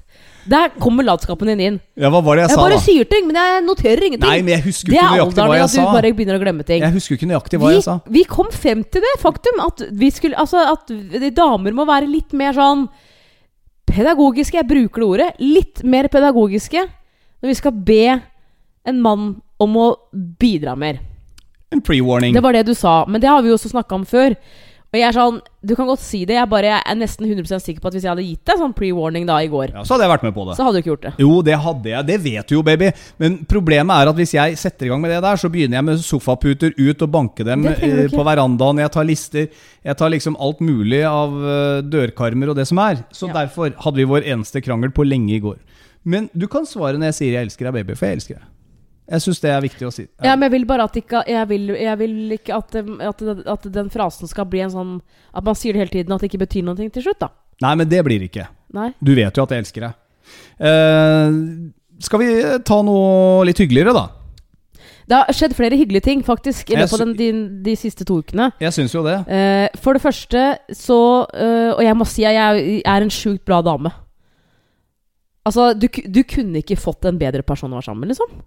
Der 0.48 0.72
kommer 0.82 1.06
latskapen 1.06 1.46
din 1.52 1.60
inn. 1.62 1.76
Ja, 1.94 2.08
hva 2.10 2.18
var 2.24 2.36
det 2.38 2.44
Jeg, 2.44 2.50
jeg 2.50 2.58
sa 2.58 2.64
bare 2.64 2.78
sier 2.82 3.08
ting, 3.10 3.28
men 3.28 3.38
jeg 3.38 3.62
noterer 3.66 4.06
ingenting. 4.08 4.26
Nei, 4.26 4.40
men 4.42 4.56
jeg 4.56 4.64
husker 4.64 4.90
ikke 4.90 5.12
nøyaktig 5.12 5.22
hva 5.22 5.22
jeg 5.22 5.28
sa. 5.28 5.36
Det 5.36 5.42
er 5.42 5.52
alderen 5.52 5.68
at 5.68 5.76
du 5.76 5.96
bare 6.00 6.12
begynner 6.18 6.38
å 6.38 6.42
glemme 6.42 6.66
ting. 6.66 6.82
Jeg 6.82 6.96
husker 6.96 7.18
ikke 7.18 7.28
nøyaktig 7.30 7.60
hva 7.62 7.70
vi, 7.70 7.76
jeg 7.76 7.86
sa. 7.86 7.94
Vi 8.18 8.24
kom 8.32 8.50
frem 8.54 8.82
til 8.82 9.04
det 9.06 9.12
faktum 9.22 9.62
at 9.62 9.84
vi 10.02 10.10
skulle 10.10 10.38
Altså 10.42 10.64
at 10.72 10.90
damer 11.36 11.76
må 11.76 11.86
være 11.86 12.10
litt 12.10 12.34
mer 12.34 12.56
sånn 12.56 12.88
pedagogiske. 13.92 14.58
Jeg 14.58 14.68
bruker 14.70 15.04
det 15.04 15.08
ordet. 15.08 15.30
Litt 15.42 15.84
mer 15.86 16.08
pedagogiske 16.10 16.82
når 16.82 17.50
vi 17.52 17.56
skal 17.58 17.78
be 17.86 18.02
en 18.88 19.00
mann 19.02 19.30
om 19.62 19.78
å 19.78 19.88
bidra 20.12 20.74
mer. 20.78 20.98
En 21.72 21.80
pre-warning. 21.84 22.34
Det 22.34 22.42
var 22.44 22.56
det 22.56 22.66
du 22.68 22.74
sa. 22.74 23.02
Men 23.06 23.22
det 23.22 23.30
har 23.30 23.42
vi 23.44 23.52
jo 23.52 23.56
også 23.56 23.70
snakka 23.72 23.96
om 24.00 24.04
før. 24.08 24.34
Og 24.92 24.98
jeg 25.00 25.06
er 25.08 25.14
sånn 25.16 25.38
Du 25.64 25.72
kan 25.78 25.88
godt 25.88 26.02
si 26.04 26.20
det, 26.28 26.36
jeg, 26.36 26.48
bare, 26.50 26.68
jeg 26.68 26.84
er 26.84 26.96
nesten 27.00 27.24
100% 27.24 27.64
sikker 27.64 27.80
på 27.80 27.88
at 27.88 27.96
hvis 27.96 28.04
jeg 28.04 28.12
hadde 28.12 28.26
gitt 28.26 28.42
deg 28.50 28.60
sånn 28.60 28.74
pre-warning 28.76 29.24
da 29.28 29.38
i 29.40 29.48
går, 29.48 29.72
ja, 29.72 29.84
så 29.86 29.94
hadde 29.94 30.04
jeg 30.04 30.12
vært 30.12 30.26
med 30.26 30.34
på 30.36 30.44
det. 30.48 30.56
Så 30.58 30.66
hadde 30.66 30.76
du 30.76 30.82
ikke 30.82 30.90
gjort 30.90 31.06
det. 31.06 31.12
Jo, 31.22 31.30
det 31.46 31.56
hadde 31.64 31.92
jeg. 31.92 32.06
Det 32.10 32.18
vet 32.26 32.50
du 32.50 32.54
jo, 32.58 32.64
baby. 32.66 32.90
Men 33.22 33.38
problemet 33.48 33.94
er 34.02 34.10
at 34.10 34.18
hvis 34.18 34.34
jeg 34.36 34.58
setter 34.60 34.88
i 34.88 34.92
gang 34.92 35.00
med 35.00 35.14
det 35.14 35.22
der, 35.24 35.40
så 35.40 35.50
begynner 35.54 35.78
jeg 35.78 35.86
med 35.88 36.04
sofaputer 36.04 36.74
ut 36.76 37.06
og 37.06 37.12
banke 37.14 37.46
dem 37.46 37.64
eh, 37.70 38.04
på 38.12 38.26
verandaen. 38.26 38.82
Jeg 38.84 38.94
tar 38.98 39.08
lister. 39.08 39.48
Jeg 39.86 40.00
tar 40.02 40.12
liksom 40.12 40.36
alt 40.42 40.60
mulig 40.64 41.00
av 41.08 41.38
eh, 41.40 41.80
dørkarmer 41.86 42.52
og 42.52 42.58
det 42.60 42.68
som 42.68 42.82
er. 42.82 43.00
Så 43.14 43.30
ja. 43.30 43.38
derfor 43.40 43.72
hadde 43.86 44.02
vi 44.02 44.10
vår 44.12 44.28
eneste 44.34 44.60
krangel 44.66 44.92
på 44.92 45.06
lenge 45.08 45.38
i 45.38 45.42
går. 45.42 45.60
Men 46.02 46.28
du 46.34 46.48
kan 46.50 46.68
svare 46.68 46.98
når 46.98 47.12
jeg 47.12 47.20
sier 47.20 47.32
'jeg 47.38 47.48
elsker 47.48 47.70
deg, 47.70 47.80
baby', 47.80 47.96
for 47.96 48.10
jeg 48.10 48.20
elsker 48.20 48.42
deg. 48.42 48.51
Jeg 49.10 49.24
syns 49.24 49.40
det 49.42 49.50
er 49.50 49.62
viktig 49.64 49.86
å 49.88 49.90
si. 49.92 50.04
Ja. 50.06 50.30
ja, 50.30 50.34
men 50.36 50.46
jeg 50.46 50.54
vil 50.54 50.64
bare 50.70 50.86
at 50.86 50.96
ikke 50.96 51.24
Jeg 51.26 51.48
vil, 51.50 51.72
jeg 51.74 51.98
vil 51.98 52.36
ikke 52.36 52.54
at, 52.54 52.76
at, 52.78 53.24
at, 53.50 53.66
den 53.74 53.90
frasen 53.90 54.30
skal 54.30 54.46
bli 54.48 54.62
en 54.62 54.70
sånn 54.72 54.92
At 55.34 55.44
man 55.44 55.58
sier 55.58 55.74
det 55.74 55.82
hele 55.82 55.94
tiden, 55.96 56.14
at 56.14 56.22
det 56.22 56.30
ikke 56.30 56.44
betyr 56.44 56.66
noe 56.66 56.78
til 56.78 57.04
slutt, 57.04 57.18
da. 57.24 57.32
Nei, 57.62 57.74
men 57.78 57.90
det 57.90 58.00
blir 58.06 58.22
det 58.22 58.30
ikke. 58.30 58.48
Nei. 58.74 58.88
Du 59.02 59.12
vet 59.14 59.36
jo 59.36 59.44
at 59.44 59.52
jeg 59.54 59.64
elsker 59.64 59.86
deg. 59.86 59.98
Uh, 60.62 61.70
skal 62.02 62.22
vi 62.22 62.28
ta 62.66 62.78
noe 62.86 63.44
litt 63.46 63.60
hyggeligere, 63.62 63.94
da? 63.94 64.06
Det 65.06 65.18
har 65.18 65.36
skjedd 65.36 65.54
flere 65.58 65.76
hyggelige 65.76 66.06
ting, 66.06 66.22
faktisk, 66.26 66.70
i 66.72 66.78
løpet 66.78 67.04
av 67.04 67.12
de, 67.18 67.28
de, 67.66 67.74
siste 67.78 68.06
to 68.08 68.20
ukene. 68.22 68.48
Jeg 68.62 68.74
syns 68.74 68.94
jo 68.94 69.02
det. 69.06 69.18
Uh, 69.28 69.66
for 69.82 69.98
det 69.98 70.02
første 70.04 70.46
så 70.78 71.00
uh, 71.26 71.70
Og 71.74 71.82
jeg 71.84 71.98
må 71.98 72.06
si 72.08 72.26
at 72.26 72.38
jeg 72.38 72.80
er 72.80 73.04
en 73.04 73.12
sjukt 73.12 73.44
bra 73.46 73.60
dame. 73.66 73.92
Altså, 75.46 75.72
du, 75.74 75.88
du 75.90 76.22
kunne 76.26 76.62
ikke 76.62 76.78
fått 76.78 77.06
en 77.10 77.18
bedre 77.18 77.42
person 77.46 77.70
å 77.70 77.78
være 77.78 77.90
sammen 77.90 78.06
med, 78.06 78.14
liksom. 78.14 78.42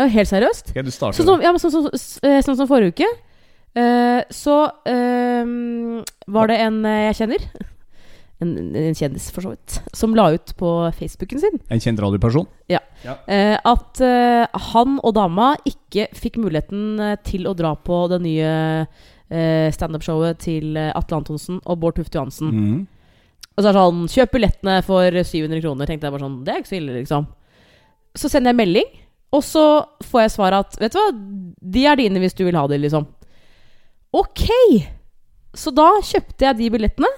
Ja, 0.00 0.06
helt 0.08 0.30
seriøst. 0.30 0.70
Okay, 0.72 0.86
sånn 0.94 1.26
som, 1.26 1.42
ja, 1.44 1.50
sånn, 1.60 1.74
sånn, 1.74 1.90
sånn, 1.92 2.56
som 2.56 2.68
forrige 2.70 2.94
uke. 2.94 3.08
Uh, 3.76 4.22
så 4.34 4.54
uh, 4.66 5.50
var 6.26 6.50
det 6.50 6.56
en 6.64 6.80
jeg 6.88 7.18
kjenner 7.20 7.44
en, 8.42 8.54
en, 8.74 8.96
kjendis, 8.96 9.28
for 9.30 9.44
så 9.44 9.52
vidt, 9.52 9.76
som 9.94 10.16
la 10.16 10.24
ut 10.34 10.50
på 10.58 10.70
Facebooken 10.96 11.42
sin 11.42 11.60
En 11.70 11.82
kjent 11.84 12.00
radioperson? 12.02 12.48
Ja. 12.72 12.80
ja. 13.04 13.14
Uh, 13.28 13.56
at 13.68 14.00
han 14.72 14.96
og 15.04 15.14
dama 15.18 15.52
ikke 15.68 16.08
fikk 16.16 16.40
muligheten 16.40 16.98
til 17.26 17.46
å 17.46 17.54
dra 17.54 17.76
på 17.76 18.06
det 18.10 18.22
nye 18.24 18.54
standup-showet 19.30 20.40
til 20.42 20.74
Atle 20.74 21.20
Antonsen 21.20 21.60
og 21.62 21.76
Bård 21.78 22.00
Tufte 22.00 22.18
Johansen. 22.18 22.48
Mm. 22.50 22.80
Og 23.54 23.60
så 23.60 23.68
er 23.68 23.76
det 23.76 23.82
sånn 23.84 24.00
Kjøp 24.10 24.32
billettene 24.34 24.80
for 24.82 25.20
700 25.20 25.62
kroner. 25.62 25.86
Tenkte 25.86 26.08
jeg 26.08 26.16
bare 26.16 26.24
sånn 26.24 26.40
Det 26.42 26.50
er 26.50 26.64
ikke 26.64 26.72
så 26.72 26.78
ille, 26.80 26.96
liksom. 26.96 27.28
Så 28.18 28.32
sender 28.32 28.50
jeg 28.50 28.58
melding 28.58 28.90
og 29.30 29.42
så 29.46 29.64
får 30.10 30.24
jeg 30.24 30.34
svaret 30.34 30.66
at 30.66 30.78
Vet 30.80 30.94
du 30.94 31.00
hva, 31.00 31.10
de 31.60 31.86
er 31.86 32.00
dine 32.00 32.22
hvis 32.22 32.36
du 32.36 32.44
vil 32.46 32.58
ha 32.58 32.66
dem, 32.70 32.82
liksom. 32.82 33.06
Ok! 34.16 34.46
Så 35.54 35.72
da 35.74 35.92
kjøpte 36.02 36.46
jeg 36.46 36.58
de 36.58 36.70
billettene. 36.74 37.10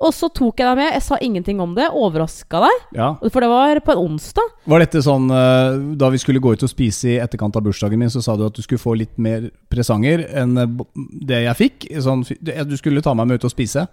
Og 0.00 0.14
så 0.16 0.30
tok 0.32 0.60
jeg 0.60 0.64
deg 0.64 0.78
med. 0.78 0.94
Jeg 0.94 1.04
sa 1.04 1.18
ingenting 1.20 1.58
om 1.60 1.74
det. 1.76 1.90
Overraska 1.92 2.62
deg. 2.64 2.84
Ja. 2.96 3.10
For 3.26 3.44
det 3.44 3.50
var 3.52 3.80
på 3.84 3.92
en 3.92 4.04
onsdag. 4.06 4.54
Var 4.72 4.84
dette 4.84 5.02
sånn 5.04 5.26
uh, 5.28 5.76
Da 6.00 6.08
vi 6.12 6.20
skulle 6.22 6.40
gå 6.40 6.54
ut 6.56 6.64
og 6.64 6.72
spise 6.72 7.10
i 7.12 7.18
etterkant 7.20 7.58
av 7.58 7.66
bursdagen 7.66 8.00
min, 8.00 8.12
så 8.12 8.22
sa 8.24 8.36
du 8.38 8.46
at 8.46 8.56
du 8.56 8.64
skulle 8.64 8.80
få 8.80 8.96
litt 8.96 9.20
mer 9.20 9.50
presanger 9.72 10.24
enn 10.40 10.56
eh, 10.56 10.78
det 11.28 11.42
jeg 11.44 11.58
fikk? 11.58 11.90
Sånn, 12.00 12.24
du 12.24 12.76
skulle 12.80 13.04
ta 13.04 13.12
meg 13.16 13.28
med 13.28 13.40
ut 13.40 13.48
og 13.50 13.52
spise? 13.52 13.84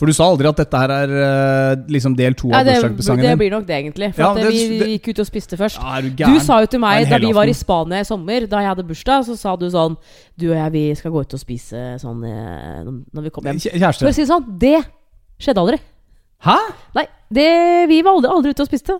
For 0.00 0.08
du 0.08 0.16
sa 0.16 0.30
aldri 0.32 0.48
at 0.48 0.56
dette 0.56 0.78
her 0.80 0.92
er 0.94 1.10
uh, 1.12 1.82
liksom 1.92 2.14
del 2.16 2.32
to 2.38 2.48
av 2.48 2.64
bursdagspresangen 2.64 3.20
din? 3.20 3.28
Det 3.28 3.40
blir 3.42 3.50
nok 3.52 3.66
det, 3.68 3.80
egentlig. 3.82 4.06
For 4.16 4.24
ja, 4.24 4.30
det, 4.38 4.52
vi, 4.54 4.78
det, 4.80 4.86
gikk 4.94 5.10
ut 5.10 5.20
og 5.20 5.28
spiste 5.28 5.58
først. 5.60 5.76
Ja, 5.76 6.00
du, 6.00 6.08
du, 6.16 6.38
sa 6.40 6.62
jo 6.64 6.70
til 6.72 6.80
meg 6.80 7.04
da 7.10 7.18
vi 7.20 7.34
var 7.36 7.50
i 7.50 7.56
Spania 7.56 8.00
i 8.00 8.08
sommer, 8.08 8.46
da 8.48 8.62
jeg 8.64 8.72
hadde 8.72 8.86
bursdag, 8.88 9.26
så 9.28 9.36
sa 9.36 9.52
du 9.60 9.66
sånn 9.68 9.98
Du 10.40 10.46
og 10.48 10.56
jeg, 10.56 10.72
vi 10.72 10.84
skal 10.96 11.12
gå 11.12 11.26
ut 11.26 11.36
og 11.36 11.42
spise 11.42 11.84
sånn 12.00 12.24
uh, 12.24 12.80
når 12.88 13.28
vi 13.28 13.34
kommer 13.34 13.52
hjem. 13.52 13.60
Kjæreste. 13.68 14.06
For 14.06 14.08
å 14.08 14.16
si 14.16 14.24
det 14.24 14.30
sånn, 14.32 14.48
det 14.64 14.78
skjedde 15.36 15.66
aldri. 15.66 15.82
Hæ? 16.48 16.56
Nei, 16.96 17.06
det, 17.36 17.48
vi 17.92 18.00
var 18.00 18.16
aldri, 18.16 18.32
aldri 18.38 18.56
ute 18.56 18.64
og 18.64 18.72
spiste. 18.72 18.96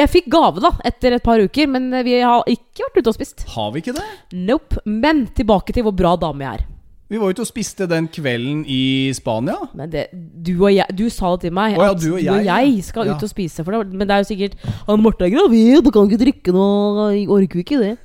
Jeg 0.00 0.08
fikk 0.08 0.32
gave 0.32 0.64
da 0.64 0.72
etter 0.88 1.20
et 1.20 1.24
par 1.24 1.44
uker, 1.44 1.68
men 1.68 1.92
vi 2.06 2.16
har 2.24 2.48
ikke 2.48 2.88
vært 2.88 3.02
ute 3.02 3.12
og 3.12 3.20
spist. 3.20 3.44
Har 3.52 3.74
vi 3.76 3.84
ikke 3.84 3.98
det? 4.00 4.08
Nope. 4.40 4.80
Men 4.88 5.26
tilbake 5.36 5.76
til 5.76 5.84
hvor 5.84 5.92
bra 6.00 6.16
dame 6.16 6.48
jeg 6.48 6.62
er. 6.62 6.68
Vi 7.10 7.18
var 7.18 7.32
ute 7.32 7.42
og 7.42 7.48
spiste 7.48 7.88
den 7.90 8.06
kvelden 8.12 8.60
i 8.70 9.10
Spania. 9.16 9.56
Men 9.74 9.90
det, 9.90 10.04
du 10.14 10.52
og 10.60 10.70
jeg 10.70 10.86
Du 10.94 11.08
sa 11.10 11.32
det 11.34 11.48
til 11.48 11.56
meg. 11.56 11.74
Oh, 11.74 11.82
ja, 11.82 11.94
du, 11.94 12.06
og 12.14 12.20
du 12.22 12.30
og 12.36 12.44
jeg, 12.46 12.84
skal 12.86 13.10
ja. 13.10 13.16
ut 13.16 13.24
og 13.26 13.32
spise. 13.32 13.64
For 13.66 13.74
det, 13.74 13.96
men 13.98 14.06
det 14.06 14.14
er 14.14 14.22
jo 14.22 14.28
sikkert 14.28 14.54
Han 14.86 15.02
Marte 15.02 15.26
er 15.26 15.34
gravid, 15.34 15.80
du 15.82 15.90
kan 15.94 16.06
ikke 16.06 16.20
drikke 16.22 16.54
noe. 16.54 17.08
Orker 17.34 17.64
ikke 17.64 17.80
det. 17.82 17.96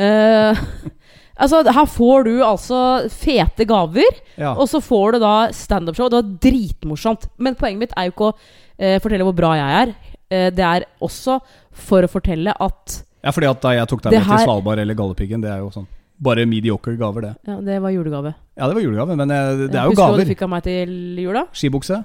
Uh, 0.00 0.56
altså, 1.42 1.60
her 1.68 1.92
får 1.98 2.26
du 2.30 2.32
altså 2.46 2.80
fete 3.12 3.68
gaver, 3.68 4.22
ja. 4.40 4.54
og 4.54 4.64
så 4.72 4.80
får 4.80 5.18
du 5.18 5.22
da 5.26 5.34
standup-show. 5.52 6.08
Det 6.08 6.22
var 6.22 6.32
dritmorsomt. 6.48 7.28
Men 7.36 7.60
poenget 7.60 7.84
mitt 7.84 7.94
er 8.00 8.08
jo 8.08 8.16
ikke 8.16 8.32
å 8.32 8.34
uh, 8.38 8.98
fortelle 9.04 9.28
hvor 9.28 9.36
bra 9.36 9.52
jeg 9.60 9.78
er. 9.84 9.96
Uh, 10.32 10.48
det 10.48 10.68
er 10.72 10.88
også 11.04 11.42
for 11.76 12.08
å 12.08 12.12
fortelle 12.16 12.56
at 12.56 13.00
Ja, 13.20 13.36
fordi 13.36 13.52
at 13.52 13.60
da 13.60 13.76
jeg 13.76 13.92
tok 13.92 14.08
deg 14.08 14.16
med 14.16 14.30
til 14.32 14.46
Svalbard 14.48 14.80
eller 14.80 14.96
Galdhøpiggen, 14.96 15.44
det 15.44 15.52
er 15.52 15.60
jo 15.60 15.74
sånn 15.76 15.90
bare 16.20 16.46
mediocre 16.48 16.96
gaver, 17.00 17.28
det. 17.28 17.34
Ja, 17.48 17.58
Det 17.64 17.80
var 17.80 17.92
julegave. 17.94 18.34
Ja, 18.56 18.68
det 18.68 18.76
var 18.76 18.84
julegave, 18.84 19.16
men 19.16 19.32
jeg, 19.32 19.68
det 19.72 19.78
er 19.78 19.88
jo 19.88 19.94
Husker 19.94 20.06
du 20.06 20.16
hva 20.16 20.24
du 20.24 20.32
fikk 20.34 20.42
av 20.44 20.50
meg 20.52 20.64
til 20.66 20.94
jula? 21.24 21.46
Skibukse. 21.56 22.02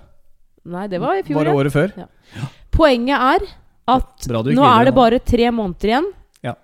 Nei, 0.65 0.87
det 0.89 1.01
var 1.03 1.19
i 1.19 1.23
fjor. 1.25 1.41
Bare 1.43 1.55
året 1.59 1.73
før. 1.73 1.93
Ja. 1.99 2.45
Poenget 2.73 3.15
er 3.21 3.49
at 3.95 4.27
nå 4.31 4.65
er 4.65 4.87
det 4.87 4.95
bare 4.97 5.19
tre 5.21 5.51
måneder 5.53 5.91
igjen. 5.91 6.07
Ja. 6.45 6.55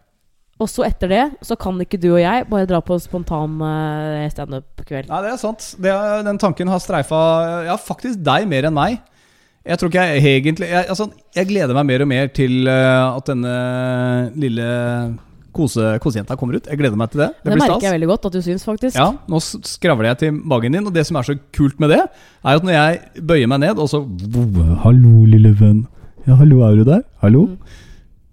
Og 0.62 0.70
så 0.72 0.86
etter 0.88 1.12
det 1.12 1.22
så 1.46 1.58
kan 1.60 1.78
ikke 1.84 2.00
du 2.02 2.10
og 2.16 2.22
jeg 2.22 2.48
bare 2.50 2.70
dra 2.70 2.82
på 2.86 2.98
spontan 3.04 3.60
uh, 3.62 4.26
standup-kveld. 4.34 5.12
Nei, 5.12 5.22
det 5.28 5.34
er 5.36 5.42
sant. 5.42 5.72
Det 5.78 5.94
er, 5.94 6.26
den 6.26 6.42
tanken 6.42 6.72
har 6.72 6.82
streifa 6.82 7.22
ja, 7.68 7.78
faktisk 7.78 8.24
deg 8.26 8.50
mer 8.50 8.70
enn 8.70 8.78
meg. 8.78 9.02
Jeg 9.62 9.78
tror 9.78 9.92
ikke 9.92 10.04
jeg 10.10 10.40
egentlig 10.40 10.72
jeg, 10.72 10.86
altså, 10.90 11.06
jeg 11.38 11.52
gleder 11.52 11.78
meg 11.78 11.86
mer 11.92 12.02
og 12.02 12.10
mer 12.10 12.32
til 12.34 12.64
uh, 12.66 13.20
at 13.20 13.28
denne 13.30 13.58
lille 14.42 14.70
kose, 15.56 15.94
kosejenta 16.04 16.38
kommer 16.40 16.58
ut. 16.60 16.68
Jeg 16.70 16.80
gleder 16.80 17.00
meg 17.00 17.12
til 17.14 17.24
det. 17.24 17.30
Det, 17.42 17.52
det 17.54 17.60
merker 17.62 17.88
jeg 17.88 17.96
veldig 17.98 18.10
godt 18.12 18.28
at 18.30 18.36
du 18.36 18.42
syns, 18.46 18.66
faktisk. 18.68 18.98
Ja, 18.98 19.10
Nå 19.32 19.42
skravler 19.44 20.12
jeg 20.12 20.20
til 20.24 20.36
magen 20.54 20.78
din, 20.78 20.88
og 20.88 20.96
det 20.96 21.06
som 21.08 21.20
er 21.20 21.28
så 21.28 21.38
kult 21.56 21.80
med 21.84 21.94
det, 21.94 22.02
er 22.08 22.60
at 22.60 22.68
når 22.68 22.76
jeg 22.78 23.24
bøyer 23.32 23.52
meg 23.52 23.64
ned, 23.66 23.82
og 23.82 23.90
så 23.92 24.04
Hallo, 24.86 25.26
lille 25.30 25.54
venn. 25.60 25.84
Ja, 26.28 26.38
hallo, 26.38 26.62
er 26.68 26.78
du 26.78 26.86
der? 26.88 27.04
Hallo? 27.24 27.48
Mm. 27.50 27.82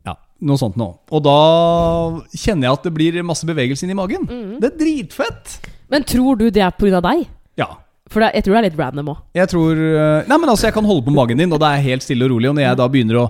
Ja, 0.08 0.14
noe 0.50 0.60
sånt 0.60 0.78
nå. 0.80 0.92
Og 1.14 1.24
da 1.24 1.38
kjenner 2.36 2.68
jeg 2.68 2.78
at 2.78 2.86
det 2.88 2.94
blir 2.96 3.20
masse 3.26 3.48
bevegelse 3.48 3.86
inni 3.86 3.96
magen. 3.98 4.28
Mm. 4.28 4.56
Det 4.62 4.72
er 4.72 4.78
dritfett! 4.82 5.58
Men 5.88 6.04
tror 6.04 6.36
du 6.40 6.48
det 6.52 6.62
er 6.64 6.74
pga. 6.76 7.00
deg? 7.04 7.28
Ja. 7.58 7.70
For 8.08 8.24
det, 8.24 8.32
jeg 8.38 8.46
tror 8.46 8.56
det 8.56 8.60
er 8.60 8.66
litt 8.70 8.78
random 8.80 9.10
òg. 9.12 9.20
Jeg 9.36 9.50
tror 9.52 9.80
eh, 9.84 10.28
Nei, 10.28 10.36
men 10.40 10.48
altså, 10.48 10.68
jeg 10.68 10.76
kan 10.76 10.86
holde 10.88 11.04
på 11.04 11.12
magen 11.12 11.40
din, 11.40 11.52
og 11.52 11.60
det 11.60 11.68
er 11.68 11.84
helt 11.90 12.04
stille 12.04 12.24
og 12.24 12.32
rolig. 12.32 12.48
Og 12.50 12.56
når 12.56 12.64
jeg 12.64 12.78
da 12.80 12.86
begynner 12.92 13.20
å 13.20 13.24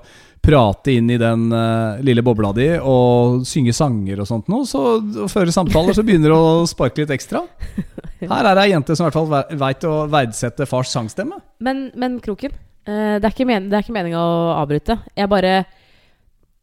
prate 0.44 0.94
inn 0.98 1.10
i 1.10 1.18
den 1.20 1.48
uh, 1.52 1.98
lille 2.04 2.22
bobla 2.24 2.52
di 2.56 2.68
og 2.78 3.42
synge 3.48 3.74
sanger 3.76 4.22
og 4.22 4.28
sånt 4.28 4.50
noe, 4.52 4.66
så 4.68 4.98
og 4.98 5.30
føre 5.32 5.54
samtaler, 5.54 5.96
så 5.96 6.04
begynner 6.06 6.32
du 6.32 6.36
å 6.36 6.68
sparke 6.68 7.02
litt 7.02 7.14
ekstra. 7.14 7.44
Her 8.20 8.50
er 8.50 8.54
det 8.58 8.64
ei 8.64 8.72
jente 8.72 8.96
som 8.98 9.06
i 9.06 9.10
hvert 9.10 9.18
fall 9.18 9.58
veit 9.60 9.86
å 9.86 9.96
verdsette 10.10 10.66
fars 10.66 10.92
sangstemme. 10.94 11.40
Men, 11.64 11.88
men 11.98 12.18
Kroken, 12.24 12.54
uh, 12.88 13.16
det 13.18 13.24
er 13.24 13.34
ikke, 13.34 13.48
men, 13.48 13.70
meninga 13.70 14.22
å 14.22 14.38
avbryte. 14.58 15.00
Jeg 15.18 15.30
bare 15.30 15.58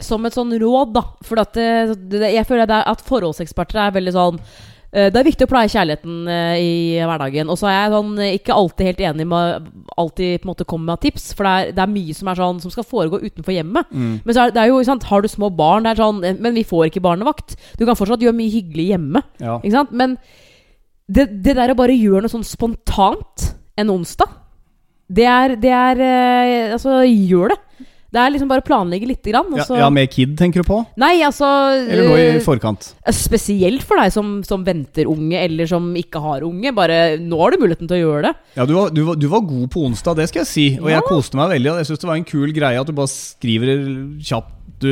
Som 0.04 0.26
et 0.28 0.36
sånn 0.36 0.52
råd, 0.60 0.90
da. 0.92 1.04
For 1.24 1.40
at, 1.40 1.56
det, 1.56 2.24
jeg 2.34 2.48
føler 2.48 2.68
at 2.68 3.04
forholdseksperter 3.08 3.80
er 3.80 3.94
veldig 3.96 4.16
sånn 4.16 4.42
Eh, 4.42 4.75
det 5.12 5.20
er 5.20 5.28
viktig 5.28 5.44
å 5.44 5.52
pleie 5.52 5.72
kjærligheten 5.72 6.30
eh, 6.32 6.58
i 6.64 6.76
hverdagen. 7.04 7.50
Og 7.52 7.60
så 7.60 7.68
er 7.68 7.76
jeg 7.76 7.94
sånn, 7.96 8.14
ikke 8.30 8.56
alltid 8.56 8.90
helt 8.90 9.02
enig 9.10 9.26
med 9.28 9.68
alltid 10.00 10.40
på 10.40 10.48
en 10.48 10.52
måte 10.54 10.68
komme 10.70 10.88
med 10.88 11.04
tips. 11.04 11.28
For 11.36 11.48
det 11.48 11.52
er, 11.56 11.74
det 11.76 11.84
er, 11.84 11.92
mye 11.92 12.16
som 12.16 12.32
er 12.32 12.40
sånn 12.40 12.62
Som 12.64 12.74
skal 12.74 12.88
foregå 12.88 13.20
utenfor 13.24 13.56
hjemmet. 13.56 13.92
Mm. 13.92 14.14
Men 14.24 14.38
så 14.38 14.46
er 14.46 14.56
det 14.56 14.64
er 14.64 14.72
jo, 14.72 14.80
sant, 14.88 15.08
har 15.10 15.26
du 15.26 15.30
små 15.32 15.52
barn, 15.56 15.84
det 15.84 15.94
er 15.94 16.04
sånn 16.04 16.24
Men 16.24 16.56
vi 16.56 16.64
får 16.68 16.88
ikke 16.90 17.04
barnevakt. 17.04 17.58
Du 17.80 17.84
kan 17.84 18.00
fortsatt 18.00 18.24
gjøre 18.24 18.38
mye 18.38 18.54
hyggelig 18.54 18.90
hjemme. 18.94 19.26
Ja. 19.44 19.60
Ikke 19.60 19.76
sant? 19.76 19.92
Men 19.96 20.16
det, 21.06 21.28
det 21.46 21.58
der 21.60 21.76
å 21.76 21.78
bare 21.78 21.98
gjøre 21.98 22.24
noe 22.26 22.34
sånn 22.34 22.48
spontant 22.48 23.52
en 23.76 23.92
onsdag, 23.92 24.32
det 25.12 25.28
er, 25.30 25.54
det 25.62 25.74
er 25.76 26.00
eh, 26.02 26.74
Altså, 26.74 27.04
gjør 27.06 27.54
det. 27.54 27.60
Det 28.16 28.22
er 28.22 28.32
liksom 28.32 28.48
bare 28.48 28.64
å 28.64 28.66
planlegge 28.66 29.10
lite 29.10 29.32
grann. 29.34 29.52
Ja, 29.60 29.66
ja, 29.82 29.90
med 29.92 30.08
Kid, 30.14 30.38
tenker 30.40 30.64
du 30.64 30.68
på? 30.70 30.80
Nei, 31.02 31.18
altså 31.26 31.48
Eller 31.76 32.08
noe 32.08 32.22
i 32.22 32.28
eh, 32.38 32.42
forkant? 32.44 32.94
Spesielt 33.12 33.84
for 33.84 34.00
deg 34.00 34.14
som, 34.16 34.38
som, 34.48 34.64
venter 34.64 35.10
unge, 35.12 35.42
eller 35.42 35.68
som 35.68 35.90
ikke 36.00 36.22
har 36.24 36.46
unge. 36.48 36.72
Bare 36.76 37.00
Nå 37.20 37.42
har 37.42 37.52
du 37.52 37.66
muligheten 37.66 37.92
til 37.92 38.00
å 38.00 38.04
gjøre 38.06 38.30
det. 38.30 38.34
Ja, 38.56 38.68
du 38.70 38.76
var, 38.78 38.94
du 38.96 39.02
var, 39.10 39.20
du 39.20 39.28
var 39.32 39.44
god 39.48 39.68
på 39.74 39.84
onsdag, 39.90 40.22
det 40.22 40.30
skal 40.32 40.46
jeg 40.46 40.52
si. 40.54 40.68
Og 40.80 40.88
ja. 40.88 41.02
jeg 41.02 41.10
koste 41.10 41.40
meg 41.40 41.52
veldig. 41.58 41.74
Jeg 41.82 41.90
syns 41.92 42.06
det 42.06 42.12
var 42.14 42.22
en 42.22 42.30
kul 42.30 42.56
greie 42.56 42.80
at 42.80 42.88
du 42.88 42.96
bare 42.96 43.12
skriver 43.12 43.76
kjapt 44.24 44.54
du, 44.80 44.92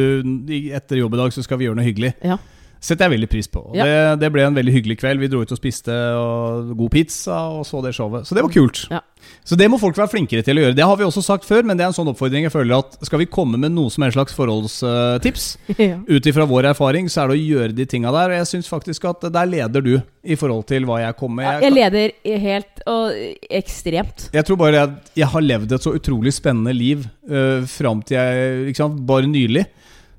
Etter 0.73 0.99
jobb 0.99 1.15
i 1.15 1.19
dag 1.19 1.33
så 1.35 1.43
skal 1.43 1.59
vi 1.59 1.69
gjøre 1.69 1.79
noe 1.79 1.87
hyggelig. 1.87 2.13
Ja 2.23 2.37
setter 2.83 3.07
jeg 3.07 3.15
veldig 3.15 3.29
pris 3.31 3.47
på. 3.51 3.63
Ja. 3.77 3.87
Det, 3.87 3.95
det, 4.25 4.29
ble 4.35 4.43
en 4.43 4.57
veldig 4.57 4.75
hyggelig 4.75 4.99
kveld. 4.99 5.23
Vi 5.23 5.31
dro 5.31 5.43
ut 5.43 5.55
og 5.55 5.59
spiste 5.59 5.95
og 6.19 6.73
god 6.77 6.93
pizza 6.93 7.39
og 7.55 7.65
så 7.67 7.81
det 7.85 7.95
showet. 7.95 8.27
Så 8.27 8.35
det 8.35 8.43
var 8.43 8.53
kult. 8.53 8.85
Ja. 8.91 8.99
Så 9.47 9.55
det 9.59 9.69
må 9.71 9.77
folk 9.79 9.95
være 9.95 10.11
flinkere 10.11 10.43
til 10.43 10.59
å 10.59 10.65
gjøre. 10.65 10.75
Det 10.75 10.85
har 10.87 10.97
vi 10.99 11.05
også 11.07 11.23
sagt 11.23 11.47
før, 11.47 11.63
men 11.67 11.79
det 11.79 11.85
er 11.85 11.91
en 11.91 11.95
sånn 11.95 12.09
oppfordring 12.11 12.47
jeg 12.47 12.53
føler 12.53 12.75
at 12.81 12.97
skal 13.07 13.21
vi 13.21 13.27
komme 13.31 13.59
med 13.59 13.71
noe 13.75 13.91
som 13.91 14.03
er 14.03 14.11
en 14.11 14.15
slags 14.17 14.35
forholdstips, 14.35 15.45
ja. 15.79 15.99
ut 16.07 16.27
ifra 16.27 16.47
vår 16.49 16.69
erfaring, 16.73 17.07
så 17.11 17.23
er 17.23 17.31
det 17.31 17.37
å 17.37 17.43
gjøre 17.43 17.77
de 17.77 17.87
tinga 17.87 18.11
der. 18.15 18.33
Og 18.33 18.41
jeg 18.41 18.49
syns 18.51 18.71
faktisk 18.71 19.07
at 19.11 19.27
der 19.31 19.49
leder 19.49 19.85
du 19.85 19.93
i 20.23 20.37
forhold 20.39 20.67
til 20.71 20.87
hva 20.87 20.99
jeg 21.05 21.17
kommer 21.19 21.41
med. 21.41 21.49
Jeg, 21.49 21.63
jeg 21.63 21.77
leder 21.77 22.43
helt 22.47 22.83
og 22.91 23.47
ekstremt. 23.61 24.27
Jeg 24.35 24.47
tror 24.47 24.59
bare 24.59 24.81
jeg, 24.81 24.97
jeg 25.23 25.31
har 25.35 25.47
levd 25.47 25.77
et 25.77 25.87
så 25.87 25.95
utrolig 25.95 26.35
spennende 26.35 26.75
liv 26.75 27.07
uh, 27.31 27.63
fram 27.67 28.03
til 28.03 28.19
jeg 28.19 28.69
ikke 28.71 28.83
sant, 28.83 29.01
Bare 29.07 29.27
nylig. 29.27 29.65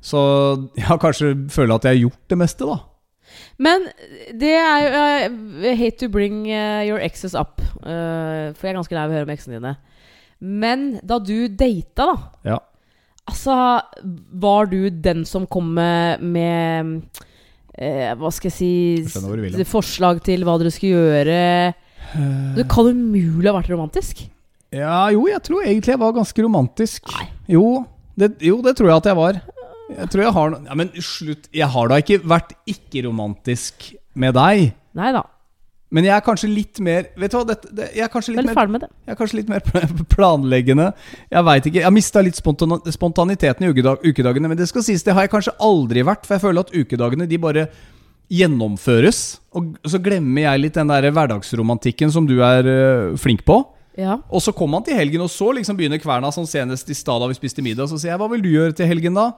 Så 0.04 0.20
jeg 0.76 0.84
har 0.84 1.00
kanskje 1.00 1.32
føler 1.52 1.78
at 1.78 1.86
jeg 1.88 1.96
har 1.96 2.02
gjort 2.04 2.28
det 2.32 2.38
meste, 2.42 2.68
da. 2.68 2.76
Men 3.64 3.86
det 4.36 4.52
er 4.58 4.82
jo 4.84 5.70
I 5.70 5.74
hate 5.78 5.96
to 6.02 6.10
bring 6.12 6.44
uh, 6.50 6.82
your 6.84 7.00
exes 7.02 7.34
up, 7.38 7.62
uh, 7.82 8.52
for 8.52 8.66
jeg 8.66 8.74
er 8.74 8.78
ganske 8.80 8.96
lei 8.96 9.04
av 9.06 9.12
å 9.12 9.16
høre 9.16 9.28
om 9.28 9.34
eksene 9.34 9.58
dine. 9.58 9.74
Men 10.44 10.86
da 11.06 11.20
du 11.22 11.48
data, 11.48 12.10
da 12.44 12.54
ja. 12.54 12.60
Altså, 13.24 13.54
var 14.36 14.66
du 14.68 14.90
den 14.92 15.22
som 15.24 15.46
kom 15.48 15.70
med, 15.78 16.20
med 16.20 16.90
uh, 17.80 18.10
Hva 18.20 18.28
skal 18.36 18.50
jeg 18.50 18.58
si 19.06 19.64
Forslag 19.70 20.20
til 20.26 20.44
hva 20.44 20.58
dere 20.60 20.72
skulle 20.74 20.98
gjøre? 20.98 21.38
Det 22.58 22.66
kan 22.68 22.90
umulig 22.92 23.48
ha 23.48 23.56
vært 23.56 23.72
romantisk? 23.72 24.20
Ja, 24.74 25.06
jo, 25.14 25.24
jeg 25.30 25.40
tror 25.46 25.64
egentlig 25.64 25.94
jeg 25.94 26.02
var 26.02 26.12
ganske 26.12 26.44
romantisk. 26.44 27.08
Jo 27.48 27.86
det, 28.18 28.34
jo, 28.44 28.60
det 28.62 28.76
tror 28.78 28.90
jeg 28.90 29.00
at 29.00 29.08
jeg 29.10 29.18
var. 29.18 29.40
Jeg 29.92 30.08
tror 30.12 30.24
jeg 30.24 30.34
har 30.38 30.50
noe 30.54 30.64
Ja, 30.64 30.78
men 30.78 30.90
slutt. 30.96 31.48
Jeg 31.52 31.68
har 31.74 31.90
da 31.90 32.00
ikke 32.00 32.20
vært 32.24 32.54
ikke-romantisk 32.70 33.90
med 34.18 34.36
deg. 34.36 34.74
Nei 34.96 35.12
da. 35.14 35.24
Men 35.94 36.08
jeg 36.08 36.14
er 36.16 36.22
kanskje 36.26 36.48
litt 36.50 36.80
mer 36.82 37.06
Vet 37.20 37.30
du 37.30 37.36
hva, 37.36 37.44
dette, 37.46 37.68
det, 37.70 37.90
jeg, 37.94 38.02
er 38.02 38.10
kanskje 38.10 38.32
litt 38.34 38.48
mer, 38.48 38.86
jeg 39.04 39.12
er 39.12 39.18
kanskje 39.18 39.38
litt 39.38 39.50
mer 39.52 39.62
planleggende. 40.14 40.88
Jeg 41.30 41.46
veit 41.46 41.68
ikke. 41.68 41.82
Jeg 41.82 41.88
har 41.88 41.94
mista 41.94 42.22
litt 42.24 42.40
spontaniteten 42.40 43.66
i 43.66 43.72
ukedagene. 43.72 44.50
Men 44.50 44.58
det 44.58 44.70
skal 44.70 44.86
sies, 44.86 45.04
det 45.06 45.14
har 45.14 45.26
jeg 45.26 45.34
kanskje 45.34 45.54
aldri 45.62 46.06
vært. 46.06 46.26
For 46.26 46.38
jeg 46.38 46.46
føler 46.46 46.64
at 46.64 46.74
ukedagene 46.74 47.28
de 47.30 47.40
bare 47.42 47.68
gjennomføres. 48.32 49.22
Og 49.54 49.76
så 49.86 50.00
glemmer 50.02 50.48
jeg 50.48 50.64
litt 50.64 50.80
den 50.80 50.90
der 50.90 51.10
hverdagsromantikken 51.12 52.10
som 52.10 52.26
du 52.26 52.38
er 52.42 52.66
uh, 52.66 53.16
flink 53.20 53.44
på. 53.46 53.60
Ja. 54.00 54.18
Og 54.26 54.42
så 54.42 54.50
kommer 54.50 54.80
man 54.80 54.86
til 54.88 54.98
helgen, 54.98 55.22
og 55.22 55.30
så 55.30 55.52
liksom 55.54 55.76
begynner 55.78 56.00
kverna 56.02 56.32
sånn 56.34 56.48
senest 56.50 56.88
i 56.90 56.96
stad 56.98 57.22
da 57.22 57.28
vi 57.30 57.36
spiste 57.38 57.62
middag. 57.62 57.86
Så 57.90 58.00
sier 58.00 58.14
jeg 58.14 58.18
'hva 58.18 58.30
vil 58.32 58.42
du 58.42 58.50
gjøre 58.50 58.74
til 58.74 58.90
helgen', 58.90 59.14
da? 59.14 59.30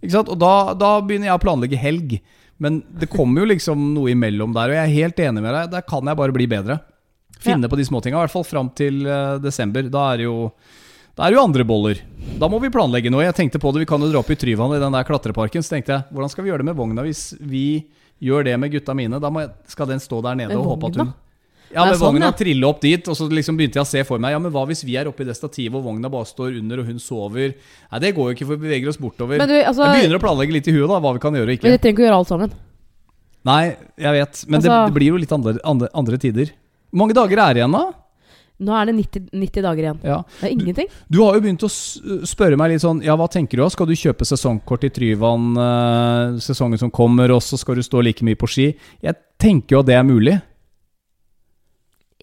Ikke 0.00 0.14
sant? 0.16 0.30
Og 0.32 0.38
da, 0.40 0.72
da, 0.78 0.96
begynner 1.04 1.30
jeg 1.30 1.38
å 1.38 1.42
planlegge 1.42 1.80
helg. 1.80 2.18
Men 2.60 2.82
det 3.00 3.08
kommer 3.12 3.42
jo 3.42 3.50
liksom 3.52 3.90
noe 3.94 4.12
imellom 4.12 4.52
der, 4.56 4.72
og 4.72 4.76
jeg 4.76 4.84
er 4.84 4.98
helt 4.98 5.22
enig 5.24 5.44
med 5.44 5.54
deg. 5.56 5.70
Der 5.72 5.84
kan 5.88 6.08
jeg 6.08 6.18
bare 6.18 6.36
bli 6.36 6.48
bedre. 6.50 6.80
Finne 7.40 7.68
ja. 7.68 7.72
på 7.72 7.78
de 7.80 7.86
småtinga. 7.88 8.18
I 8.18 8.26
hvert 8.26 8.34
fall 8.34 8.44
fram 8.44 8.68
til 8.76 9.00
uh, 9.08 9.38
desember. 9.40 9.88
Da 9.92 10.10
er 10.12 10.20
det 10.20 10.28
jo 10.28 10.36
da 11.16 11.26
er 11.26 11.32
det 11.32 11.36
jo 11.36 11.42
andre 11.44 11.64
boller. 11.68 11.98
Da 12.40 12.48
må 12.48 12.60
vi 12.62 12.70
planlegge 12.72 13.10
noe. 13.12 13.24
Jeg 13.26 13.36
tenkte 13.36 13.60
på 13.60 13.72
det, 13.74 13.82
Vi 13.82 13.88
kan 13.90 14.00
jo 14.00 14.08
dra 14.08 14.20
opp 14.22 14.30
i 14.32 14.36
Tryvann 14.38 14.76
i 14.76 14.80
den 14.80 14.94
der 14.94 15.04
klatreparken. 15.04 15.64
Så 15.64 15.74
tenkte 15.74 15.96
jeg, 15.96 16.06
hvordan 16.14 16.32
skal 16.32 16.46
vi 16.46 16.52
gjøre 16.52 16.62
det 16.62 16.68
med 16.70 16.78
vogna 16.78 17.04
hvis 17.04 17.24
vi 17.40 17.64
gjør 18.24 18.46
det 18.46 18.54
med 18.60 18.72
gutta 18.72 18.94
mine? 18.96 19.20
Da 19.20 19.32
jeg, 19.42 19.50
skal 19.68 19.90
den 19.90 20.00
stå 20.00 20.20
der 20.24 20.38
nede 20.38 20.56
og 20.56 20.70
håpe 20.74 20.88
at 20.88 21.00
hun 21.00 21.10
ja, 21.70 21.84
men 21.86 21.94
sånn, 21.94 22.16
Vogna 22.16 22.30
ja. 22.30 22.36
trille 22.36 22.66
opp 22.66 22.80
dit, 22.82 23.06
og 23.06 23.14
så 23.14 23.28
liksom 23.30 23.58
begynte 23.58 23.78
jeg 23.78 23.86
å 23.86 23.88
se 23.88 24.02
for 24.08 24.22
meg 24.22 24.34
Ja, 24.34 24.40
men 24.42 24.50
hva 24.54 24.64
hvis 24.66 24.82
vi 24.86 24.96
er 24.98 25.06
oppe 25.10 25.22
i 25.22 25.28
det 25.28 25.36
stativet 25.38 25.78
og 25.78 25.84
vogna 25.86 26.10
bare 26.10 26.26
står 26.26 26.56
under 26.58 26.82
og 26.82 26.90
hun 26.90 26.98
sover? 27.02 27.54
Nei, 27.92 28.00
det 28.02 28.10
går 28.16 28.32
jo 28.32 28.36
ikke, 28.38 28.48
for 28.48 28.56
vi 28.56 28.66
beveger 28.66 28.90
oss 28.90 28.98
bortover. 28.98 29.38
Du, 29.38 29.54
altså, 29.54 29.86
jeg 29.86 30.02
begynner 30.02 30.18
å 30.18 30.24
planlegge 30.24 30.56
litt 30.56 30.70
i 30.70 30.74
huet 30.74 30.90
da, 30.90 30.98
hva 30.98 31.14
vi 31.14 31.22
kan 31.22 31.38
gjøre 31.38 31.52
og 31.52 31.58
ikke. 31.58 31.68
Men 31.68 31.76
vi 31.76 31.82
trenger 31.84 31.96
ikke 31.96 32.04
å 32.04 32.08
gjøre 32.08 32.20
alt 32.24 32.32
sammen. 32.32 32.58
Nei, 33.48 33.62
jeg 33.96 34.18
vet. 34.18 34.42
Men 34.46 34.58
altså, 34.58 34.68
det, 34.68 34.82
det, 34.90 34.96
blir 34.98 35.14
jo 35.14 35.22
litt 35.22 35.32
andre, 35.38 35.56
andre, 35.64 35.88
andre 35.96 36.20
tider. 36.20 36.52
Hvor 36.90 37.04
mange 37.04 37.16
dager 37.16 37.40
er 37.40 37.54
det 37.54 37.62
igjen, 37.62 37.78
da? 37.78 37.86
Nå 38.60 38.74
er 38.76 38.90
det 38.90 38.94
90, 38.98 39.30
90 39.40 39.64
dager 39.64 39.86
igjen. 39.86 40.00
Ja. 40.04 40.18
Det 40.36 40.48
er 40.50 40.52
ingenting. 40.52 40.90
Du, 41.06 41.14
du, 41.16 41.20
har 41.24 41.38
jo 41.38 41.44
begynt 41.46 41.64
å 41.64 41.70
spørre 42.28 42.58
meg 42.60 42.74
litt 42.74 42.82
sånn 42.84 43.00
Ja, 43.06 43.16
hva 43.16 43.30
tenker 43.32 43.56
du? 43.56 43.64
Skal 43.72 43.88
du 43.88 43.94
kjøpe 43.96 44.26
sesongkort 44.28 44.84
i 44.84 44.90
Tryvann 44.92 45.54
uh, 45.56 46.36
sesongen 46.44 46.80
som 46.82 46.92
kommer, 46.92 47.32
og 47.32 47.40
så 47.44 47.56
skal 47.60 47.80
du 47.80 47.84
stå 47.86 48.02
like 48.04 48.26
mye 48.26 48.36
på 48.36 48.50
ski? 48.50 48.68
Jeg 49.00 49.16
tenker 49.40 49.78
jo 49.78 49.84
at 49.84 49.88
det 49.88 49.96
er 49.96 50.04
mulig. 50.04 50.36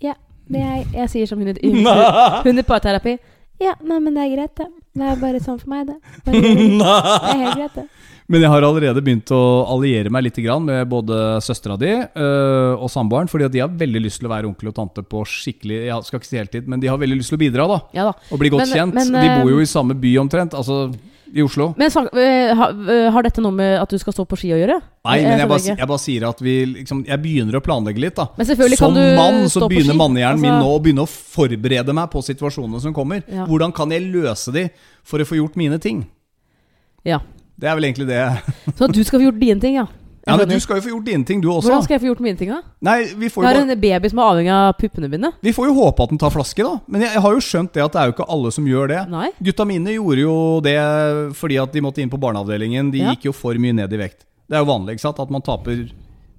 Ja. 0.04 0.18
Det 0.48 0.62
jeg, 0.62 0.84
jeg 0.96 1.12
sier 1.12 1.34
som 1.34 1.42
hundeparterapi. 1.44 3.18
Ja, 3.58 3.72
nei, 3.82 3.96
men 3.98 4.14
det 4.14 4.22
er 4.22 4.34
greit, 4.36 4.52
det. 4.60 4.68
Det 4.94 5.06
er 5.10 5.16
bare 5.18 5.40
sånn 5.42 5.56
for 5.58 5.72
meg, 5.72 5.88
det. 5.88 5.96
Bare, 6.28 6.42
det 6.46 7.32
er 7.32 7.40
helt 7.42 7.56
greit, 7.58 7.80
det. 7.80 7.86
Men 8.30 8.44
jeg 8.44 8.52
har 8.52 8.66
allerede 8.68 9.02
begynt 9.02 9.32
å 9.32 9.40
alliere 9.72 10.12
meg 10.12 10.26
litt 10.26 10.38
med 10.62 10.90
både 10.92 11.40
søstera 11.42 11.78
di 11.80 11.90
øh, 11.90 12.74
og 12.76 12.90
samboeren. 12.92 13.30
Fordi 13.32 13.48
de 13.54 13.64
har 13.64 13.72
veldig 13.72 14.02
lyst 14.04 14.20
til 14.20 14.28
å 14.28 14.34
være 14.34 14.50
onkel 14.50 14.70
og 14.70 14.76
tante 14.76 15.02
på 15.02 15.24
skikkelig 15.26 15.78
Jeg 15.88 16.06
skal 16.06 16.20
ikke 16.20 16.30
si 16.30 16.38
heltid, 16.38 16.68
men 16.68 16.84
de 16.84 16.92
har 16.92 17.00
veldig 17.00 17.18
lyst 17.22 17.32
til 17.32 17.40
å 17.40 17.44
bidra. 17.46 17.68
da, 17.72 17.80
ja 17.96 18.10
da. 18.10 18.14
Og 18.30 18.42
bli 18.42 18.52
godt 18.52 18.68
men, 18.68 18.74
kjent. 18.76 19.00
Men, 19.00 19.16
de 19.16 19.30
bor 19.40 19.54
jo 19.56 19.62
i 19.64 19.70
samme 19.72 19.96
by 19.98 20.12
omtrent. 20.22 20.58
Altså 20.60 20.90
i 21.34 21.44
Oslo. 21.44 21.72
Men 21.78 21.92
uh, 21.92 23.12
Har 23.13 23.26
dette 23.26 23.44
noe 23.44 23.56
med 23.56 23.76
at 23.82 23.92
du 23.92 23.98
skal 24.02 24.16
stå 24.16 24.26
på 24.30 24.40
ski 24.40 24.52
å 24.56 24.60
gjøre? 24.60 24.78
Nei, 25.08 25.18
men 25.24 25.42
jeg, 25.42 25.50
bare, 25.52 25.63
jeg 25.72 25.90
bare, 25.92 26.04
sier 26.04 26.26
at 26.28 26.42
vi 26.44 26.56
liksom, 26.72 27.04
Jeg 27.08 27.22
begynner 27.24 27.60
å 27.60 27.63
planlegge 27.63 28.04
litt, 28.04 28.18
da. 28.20 28.30
Som 28.80 28.96
mann 28.96 29.44
så 29.52 29.68
begynner 29.70 29.98
mannehjernen 29.98 30.40
altså... 30.40 30.48
min 30.48 30.60
nå 30.63 30.74
å 30.74 30.82
begynne 30.84 31.06
å 31.06 31.12
forberede 31.12 31.96
meg 31.96 32.12
på 32.13 32.24
situasjonene 32.26 32.82
som 32.84 32.96
kommer. 32.96 33.24
Ja. 33.28 33.48
Hvordan 33.50 33.76
kan 33.76 33.92
jeg 33.94 34.08
løse 34.12 34.54
de 34.56 34.68
for 35.08 35.24
å 35.24 35.28
få 35.28 35.40
gjort 35.40 35.58
mine 35.60 35.80
ting? 35.84 36.06
Ja 37.08 37.22
Det 37.56 37.70
er 37.70 37.78
vel 37.78 37.88
egentlig 37.88 38.10
det. 38.10 38.22
Så 38.78 38.90
du 38.92 39.00
skal 39.04 39.22
få 39.22 39.30
gjort 39.30 39.42
dine 39.42 39.62
ting, 39.63 39.80
ja. 39.80 39.88
Ja, 40.28 40.36
men 40.38 40.50
Du 40.50 40.60
skal 40.60 40.78
jo 40.80 40.84
få 40.84 40.92
gjort 40.92 41.06
dine 41.08 41.26
ting, 41.26 41.42
du 41.42 41.48
også. 41.50 41.70
Hvordan 41.70 41.84
skal 41.86 41.96
jeg 41.96 42.02
få 42.04 42.10
gjort 42.12 42.24
mine 42.26 42.38
ting, 42.40 42.50
da? 42.52 42.60
Nei, 42.84 42.98
vi 43.16 43.30
får 43.32 43.42
jo 43.44 43.48
Jeg 43.48 43.56
har 43.56 43.62
en 43.63 43.82
baby 43.82 44.12
som 44.12 44.20
er 44.20 44.32
avhengig 44.32 44.54
av 44.54 44.74
puppene 44.82 45.10
mine. 45.12 45.32
Vi 45.42 45.54
får 45.56 45.70
jo 45.70 45.76
håpe 45.78 46.04
at 46.04 46.13
den 46.13 46.20
tar 46.22 46.34
flaske, 46.36 46.66
da. 46.68 46.74
Men 46.88 47.06
jeg, 47.08 47.22
har 47.24 47.38
jo 47.38 47.44
skjønt 47.48 47.74
det 47.74 47.84
at 47.86 47.96
det 47.96 48.02
er 48.02 48.12
jo 48.12 48.16
ikke 48.18 48.28
alle 48.36 48.52
som 48.52 48.68
gjør 48.68 48.92
det. 48.92 49.02
Nei. 49.13 49.30
Gutta 49.40 49.68
mine 49.70 49.96
gjorde 49.96 50.26
jo 50.26 50.36
det 50.66 50.78
fordi 51.40 51.60
at 51.63 51.72
de 51.74 51.82
måtte 51.86 52.04
inn 52.04 52.12
på 52.12 52.20
barneavdelingen. 52.20 52.92
De 52.92 53.06
Ja. 53.06 53.16
gikk 53.16 53.30
jo 53.32 53.32
for 53.34 53.54
mye 53.56 53.74
ned 53.74 53.94
i 53.94 53.98
vekt. 54.04 54.26
Det 54.48 54.56
er 54.60 54.63
jo 54.66 54.70
vanlig 54.72 54.98
ikke 54.98 55.08
sant? 55.08 55.20
at 55.20 55.30
man 55.32 55.42
taper 55.42 55.88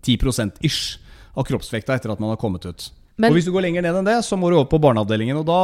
10% 0.04 0.60
ish 0.62 0.98
av 1.36 1.44
kroppsvekta 1.48 1.94
etter 1.96 2.12
at 2.12 2.20
man 2.20 2.30
har 2.30 2.40
kommet 2.40 2.64
ut. 2.66 2.90
Men- 3.18 3.32
og 3.32 3.34
hvis 3.34 3.46
du 3.48 3.52
går 3.52 3.64
lenger 3.66 3.82
ned 3.82 3.96
enn 3.98 4.06
det, 4.06 4.16
så 4.22 4.38
må 4.38 4.48
du 4.48 4.54
over 4.56 4.68
på 4.70 4.78
barneavdelingen. 4.78 5.36
Og 5.40 5.46
da 5.46 5.58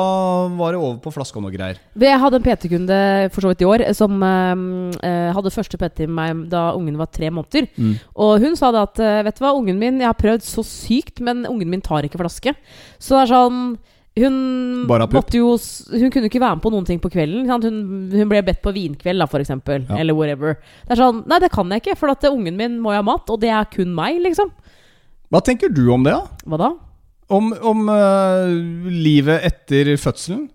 var 0.59 0.73
det 0.75 0.81
over 0.81 0.99
på 0.99 1.13
flaske 1.15 1.39
og 1.39 1.45
noe 1.45 1.55
greier. 1.55 1.79
Jeg 1.95 2.19
hadde 2.19 2.41
en 2.41 2.43
PT-kunde 2.43 3.31
for 3.31 3.41
så 3.41 3.53
vidt 3.53 3.63
i 3.63 3.69
år 3.71 3.95
som 3.95 4.19
eh, 4.27 5.07
eh, 5.07 5.33
hadde 5.33 5.55
første 5.55 5.79
PT 5.79 6.09
med 6.09 6.15
meg 6.19 6.51
da 6.51 6.73
ungen 6.75 6.99
var 6.99 7.07
tre 7.15 7.31
måneder. 7.31 7.69
Mm. 7.79 7.95
Og 8.17 8.41
hun 8.43 8.57
sa 8.57 8.73
det 8.75 8.83
at 8.83 8.99
eh, 8.99 9.23
Vet 9.25 9.39
du 9.39 9.45
hva, 9.45 9.55
ungen 9.55 9.79
min 9.79 10.01
Jeg 10.01 10.11
har 10.11 10.19
prøvd 10.19 10.43
så 10.43 10.65
sykt, 10.67 11.21
men 11.21 11.47
ungen 11.47 11.71
min 11.71 11.81
tar 11.81 12.03
ikke 12.03 12.19
flaske. 12.19 12.57
Så 12.99 13.15
det 13.15 13.23
er 13.23 13.35
sånn 13.35 13.79
hun 14.15 14.87
jo 15.35 15.57
Hun 15.91 16.11
kunne 16.11 16.29
ikke 16.29 16.39
være 16.39 16.55
med 16.55 16.63
på 16.63 16.71
noen 16.71 16.87
ting 16.87 17.01
på 17.03 17.11
kvelden. 17.11 17.49
Hun, 17.51 18.11
hun 18.13 18.31
ble 18.31 18.43
bedt 18.47 18.63
på 18.63 18.73
vinkveld, 18.75 19.19
da, 19.19 19.27
eksempel. 19.39 19.87
Ja. 19.89 19.99
Eller 19.99 20.15
whatever. 20.15 20.59
Det 20.87 20.95
er 20.95 21.03
sånn 21.03 21.25
Nei, 21.27 21.41
det 21.43 21.51
kan 21.55 21.71
jeg 21.71 21.83
ikke, 21.83 21.99
for 21.99 22.11
at 22.11 22.27
ungen 22.31 22.57
min 22.57 22.81
må 22.83 22.95
jo 22.95 23.03
ha 23.03 23.07
mat, 23.07 23.31
og 23.31 23.41
det 23.43 23.51
er 23.51 23.67
kun 23.71 23.95
meg, 23.95 24.21
liksom. 24.23 24.53
Hva 25.31 25.43
tenker 25.43 25.73
du 25.73 25.89
om 25.91 26.05
det, 26.07 26.15
da? 26.15 26.47
Hva 26.47 26.61
da? 26.61 26.71
Om, 27.33 27.53
om 27.65 27.87
uh, 27.89 28.51
livet 28.91 29.47
etter 29.49 29.95
fødselen? 30.01 30.49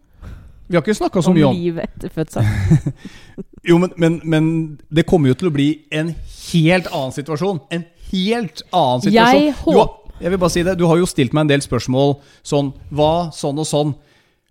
Vi 0.70 0.78
har 0.78 0.84
ikke 0.84 0.94
snakka 0.94 1.22
så 1.26 1.32
Om 1.32 1.38
mye 1.40 1.48
om 1.50 1.56
livet 1.58 1.88
etter 1.90 2.12
fødselen. 2.14 2.94
Jo, 3.70 3.76
men, 3.82 3.92
men, 4.00 4.20
men 4.24 4.46
det 4.88 5.04
kommer 5.10 5.34
jo 5.34 5.36
til 5.36 5.50
å 5.50 5.54
bli 5.54 5.66
en 5.92 6.14
helt 6.14 6.88
annen 6.96 7.12
situasjon. 7.12 7.58
En 7.76 7.82
helt 8.12 8.62
annen 8.72 9.04
situasjon. 9.04 9.42
Jeg 9.42 9.56
håper... 9.58 9.80
har, 9.80 10.22
jeg 10.24 10.34
vil 10.34 10.42
bare 10.42 10.54
si 10.54 10.64
det, 10.64 10.76
du 10.80 10.86
har 10.88 11.00
jo 11.02 11.10
stilt 11.10 11.36
meg 11.36 11.46
en 11.46 11.52
del 11.52 11.66
spørsmål 11.66 12.16
sånn 12.46 12.72
Hva, 12.96 13.12
sånn 13.36 13.60
og 13.60 13.68
sånn. 13.68 13.92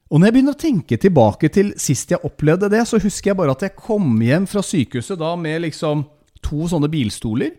Og 0.08 0.20
når 0.20 0.28
jeg 0.28 0.36
begynner 0.36 0.56
å 0.56 0.60
tenke 0.60 1.00
tilbake 1.00 1.50
til 1.52 1.72
sist 1.80 2.12
jeg 2.12 2.24
opplevde 2.24 2.70
det, 2.72 2.82
så 2.88 3.00
husker 3.00 3.32
jeg 3.32 3.40
bare 3.40 3.56
at 3.56 3.64
jeg 3.66 3.76
kom 3.76 4.12
hjem 4.24 4.46
fra 4.48 4.62
sykehuset 4.64 5.20
da 5.20 5.34
med 5.40 5.64
liksom 5.66 6.04
to 6.44 6.68
sånne 6.70 6.88
bilstoler. 6.92 7.52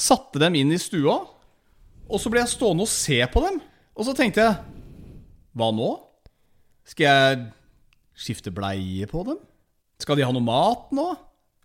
Satte 0.00 0.40
dem 0.40 0.56
inn 0.56 0.72
i 0.72 0.80
stua, 0.80 1.18
og 2.10 2.20
så 2.22 2.32
ble 2.32 2.40
jeg 2.40 2.54
stående 2.54 2.86
og 2.86 2.92
se 2.92 3.20
på 3.32 3.42
dem. 3.44 3.60
Og 4.00 4.06
så 4.08 4.14
tenkte 4.16 4.40
jeg 4.46 4.56
Hva 5.58 5.68
nå? 5.76 5.90
Skal 6.88 7.04
jeg 7.06 7.40
skifte 8.20 8.52
bleie 8.54 9.06
på 9.10 9.22
dem? 9.28 9.38
Skal 10.00 10.16
de 10.18 10.24
ha 10.24 10.32
noe 10.32 10.44
mat 10.44 10.88
nå? 10.96 11.04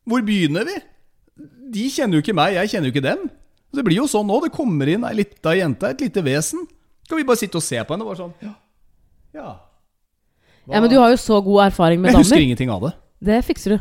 Hvor 0.05 0.21
begynner 0.27 0.67
vi? 0.67 0.75
De 1.73 1.85
kjenner 1.91 2.19
jo 2.19 2.23
ikke 2.23 2.35
meg, 2.37 2.53
jeg 2.59 2.71
kjenner 2.75 2.91
jo 2.91 2.93
ikke 2.93 3.03
dem. 3.07 3.23
Det 3.75 3.83
blir 3.87 3.97
jo 4.03 4.05
sånn 4.07 4.27
nå. 4.29 4.37
Det 4.43 4.51
kommer 4.55 4.87
inn 4.91 5.03
ei 5.07 5.15
lita 5.17 5.55
jente, 5.57 5.89
et 5.91 6.03
lite 6.05 6.21
vesen. 6.23 6.61
Skal 7.07 7.19
vi 7.19 7.25
bare 7.27 7.39
sitte 7.41 7.59
og 7.59 7.65
se 7.65 7.79
på 7.81 7.95
henne? 7.95 8.05
og 8.05 8.11
Bare 8.13 8.21
sånn 8.21 8.35
Ja. 8.45 8.53
ja. 9.39 9.49
Ja, 10.69 10.79
men 10.81 10.89
du 10.89 10.97
har 10.97 11.11
jo 11.13 11.17
så 11.21 11.41
god 11.45 11.67
erfaring 11.67 11.99
med 12.01 12.09
damer. 12.11 12.19
Jeg 12.19 12.25
husker 12.25 12.35
damer. 12.37 12.45
ingenting 12.49 12.71
av 12.73 12.85
det. 12.87 12.93
Det 13.25 13.39
fikser 13.45 13.75
du. 13.75 13.79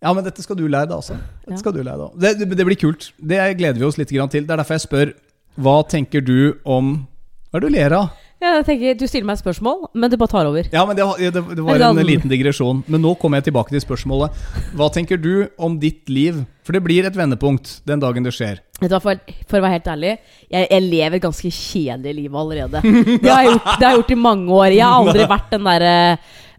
Ja, 0.00 0.12
men 0.16 0.24
dette 0.24 0.42
skal 0.42 0.56
du 0.56 0.64
lære 0.66 0.88
deg 0.88 0.96
også. 0.96 1.18
Dette 1.44 1.52
Ja. 1.56 1.60
skal 1.60 1.72
du 1.76 1.82
lære 1.82 1.98
deg. 1.98 2.20
Det, 2.20 2.32
det, 2.40 2.56
det 2.56 2.66
blir 2.66 2.80
kult. 2.80 3.12
Det 3.20 3.38
gleder 3.58 3.78
vi 3.78 3.84
oss 3.86 3.98
litt 3.98 4.08
til. 4.08 4.26
Det 4.46 4.50
er 4.50 4.56
derfor 4.62 4.74
jeg 4.78 4.86
spør 4.86 5.12
Hva 5.60 5.76
tenker 5.88 6.20
du 6.24 6.58
om 6.64 7.06
Hva 7.50 7.58
er 7.58 7.64
det 7.64 7.70
du 7.72 7.74
ler 7.74 7.94
av? 7.96 8.10
Ja, 8.40 8.54
jeg 8.60 8.64
tenker, 8.68 8.94
Du 8.96 9.02
stiller 9.10 9.26
meg 9.26 9.36
et 9.36 9.42
spørsmål, 9.42 9.88
men 9.92 10.08
du 10.08 10.14
bare 10.16 10.30
tar 10.30 10.46
over. 10.48 10.68
Ja, 10.72 10.84
men 10.86 10.96
det, 10.96 11.04
det, 11.34 11.42
det 11.58 11.64
var 11.66 11.82
en 11.82 11.98
liten 12.06 12.30
digresjon. 12.30 12.84
Men 12.86 13.02
nå 13.02 13.16
kommer 13.20 13.40
jeg 13.40 13.50
tilbake 13.50 13.74
til 13.74 13.82
spørsmålet. 13.82 14.36
Hva 14.78 14.86
tenker 14.94 15.18
du 15.20 15.48
om 15.60 15.74
ditt 15.82 16.08
liv? 16.08 16.38
For 16.64 16.76
det 16.78 16.80
blir 16.86 17.08
et 17.08 17.18
vendepunkt 17.18 17.80
den 17.90 18.00
dagen 18.00 18.24
det 18.24 18.32
skjer. 18.36 18.62
For, 18.78 19.18
for 19.50 19.58
å 19.58 19.64
være 19.64 19.74
helt 19.74 19.90
ærlig, 19.92 20.12
jeg, 20.46 20.68
jeg 20.70 20.86
lever 20.86 21.18
et 21.18 21.26
ganske 21.26 21.50
kjedelig 21.52 22.14
liv 22.22 22.38
allerede. 22.38 22.80
Det 22.86 23.28
har, 23.28 23.42
jeg 23.42 23.50
gjort, 23.50 23.66
det 23.74 23.84
har 23.84 23.90
jeg 23.90 24.00
gjort 24.00 24.14
i 24.14 24.20
mange 24.30 24.60
år. 24.62 24.68
Jeg 24.78 24.86
har 24.86 25.02
aldri 25.02 25.26
vært 25.34 25.52
den 25.56 25.68
derre 25.68 25.94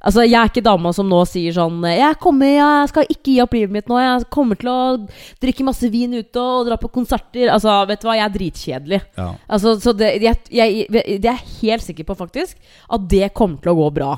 Altså, 0.01 0.23
Jeg 0.25 0.37
er 0.39 0.49
ikke 0.49 0.63
dama 0.65 0.91
som 0.95 1.09
nå 1.09 1.19
sier 1.29 1.53
sånn 1.53 1.83
jeg, 1.85 2.17
kommer, 2.21 2.49
'Jeg 2.49 2.89
skal 2.89 3.05
ikke 3.05 3.31
gi 3.35 3.41
opp 3.43 3.53
livet 3.53 3.71
mitt 3.75 3.87
nå. 3.87 3.99
Jeg 4.01 4.29
kommer 4.33 4.57
til 4.57 4.69
å 4.71 5.07
drikke 5.41 5.67
masse 5.67 5.89
vin 5.93 6.13
ute 6.13 6.41
og 6.41 6.65
dra 6.65 6.77
på 6.77 6.89
konserter.' 6.89 7.51
Altså, 7.53 7.69
vet 7.85 8.01
du 8.01 8.07
hva, 8.07 8.17
jeg 8.17 8.25
er 8.25 8.35
dritkjedelig. 8.37 9.01
Ja. 9.17 9.29
Altså, 9.47 9.75
så 9.79 9.93
det, 9.93 10.21
jeg, 10.21 10.37
jeg, 10.49 10.87
det 10.89 11.29
er 11.29 11.37
jeg 11.37 11.47
helt 11.61 11.85
sikker 11.85 12.03
på, 12.09 12.17
faktisk, 12.17 12.57
at 12.89 13.07
det 13.09 13.33
kommer 13.33 13.61
til 13.61 13.73
å 13.73 13.77
gå 13.77 13.89
bra. 13.93 14.11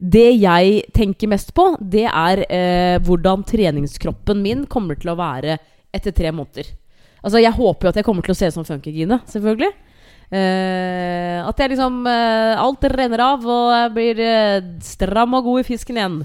Det 0.00 0.40
jeg 0.40 0.84
tenker 0.96 1.28
mest 1.28 1.52
på, 1.54 1.76
det 1.80 2.06
er 2.08 2.44
eh, 2.48 2.96
hvordan 3.04 3.44
treningskroppen 3.44 4.40
min 4.40 4.64
kommer 4.66 4.96
til 4.96 5.12
å 5.12 5.18
være 5.20 5.58
etter 5.92 6.14
tre 6.16 6.32
måneder. 6.32 6.72
Altså, 7.20 7.40
jeg 7.42 7.52
håper 7.52 7.86
jo 7.86 7.92
at 7.92 8.00
jeg 8.00 8.06
kommer 8.06 8.24
til 8.24 8.32
å 8.32 8.38
se 8.38 8.48
ut 8.48 8.56
som 8.56 8.64
Funkygine, 8.64 9.20
selvfølgelig. 9.28 9.72
Eh, 10.30 11.38
at 11.42 11.58
jeg 11.58 11.72
liksom 11.72 12.04
uh, 12.06 12.54
Alt 12.62 12.84
renner 12.92 13.18
av, 13.24 13.42
og 13.42 13.72
jeg 13.74 13.90
blir 13.96 14.20
uh, 14.22 14.68
stram 14.84 15.34
og 15.34 15.48
god 15.48 15.64
i 15.64 15.66
fisken 15.66 15.98
igjen. 15.98 16.20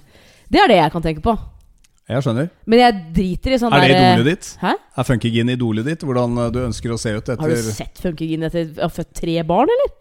Det 0.45 0.61
er 0.61 0.69
det 0.69 0.77
jeg 0.77 0.93
kan 0.93 1.05
tenke 1.05 1.25
på. 1.25 1.33
Jeg 2.05 2.21
skjønner. 2.21 2.51
Men 2.69 2.81
jeg 2.83 2.97
driter 3.15 3.55
i 3.55 3.57
sånn 3.57 3.73
Er 3.73 3.87
det 3.89 3.97
idolet 3.97 4.27
ditt? 4.29 4.49
Hæ? 4.61 4.75
Er 4.77 5.07
Funkygin 5.07 5.49
idolet 5.55 5.87
ditt? 5.89 6.03
Hvordan 6.05 6.37
du 6.53 6.59
ønsker 6.67 6.93
å 6.93 6.99
se 7.01 7.15
ut 7.15 7.23
etter 7.23 7.41
Har 7.41 7.49
du 7.49 7.71
sett 7.73 7.97
funkygin 7.97 8.45
etter 8.45 8.67
å 8.77 8.85
ha 8.85 8.91
født 8.93 9.15
tre 9.17 9.39
barn, 9.47 9.71
eller? 9.73 9.95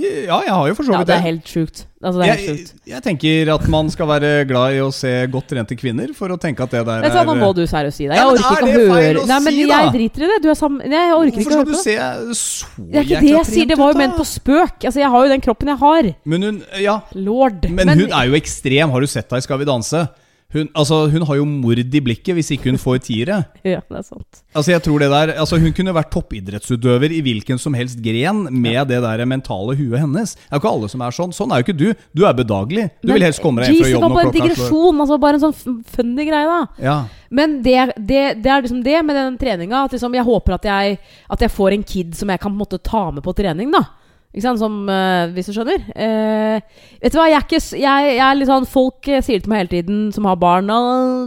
Ja, 0.00 0.38
jeg 0.40 0.48
har 0.56 0.68
jo 0.70 0.74
for 0.78 0.86
så 0.88 0.92
Ja, 0.94 0.98
vidt 1.02 1.08
det 1.10 1.12
det. 1.12 1.16
er 1.20 1.26
helt 1.26 1.48
sjukt. 1.52 1.80
Altså, 2.02 2.16
det 2.22 2.24
er 2.24 2.30
helt 2.32 2.46
Jeg, 2.48 2.56
sjukt. 2.62 2.70
jeg 2.88 3.02
tenker 3.04 3.50
at 3.54 3.66
man 3.68 3.90
skal 3.92 4.06
være 4.08 4.30
glad 4.48 4.72
i 4.72 4.78
å 4.80 4.86
se 4.90 5.10
godt 5.28 5.50
trente 5.52 5.76
kvinner 5.76 6.14
for 6.16 6.32
å 6.32 6.38
tenke 6.40 6.64
at 6.64 6.70
det 6.72 6.80
der 6.88 7.04
er 7.04 7.26
Nå 7.28 7.34
må 7.36 7.50
er 7.50 7.58
du 7.58 7.66
seriøst 7.68 8.00
si 8.00 8.06
det. 8.08 8.16
Ja, 8.16 8.24
Jeg 8.24 8.32
men 8.32 8.40
orker 8.40 8.56
er 8.56 8.72
ikke 8.72 8.86
å 8.88 8.96
høre 8.96 9.26
Nei, 9.28 9.38
men 9.44 9.52
si, 9.52 9.66
jeg 9.68 9.92
driter 9.92 10.24
i 10.24 10.30
det. 10.32 10.38
Du 10.42 10.48
er 10.48 10.56
sammen 10.56 10.88
Nei, 10.88 10.96
jeg 10.96 11.12
orker 11.18 11.36
Hvorfor 11.36 11.44
ikke 11.44 11.52
å 11.52 11.58
høre 11.60 11.68
på 11.68 11.76
det. 11.76 11.76
Hvorfor 11.76 11.84
skal 11.84 12.24
du 12.24 12.32
se 12.32 12.40
så 12.40 12.66
Det 12.88 12.96
er 12.96 13.04
ikke 13.04 13.20
det 13.20 13.34
jeg 13.36 13.46
sier. 13.52 13.66
Det 13.68 13.78
var 13.82 13.92
jo 13.92 13.98
ment 14.00 14.16
på 14.16 14.26
spøk. 14.32 14.78
Altså, 14.88 14.98
jeg 15.04 15.10
har 15.12 15.26
jo 15.26 15.32
den 15.36 15.44
kroppen 15.44 15.68
jeg 15.74 15.78
har. 15.84 16.10
Men 16.24 16.42
hun 16.48 16.62
Ja, 16.80 16.96
Lord. 17.12 17.68
men, 17.70 17.88
hun 17.92 18.12
er 18.16 18.24
jo 18.32 18.40
ekstrem. 18.40 18.90
Har 18.96 19.00
du 19.00 19.06
sett 19.06 19.28
henne 19.28 19.44
i 19.44 19.44
Skal 19.44 19.58
vi 19.60 19.68
danse? 19.68 20.08
Hun, 20.52 20.68
altså, 20.76 21.06
hun 21.08 21.24
har 21.28 21.38
jo 21.38 21.46
mord 21.48 21.80
i 21.80 22.00
blikket 22.04 22.36
hvis 22.36 22.50
ikke 22.54 22.72
hun 22.72 22.80
får 22.80 23.02
tiere. 23.08 23.42
Ja, 23.72 23.78
det 23.88 24.00
er 24.00 24.04
sant. 24.04 24.42
Altså, 24.52 24.72
jeg 24.72 24.82
tror 24.84 25.00
det 25.00 25.08
der 25.12 25.32
Altså, 25.38 25.56
hun 25.62 25.72
kunne 25.72 25.94
vært 25.94 26.10
toppidrettsutøver 26.12 27.14
i 27.14 27.20
hvilken 27.24 27.60
som 27.62 27.76
helst 27.78 28.00
gren 28.04 28.44
med 28.50 28.90
det 28.90 28.98
der 29.04 29.22
mentale 29.28 29.76
huet 29.78 30.02
hennes. 30.02 30.34
Det 30.36 30.50
er 30.50 30.58
jo 30.58 30.62
ikke 30.62 30.72
alle 30.72 30.90
som 30.92 31.04
er 31.06 31.16
sånn. 31.16 31.32
Sånn 31.36 31.54
er 31.54 31.62
jo 31.62 31.66
ikke 31.68 31.78
du. 31.78 31.86
Du 32.12 32.26
er 32.28 32.36
bedagelig. 32.36 32.88
Du 33.00 33.08
Men, 33.08 33.16
vil 33.16 33.26
helst 33.28 33.42
komme 33.44 33.62
deg 33.62 33.72
hjem 33.72 33.78
fra 33.78 33.86
jeez, 33.86 33.88
det 33.88 33.94
jobb 33.94 34.04
var 34.04 34.12
når 34.12 34.18
bare 34.18 34.28
en 34.28 34.36
digresjon. 34.36 35.02
Altså, 35.04 35.20
bare 35.24 35.38
en 35.38 35.44
sånn 35.46 35.80
funny 35.94 36.28
greie, 36.28 36.52
da. 36.52 36.84
Ja. 36.84 36.98
Men 37.32 37.56
det, 37.64 37.78
det, 37.96 38.22
det 38.44 38.52
er 38.52 38.66
liksom 38.66 38.84
det 38.84 38.98
med 39.08 39.20
den 39.20 39.40
treninga. 39.40 39.86
At 39.86 39.96
liksom, 39.96 40.18
jeg 40.18 40.28
håper 40.28 40.58
at 40.58 40.68
jeg, 40.68 41.00
at 41.32 41.46
jeg 41.46 41.56
får 41.56 41.78
en 41.78 41.88
kid 41.94 42.14
som 42.18 42.34
jeg 42.34 42.42
kan 42.42 42.52
på 42.52 42.58
en 42.58 42.64
måte 42.66 42.82
ta 42.82 43.06
med 43.14 43.24
på 43.24 43.36
trening. 43.38 43.72
da 43.72 43.86
ikke 44.32 44.46
sant? 44.46 44.60
Som, 44.62 44.76
uh, 44.88 45.28
hvis 45.34 45.50
du 45.50 45.52
skjønner. 45.52 45.82
Uh, 45.92 46.86
vet 47.02 47.12
du 47.12 47.18
hva, 47.18 47.26
jeg 47.28 47.36
er, 47.36 47.44
ikke, 47.44 47.58
jeg, 47.76 48.06
jeg 48.16 48.22
er 48.24 48.38
litt 48.38 48.48
sånn 48.48 48.68
Folk 48.72 49.08
eh, 49.12 49.20
sier 49.24 49.42
til 49.42 49.52
meg 49.52 49.60
hele 49.60 49.72
tiden, 49.74 49.98
som 50.14 50.28
har 50.28 50.38
barn 50.40 50.72
«Å, 50.72 50.78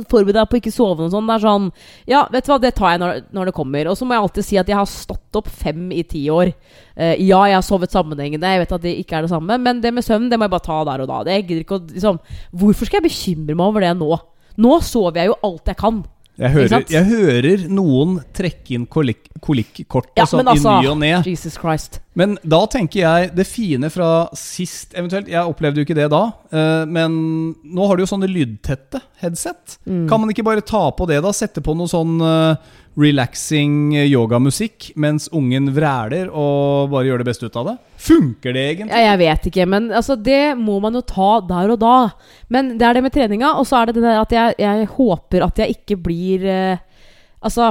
'Forbered 0.09 0.33
deg 0.39 0.49
på 0.49 0.57
ikke 0.57 0.73
sove' 0.73 1.05
og 1.05 1.13
sånn. 1.13 1.29
Det 1.29 1.35
er 1.35 1.43
sånn 1.43 1.67
Ja, 2.09 2.23
vet 2.33 2.47
du 2.47 2.49
hva, 2.49 2.57
det 2.63 2.73
tar 2.79 2.95
jeg 2.95 3.03
når, 3.03 3.21
når 3.35 3.51
det 3.51 3.55
kommer. 3.59 3.91
Og 3.91 3.99
så 3.99 4.07
må 4.07 4.17
jeg 4.17 4.25
alltid 4.25 4.47
si 4.47 4.57
at 4.57 4.71
jeg 4.71 4.79
har 4.79 4.89
stått 4.89 5.37
opp 5.37 5.51
fem 5.53 5.85
i 5.93 6.01
ti 6.09 6.23
år. 6.33 6.49
Uh, 6.97 7.13
ja, 7.13 7.43
jeg 7.51 7.59
har 7.59 7.67
sovet 7.67 7.93
sammenhengende. 7.93 8.55
Jeg 8.55 8.65
vet 8.65 8.75
at 8.79 8.87
det 8.87 8.97
ikke 9.03 9.19
er 9.19 9.27
det 9.27 9.33
samme. 9.35 9.59
Men 9.61 9.85
det 9.85 9.93
med 9.93 10.07
søvn, 10.07 10.31
det 10.31 10.41
må 10.41 10.49
jeg 10.49 10.55
bare 10.57 10.69
ta 10.71 10.81
der 10.89 11.05
og 11.05 11.11
da. 11.13 11.21
Det, 11.29 11.37
gidder 11.45 11.61
ikke 11.61 11.77
å 11.77 11.85
liksom 11.85 12.21
Hvorfor 12.57 12.89
skal 12.89 13.03
jeg 13.03 13.11
bekymre 13.11 13.53
meg 13.53 13.69
over 13.69 13.85
det 13.85 13.93
nå? 14.01 14.17
Nå 14.65 14.79
sover 14.87 15.21
jeg 15.21 15.29
jo 15.29 15.41
alt 15.45 15.69
jeg 15.69 15.77
kan. 15.77 16.01
Jeg 16.37 16.51
hører, 16.51 16.83
jeg 16.91 17.05
hører 17.07 17.61
noen 17.71 18.17
trekke 18.35 18.73
inn 18.75 18.85
kolik- 18.91 19.29
kolikkortet 19.39 20.17
Ja, 20.19 20.25
sånn 20.27 20.43
altså 20.45 20.73
i 20.79 20.81
ny 20.83 20.89
og 20.91 20.97
ne. 20.99 21.11
Jesus 21.23 21.55
Christ. 21.57 21.99
Men 22.15 22.37
da 22.43 22.65
tenker 22.71 22.99
jeg 22.99 23.35
det 23.35 23.45
fine 23.47 23.89
fra 23.91 24.27
sist 24.35 24.93
eventuelt 24.95 25.27
Jeg 25.31 25.43
opplevde 25.47 25.79
jo 25.79 25.85
ikke 25.87 25.95
det 25.95 26.09
da, 26.11 26.25
Uh, 26.55 26.85
men 26.87 27.11
nå 27.67 27.87
har 27.87 27.97
du 27.97 28.03
jo 28.05 28.07
sånne 28.07 28.29
lydtette 28.31 29.01
headset. 29.19 29.77
Mm. 29.85 30.07
Kan 30.07 30.21
man 30.21 30.29
ikke 30.31 30.45
bare 30.45 30.61
ta 30.63 30.85
på 30.95 31.07
det, 31.09 31.17
da? 31.21 31.33
Sette 31.35 31.59
på 31.59 31.75
noe 31.75 31.89
sånn 31.91 32.13
eh, 32.23 32.55
relaxing 32.99 33.95
yogamusikk 34.05 34.89
mens 34.99 35.27
ungen 35.35 35.67
vræler, 35.75 36.29
og 36.31 36.91
bare 36.93 37.09
gjør 37.09 37.21
det 37.21 37.27
beste 37.27 37.49
ut 37.49 37.59
av 37.59 37.69
det? 37.69 37.75
Funker 38.05 38.55
det 38.55 38.63
egentlig? 38.69 38.93
Ja, 38.93 39.11
jeg 39.11 39.21
vet 39.23 39.49
ikke, 39.51 39.67
men 39.69 39.91
altså, 39.91 40.15
det 40.15 40.55
må 40.59 40.79
man 40.83 40.95
jo 40.95 41.03
ta 41.05 41.29
der 41.47 41.75
og 41.75 41.81
da. 41.83 41.97
Men 42.53 42.75
det 42.79 42.87
er 42.87 42.97
det 42.97 43.05
med 43.05 43.15
treninga, 43.15 43.53
og 43.59 43.67
så 43.67 43.81
er 43.81 43.91
det 43.91 43.99
det 43.99 44.07
der 44.07 44.23
at 44.23 44.35
jeg, 44.35 44.57
jeg 44.63 44.89
håper 44.95 45.47
at 45.47 45.63
jeg 45.63 45.79
ikke 45.79 46.01
blir 46.07 46.49
eh, 46.49 46.83
Altså, 47.45 47.67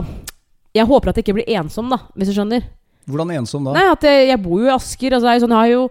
jeg 0.76 0.86
håper 0.86 1.10
at 1.10 1.16
jeg 1.18 1.24
ikke 1.24 1.34
blir 1.40 1.48
ensom, 1.58 1.88
da, 1.90 1.96
hvis 2.14 2.28
du 2.30 2.36
skjønner. 2.36 2.66
Hvordan 3.10 3.32
ensom 3.36 3.66
da? 3.66 3.72
Nei, 3.76 3.88
at 3.90 4.04
jeg, 4.06 4.28
jeg 4.30 4.40
bor 4.44 4.60
jo 4.62 4.68
i 4.68 4.74
Asker. 4.74 5.16
Altså, 5.16 5.32
jeg, 5.32 5.42
sånn, 5.42 5.56
har, 5.56 5.66
jo, 5.68 5.82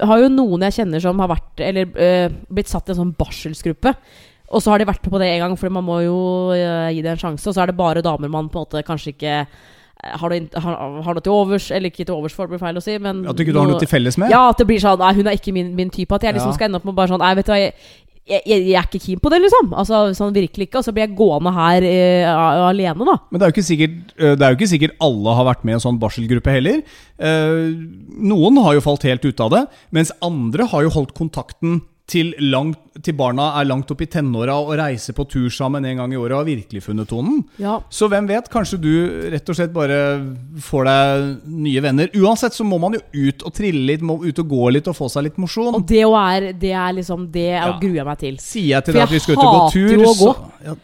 har 0.00 0.22
jo 0.22 0.30
noen 0.32 0.64
jeg 0.68 0.76
kjenner 0.78 1.02
som 1.02 1.18
har 1.20 1.32
vært 1.34 1.64
Eller 1.66 1.90
eh, 2.00 2.36
blitt 2.48 2.70
satt 2.70 2.88
i 2.88 2.94
en 2.94 3.00
sånn 3.02 3.12
barselsgruppe. 3.18 3.92
Og 4.52 4.60
så 4.62 4.72
har 4.74 4.82
de 4.82 4.88
vært 4.88 5.04
på 5.04 5.20
det 5.20 5.30
en 5.32 5.46
gang, 5.46 5.54
for 5.60 5.72
man 5.72 5.86
må 5.86 6.00
jo 6.04 6.18
eh, 6.52 6.90
gi 6.94 7.04
det 7.04 7.14
en 7.14 7.22
sjanse. 7.22 7.46
Og 7.48 7.56
så 7.56 7.64
er 7.64 7.72
det 7.72 7.78
bare 7.78 8.04
damer 8.04 8.30
man 8.32 8.50
på 8.52 8.60
en 8.60 8.66
måte 8.66 8.84
kanskje 8.86 9.14
ikke 9.14 9.32
eh, 9.40 10.14
har, 10.20 10.30
noe, 10.34 10.62
har, 10.66 10.78
har 11.06 11.16
noe 11.16 11.24
til 11.24 11.32
overs, 11.34 11.70
eller 11.72 11.88
ikke 11.90 12.04
til 12.04 12.14
overs 12.18 12.36
for, 12.36 12.46
det 12.46 12.58
blir 12.58 12.64
feil 12.66 12.80
å 12.80 12.84
si. 12.84 12.98
Men 13.00 13.24
At 13.30 13.38
du 13.38 13.44
ikke 13.46 13.56
har 13.56 13.70
noe 13.72 13.80
til 13.80 13.90
felles 13.90 14.18
med? 14.20 14.34
ja, 14.34 14.44
at 14.52 14.60
det 14.60 14.68
blir 14.68 14.82
sånn 14.82 15.00
Nei, 15.00 15.14
hun 15.16 15.30
er 15.30 15.38
ikke 15.40 15.54
min, 15.56 15.72
min 15.78 15.92
type. 15.94 16.12
At 16.12 16.26
jeg 16.28 16.36
liksom 16.36 16.52
Ja. 16.52 16.58
skal 16.58 16.68
ende 16.68 16.82
opp 16.82 16.88
med 16.90 16.98
bare 16.98 17.14
sånn 17.14 17.24
Nei, 17.24 17.32
vet 17.40 17.48
du 17.48 17.54
hva 17.54 17.60
jeg, 17.62 17.72
jeg, 18.24 18.40
jeg, 18.44 18.60
jeg, 18.68 18.76
er 18.76 18.86
ikke 18.88 19.00
keen 19.04 19.22
på 19.24 19.32
det, 19.32 19.40
liksom. 19.46 19.72
Altså, 19.80 20.02
sånn 20.16 20.36
virkelig 20.36 20.68
ikke. 20.68 20.80
Og 20.80 20.86
så 20.86 20.92
blir 20.96 21.06
jeg 21.06 21.16
gående 21.16 21.54
her 21.56 21.88
uh, 21.88 22.68
alene, 22.68 23.08
da. 23.08 23.16
Men 23.28 23.40
det 23.40 23.48
er, 23.48 23.50
jo 23.50 23.56
ikke 23.56 23.66
sikkert, 23.72 23.96
det 24.20 24.44
er 24.44 24.52
jo 24.54 24.58
ikke 24.60 24.70
sikkert 24.70 24.94
alle 25.08 25.34
har 25.40 25.48
vært 25.50 25.64
med 25.64 25.74
i 25.74 25.76
en 25.76 25.82
sånn 25.88 25.98
barselgruppe 26.00 26.52
heller. 26.52 26.84
Uh, 27.20 27.72
noen 28.32 28.60
har 28.64 28.76
jo 28.78 28.84
falt 28.86 29.04
helt 29.08 29.24
ut 29.24 29.42
av 29.44 29.52
det, 29.56 29.64
mens 29.92 30.12
andre 30.24 30.68
har 30.72 30.86
jo 30.86 30.94
holdt 30.94 31.12
kontakten 31.16 31.82
til, 32.04 32.34
langt, 32.52 32.76
til, 33.00 33.14
barna 33.16 33.46
er 33.58 33.64
langt 33.64 33.88
opp 33.90 34.02
i 34.04 34.08
tenåra 34.10 34.58
og 34.60 34.74
reiser 34.76 35.16
på 35.16 35.24
tur 35.30 35.48
sammen 35.52 35.86
en 35.88 36.02
gang 36.02 36.12
i 36.12 36.18
året 36.20 36.36
og 36.36 36.42
har 36.42 36.48
virkelig 36.50 36.82
funnet 36.84 37.08
tonen. 37.08 37.40
Ja. 37.60 37.78
Så 37.88 38.10
hvem 38.12 38.28
vet, 38.28 38.50
kanskje 38.52 38.78
du 38.82 38.92
rett 39.32 39.48
og 39.48 39.56
slett 39.56 39.72
bare 39.72 39.98
får 40.66 40.88
deg 40.90 41.28
nye 41.64 41.84
venner. 41.84 42.12
Uansett 42.20 42.56
så 42.56 42.66
må 42.68 42.78
man 42.82 42.98
jo 42.98 43.02
ut 43.30 43.46
og 43.48 43.56
trille 43.56 43.86
litt, 43.88 44.04
må 44.04 44.18
ut 44.20 44.42
og 44.44 44.52
gå 44.52 44.72
litt 44.76 44.90
og 44.92 44.98
få 44.98 45.08
seg 45.12 45.30
litt 45.30 45.40
mosjon. 45.40 45.72
Og 45.80 45.86
det 45.88 46.04
er, 46.04 46.50
det 46.52 46.74
er 46.76 46.98
liksom 47.00 47.30
Det 47.32 47.48
ja. 47.54 47.70
gruer 47.80 48.04
meg 48.06 48.20
til. 48.20 48.36
Sier 48.42 48.76
jeg 48.76 48.88
til 48.88 48.98
deg 48.98 49.06
at 49.06 49.14
vi 49.14 49.22
skal 49.24 49.40
ut 49.40 49.46
og 49.46 49.54
gå 49.54 49.62
tur, 49.78 50.04
så 50.12 50.34
ja, 50.68 50.76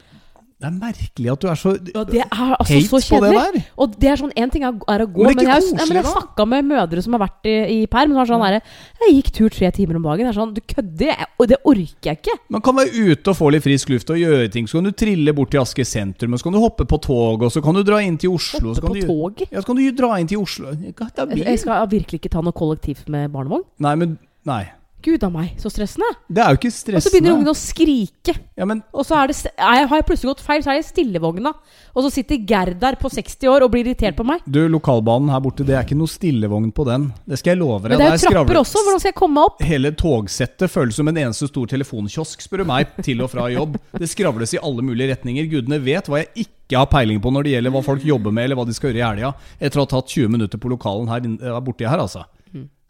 det 0.60 0.68
er 0.68 0.74
merkelig 0.76 1.30
at 1.32 1.40
du 1.40 1.46
er 1.48 1.56
så 1.56 1.70
ja, 1.72 2.02
det 2.04 2.20
er 2.20 2.50
altså 2.58 2.80
så 2.84 2.98
kjedelig. 3.00 3.10
på 3.10 3.20
det 3.24 3.30
der. 3.32 3.68
Og 3.80 3.94
det 3.96 4.08
er 4.12 4.18
sånn, 4.20 4.32
En 4.36 4.50
ting 4.52 4.66
er, 4.68 4.74
å 4.76 5.06
gå, 5.08 5.22
men, 5.24 5.38
men 5.38 5.46
jeg, 5.48 5.62
koselig, 5.64 5.94
jeg, 5.96 6.04
har 6.04 6.12
snakka 6.12 6.46
med 6.52 6.66
mødre 6.68 7.04
som 7.06 7.16
har 7.16 7.22
vært 7.22 7.48
i, 7.48 7.54
i 7.72 7.78
perm. 7.88 8.12
Som 8.12 8.20
er 8.20 8.28
sånn 8.28 8.44
der, 8.44 8.74
'Jeg 9.00 9.14
gikk 9.16 9.30
tur 9.38 9.54
tre 9.56 9.70
timer 9.72 9.96
om 9.96 10.04
dagen.' 10.04 10.28
Det 10.28 10.32
er 10.34 10.36
sånn, 10.36 10.52
Du 10.52 10.60
kødder, 10.60 11.14
Jeg, 11.14 11.48
det 11.48 11.60
orker 11.64 12.10
jeg 12.10 12.20
ikke. 12.20 12.36
Man 12.52 12.64
kan 12.66 12.76
være 12.76 12.92
ute 12.92 13.32
og 13.32 13.38
få 13.40 13.48
litt 13.54 13.64
frisk 13.64 13.88
luft 13.94 14.12
og 14.12 14.20
gjøre 14.20 14.50
ting. 14.52 14.68
Så 14.68 14.78
kan 14.78 14.90
du 14.90 14.92
trille 14.92 15.32
bort 15.32 15.50
til 15.54 15.62
Asker 15.64 15.88
sentrum, 15.88 16.36
og 16.36 16.42
så 16.42 16.50
kan 16.50 16.58
du 16.58 16.60
hoppe 16.60 16.84
på 16.84 17.00
tog, 17.00 17.40
og 17.40 17.52
så 17.52 17.64
kan 17.64 17.74
du 17.74 17.82
dra 17.82 18.02
inn 18.04 18.18
til 18.20 18.36
Oslo. 18.36 18.74
Hoppe 18.74 18.92
på 18.92 18.98
du, 19.00 19.06
tog? 19.08 19.46
Ja, 19.48 19.62
så 19.64 19.72
kan 19.72 19.80
du 19.80 19.88
dra 19.96 20.18
inn 20.20 20.28
til 20.28 20.44
Oslo. 20.44 20.76
Jeg 20.76 21.62
skal 21.64 21.88
virkelig 21.88 22.20
ikke 22.20 22.34
ta 22.36 22.44
noe 22.44 22.52
kollektivt 22.52 23.08
med 23.08 23.32
barnevogn. 23.32 23.64
Nei, 23.80 23.96
men 23.96 24.18
Nei. 24.48 24.64
Gud 25.04 25.22
a 25.24 25.30
meg, 25.32 25.54
så 25.60 25.70
stressende. 25.72 26.08
Det 26.28 26.42
er 26.42 26.52
jo 26.52 26.58
ikke 26.60 26.70
stressende. 26.72 27.00
Og 27.00 27.04
så 27.06 27.12
begynner 27.14 27.36
ungene 27.38 27.52
å 27.54 27.58
skrike. 27.58 28.34
Ja, 28.58 28.66
men... 28.68 28.82
Og 28.92 29.06
så 29.08 29.16
er 29.16 29.30
det, 29.30 29.36
jeg 29.48 29.86
har 29.90 30.00
jeg 30.00 30.06
plutselig 30.08 30.34
gått 30.34 30.42
feil, 30.44 30.60
så 30.64 30.72
er 30.72 30.78
jeg 30.78 30.84
i 30.84 30.88
stillevogna. 30.90 31.52
Og 31.94 32.04
så 32.04 32.10
sitter 32.12 32.42
Gerd 32.46 32.76
der 32.82 32.98
på 33.00 33.10
60 33.12 33.48
år 33.50 33.64
og 33.64 33.72
blir 33.72 33.86
irritert 33.86 34.18
på 34.18 34.26
meg. 34.28 34.44
Du, 34.44 34.60
lokalbanen 34.70 35.32
her 35.32 35.42
borte, 35.44 35.64
det 35.66 35.76
er 35.76 35.86
ikke 35.86 35.98
noe 35.98 36.10
stillevogn 36.10 36.70
på 36.76 36.86
den. 36.88 37.08
Det 37.24 37.40
skal 37.40 37.54
jeg 37.54 37.62
love 37.62 37.80
deg. 37.84 37.96
Men 37.96 38.02
det 38.04 38.08
er 38.10 38.16
jo 38.18 38.34
trapper 38.36 38.60
også. 38.60 38.84
Hvordan 38.84 39.02
skal 39.02 39.12
jeg 39.12 39.18
komme 39.22 39.38
meg 39.38 39.50
opp? 39.50 39.64
Hele 39.70 39.92
togsettet 40.04 40.72
føles 40.72 41.00
som 41.00 41.10
en 41.10 41.20
eneste 41.24 41.48
stor 41.50 41.70
telefonkiosk, 41.72 42.44
spør 42.44 42.64
du 42.64 42.70
meg, 42.70 42.92
til 43.06 43.24
og 43.24 43.32
fra 43.32 43.48
jobb. 43.52 43.78
Det 43.96 44.08
skravles 44.10 44.56
i 44.56 44.62
alle 44.62 44.84
mulige 44.84 45.14
retninger. 45.14 45.48
Gudene 45.50 45.80
vet 45.84 46.10
hva 46.10 46.20
jeg 46.22 46.46
ikke 46.46 46.82
har 46.82 46.90
peiling 46.90 47.22
på 47.22 47.32
når 47.34 47.46
det 47.46 47.54
gjelder 47.56 47.74
hva 47.74 47.82
folk 47.86 48.04
jobber 48.06 48.34
med, 48.34 48.46
eller 48.46 48.60
hva 48.60 48.68
de 48.68 48.76
skal 48.76 48.92
gjøre 48.92 49.00
i 49.00 49.06
helga. 49.06 49.32
Etter 49.58 49.80
å 49.80 49.86
ha 49.86 49.90
tatt 49.96 50.12
20 50.12 50.36
minutter 50.36 50.60
på 50.60 50.70
lokalen 50.70 51.10
her, 51.10 51.24
her 51.40 51.64
borti 51.64 51.88
her, 51.88 52.04
altså. 52.04 52.26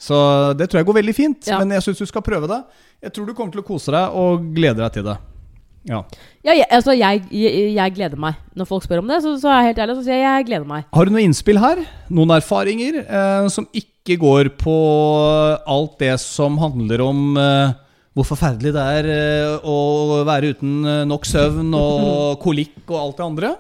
Så 0.01 0.17
det 0.57 0.71
tror 0.71 0.81
jeg 0.81 0.89
går 0.89 1.01
veldig 1.03 1.17
fint. 1.17 1.51
Ja. 1.51 1.59
Men 1.61 1.77
jeg 1.77 1.85
syns 1.85 2.01
du 2.01 2.09
skal 2.09 2.25
prøve 2.25 2.49
det. 2.49 2.63
Jeg 3.05 3.13
tror 3.17 3.29
du 3.29 3.35
kommer 3.37 3.53
til 3.53 3.63
å 3.63 3.67
kose 3.67 3.93
deg 3.93 4.17
og 4.17 4.47
glede 4.57 4.81
deg 4.81 4.95
til 4.97 5.05
det. 5.11 5.19
Ja, 5.89 6.03
ja 6.45 6.55
jeg, 6.59 6.67
altså 6.77 6.93
jeg, 6.93 7.23
jeg, 7.33 7.69
jeg, 7.77 7.93
gleder 7.97 8.21
meg. 8.21 8.41
Når 8.57 8.69
folk 8.69 8.85
spør 8.85 9.01
om 9.01 9.09
det, 9.09 9.21
så, 9.25 9.35
så 9.41 9.53
er 9.53 9.61
jeg 9.61 9.71
helt 9.71 9.83
ærlig 9.85 9.99
så 10.01 10.07
sier 10.09 10.19
jeg 10.19 10.27
jeg 10.29 10.49
gleder 10.51 10.69
meg. 10.69 10.89
Har 10.97 11.09
du 11.09 11.13
noen 11.15 11.29
innspill 11.29 11.61
her? 11.61 11.85
Noen 12.13 12.35
erfaringer 12.37 13.01
eh, 13.05 13.47
som 13.53 13.69
ikke 13.77 14.19
går 14.21 14.53
på 14.61 14.75
alt 15.69 15.97
det 16.03 16.17
som 16.23 16.59
handler 16.61 17.05
om 17.05 17.39
eh, 17.41 17.77
hvor 18.17 18.27
forferdelig 18.27 18.75
det 18.77 18.87
er 18.99 19.09
eh, 19.15 19.69
å 19.69 20.21
være 20.29 20.53
uten 20.57 20.75
eh, 20.85 21.05
nok 21.09 21.29
søvn 21.29 21.71
og 21.77 22.37
kolikk 22.45 22.83
og 22.89 22.99
alt 23.01 23.21
det 23.21 23.29
andre? 23.29 23.55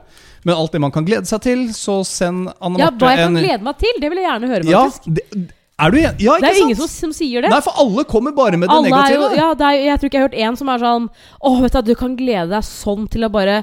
Men 0.44 0.56
alt 0.56 0.72
det 0.72 0.80
man 0.80 0.92
kan 0.92 1.04
glede 1.04 1.28
seg 1.28 1.40
til, 1.44 1.64
så 1.76 2.00
send 2.08 2.48
Anne 2.58 2.80
Marte 2.80 2.84
en 2.84 2.84
Ja, 2.84 2.92
hva 2.96 3.12
jeg 3.12 3.24
kan 3.26 3.40
glede 3.40 3.64
meg 3.66 3.80
til, 3.80 3.96
det 4.00 4.12
vil 4.12 4.20
jeg 4.22 4.28
gjerne 4.28 4.52
høre, 4.52 4.68
faktisk. 4.68 5.08
Ja, 5.08 5.16
det, 5.16 5.48
er 5.80 5.92
du 5.92 5.98
enig? 6.00 6.24
Ja, 6.26 6.36
det 6.40 6.50
er 6.50 6.58
jo 6.58 6.66
ingen 6.68 6.80
som, 6.80 6.90
som, 6.92 7.14
sier 7.16 7.44
det. 7.44 7.52
Nei, 7.52 7.60
for 7.64 7.78
alle 7.82 8.04
kommer 8.08 8.34
bare 8.36 8.58
med 8.60 8.68
det 8.68 8.76
alle 8.76 8.90
negative. 8.90 9.30
Jo, 9.30 9.38
ja, 9.38 9.52
det 9.58 9.68
er, 9.68 9.78
jeg 9.88 10.00
tror 10.00 10.10
ikke 10.10 10.18
jeg 10.18 10.24
har 10.24 10.28
hørt 10.30 10.42
én 10.48 10.58
som 10.60 10.72
er 10.72 10.82
sånn 10.82 11.08
Å, 11.10 11.54
vet 11.62 11.78
du, 11.78 11.90
du 11.90 11.96
kan 11.98 12.18
glede 12.18 12.50
deg 12.52 12.66
sånn 12.66 13.08
til 13.10 13.26
å 13.26 13.32
bare 13.32 13.62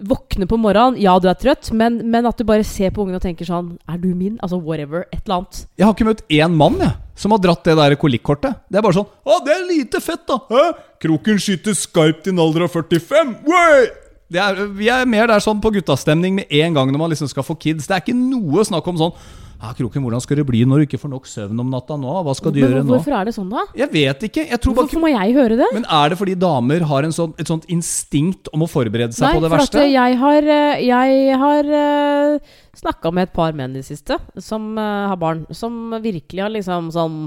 våkne 0.00 0.48
på 0.48 0.56
morgenen. 0.60 0.98
Ja, 1.00 1.16
du 1.20 1.28
er 1.30 1.38
trøtt, 1.38 1.70
men, 1.76 2.00
men 2.10 2.28
at 2.28 2.38
du 2.40 2.46
bare 2.48 2.64
ser 2.66 2.92
på 2.94 3.04
ungen 3.04 3.18
og 3.18 3.24
tenker 3.24 3.48
sånn 3.48 3.74
Er 3.90 4.00
du 4.00 4.10
min? 4.14 4.38
Altså 4.40 4.60
whatever. 4.60 5.04
Et 5.12 5.20
eller 5.24 5.40
annet. 5.40 5.62
Jeg 5.76 5.86
har 5.86 5.96
ikke 5.96 6.08
møtt 6.08 6.22
én 6.32 6.56
mann 6.56 6.78
jeg, 6.80 6.94
som 7.20 7.34
har 7.36 7.42
dratt 7.44 7.64
det 7.68 7.76
der 7.78 7.96
kolikkortet. 8.00 8.62
Det 8.68 8.80
er 8.80 8.86
bare 8.86 9.00
sånn 9.00 9.10
Å, 9.10 9.40
det 9.46 9.56
er 9.56 9.66
lite 9.68 10.02
fett, 10.04 10.24
da! 10.28 10.40
Hæ? 10.50 10.68
Kroken 11.00 11.40
skyter 11.40 11.76
skarpt 11.76 12.28
i 12.28 12.34
en 12.34 12.42
alder 12.42 12.66
av 12.66 12.72
45! 12.76 13.36
Way! 13.48 13.90
Er, 14.30 14.60
vi 14.78 14.86
er 14.92 15.08
mer 15.10 15.26
der 15.26 15.42
sånn 15.42 15.58
på 15.62 15.72
guttastemning 15.74 16.36
med 16.36 16.52
en 16.54 16.76
gang 16.76 16.90
når 16.92 17.02
man 17.02 17.10
liksom 17.10 17.28
skal 17.30 17.42
få 17.42 17.56
kids. 17.58 17.88
Det 17.88 17.96
er 17.96 18.04
ikke 18.04 18.14
noe 18.14 18.62
snakk 18.66 18.86
om 18.92 19.00
sånn 19.00 19.16
ja, 19.60 19.74
Kroken, 19.76 20.00
hvordan 20.00 20.22
skal 20.24 20.38
det 20.40 20.46
bli 20.48 20.62
når 20.64 20.80
du 20.80 20.86
ikke 20.86 21.00
får 21.02 21.10
nok 21.12 21.26
søvn 21.28 21.58
om 21.60 21.68
natta 21.68 21.98
nå? 22.00 22.14
Hva 22.24 22.32
skal 22.36 22.54
du 22.54 22.62
men, 22.62 22.64
gjøre 22.64 22.84
nå? 22.84 22.94
Hvorfor 22.94 23.16
er 23.18 23.28
det 23.28 23.34
sånn, 23.36 23.50
da? 23.52 23.64
Jeg 23.76 23.92
vet 23.92 24.24
ikke. 24.30 24.44
Jeg 24.48 24.60
hvorfor 24.64 25.02
må 25.02 25.10
jeg 25.12 25.34
høre 25.36 25.58
det? 25.60 25.68
Men 25.76 25.84
Er 25.84 26.12
det 26.12 26.18
fordi 26.20 26.36
damer 26.40 26.86
har 26.88 27.08
sånn, 27.12 27.34
et 27.36 27.50
sånt 27.52 27.68
instinkt 27.68 28.48
om 28.56 28.64
å 28.64 28.70
forberede 28.70 29.12
seg 29.12 29.28
Nei, 29.28 29.34
på 29.36 29.44
det 29.44 29.52
verste? 29.52 29.76
Nei, 29.76 29.84
for 29.84 29.96
jeg 29.98 30.20
har, 30.22 30.50
eh, 30.56 30.84
jeg 30.86 31.40
har 31.44 31.72
eh, 31.80 32.54
snakka 32.80 33.12
med 33.12 33.28
et 33.28 33.34
par 33.36 33.52
menn 33.58 33.76
i 33.76 33.82
det 33.82 33.88
siste 33.90 34.16
som 34.40 34.72
uh, 34.78 35.10
har 35.12 35.20
barn, 35.20 35.44
som 35.52 35.92
virkelig 36.00 36.46
har 36.46 36.54
liksom 36.56 36.88
sånn 36.94 37.18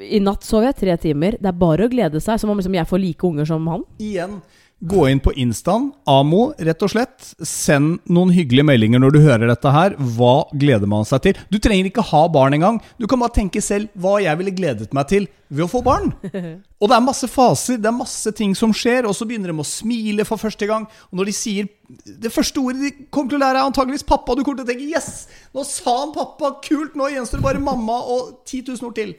I 0.00 0.20
natt 0.24 0.46
sov 0.46 0.66
jeg 0.66 0.76
tre 0.78 0.96
timer. 1.00 1.38
Det 1.40 1.50
er 1.50 1.58
bare 1.58 1.86
å 1.86 1.92
glede 1.92 2.22
seg. 2.22 2.40
Som 2.40 2.52
om 2.52 2.60
liksom, 2.60 2.76
jeg 2.78 2.88
får 2.88 3.02
like 3.02 3.28
unger 3.28 3.48
som 3.48 3.66
han. 3.72 3.84
Igjen. 4.02 4.40
Gå 4.84 5.06
inn 5.08 5.20
på 5.24 5.32
Instaen. 5.40 5.86
Amo, 6.04 6.50
rett 6.60 6.82
og 6.84 6.90
slett. 6.92 7.30
Send 7.48 8.02
noen 8.12 8.28
hyggelige 8.36 8.66
meldinger 8.68 9.00
når 9.00 9.14
du 9.14 9.18
hører 9.24 9.48
dette 9.48 9.70
her. 9.72 9.94
Hva 9.96 10.50
gleder 10.52 10.90
man 10.90 11.06
seg 11.08 11.22
til? 11.24 11.38
Du 11.48 11.56
trenger 11.64 11.88
ikke 11.88 12.04
ha 12.04 12.20
barn 12.28 12.58
engang. 12.58 12.80
Du 13.00 13.06
kan 13.08 13.22
bare 13.22 13.32
tenke 13.38 13.62
selv 13.64 13.88
hva 13.96 14.18
jeg 14.20 14.36
ville 14.36 14.52
gledet 14.52 14.92
meg 14.96 15.08
til 15.08 15.28
ved 15.48 15.64
å 15.64 15.70
få 15.72 15.80
barn. 15.86 16.10
Og 16.82 16.90
det 16.90 16.98
er 16.98 17.06
masse 17.06 17.28
faser, 17.32 17.80
det 17.80 17.88
er 17.88 17.96
masse 17.96 18.32
ting 18.36 18.52
som 18.58 18.74
skjer, 18.76 19.06
og 19.08 19.14
så 19.16 19.24
begynner 19.24 19.48
de 19.48 19.62
å 19.62 19.64
smile 19.64 20.26
for 20.28 20.36
første 20.36 20.68
gang. 20.68 20.84
Og 21.08 21.20
når 21.20 21.30
de 21.30 21.34
sier 21.38 21.70
Det 22.04 22.32
første 22.34 22.60
ordet 22.60 22.82
de 22.82 23.06
kommer 23.14 23.30
til 23.30 23.38
å 23.38 23.44
lære, 23.46 23.62
er 23.62 23.70
antageligvis 23.70 24.04
pappa. 24.04 24.34
Du 24.34 24.42
kommer 24.42 24.60
til 24.60 24.66
å 24.66 24.70
tenke 24.72 24.90
'yes, 24.90 25.28
nå 25.54 25.64
sa 25.64 25.94
han 26.02 26.12
pappa', 26.12 26.58
kult, 26.60 26.98
nå 26.98 27.08
gjenstår 27.14 27.38
det 27.38 27.46
bare 27.46 27.62
mamma 27.62 27.96
og 28.02 28.42
10 28.44 28.74
000 28.74 28.90
ord 28.90 28.96
til. 28.98 29.14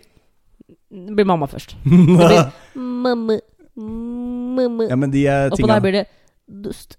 Det 0.67 1.15
blir 1.15 1.27
mamma 1.27 1.47
først. 1.47 1.77
Det 1.83 2.27
blir 2.27 2.51
mamma. 2.75 3.39
Ja, 4.89 4.97
men 4.97 5.11
de 5.13 5.21
tinga 5.21 5.51
Og 5.53 5.61
på 5.61 5.69
deg 5.69 5.83
blir 5.85 5.99
det 5.99 6.07
dust. 6.47 6.97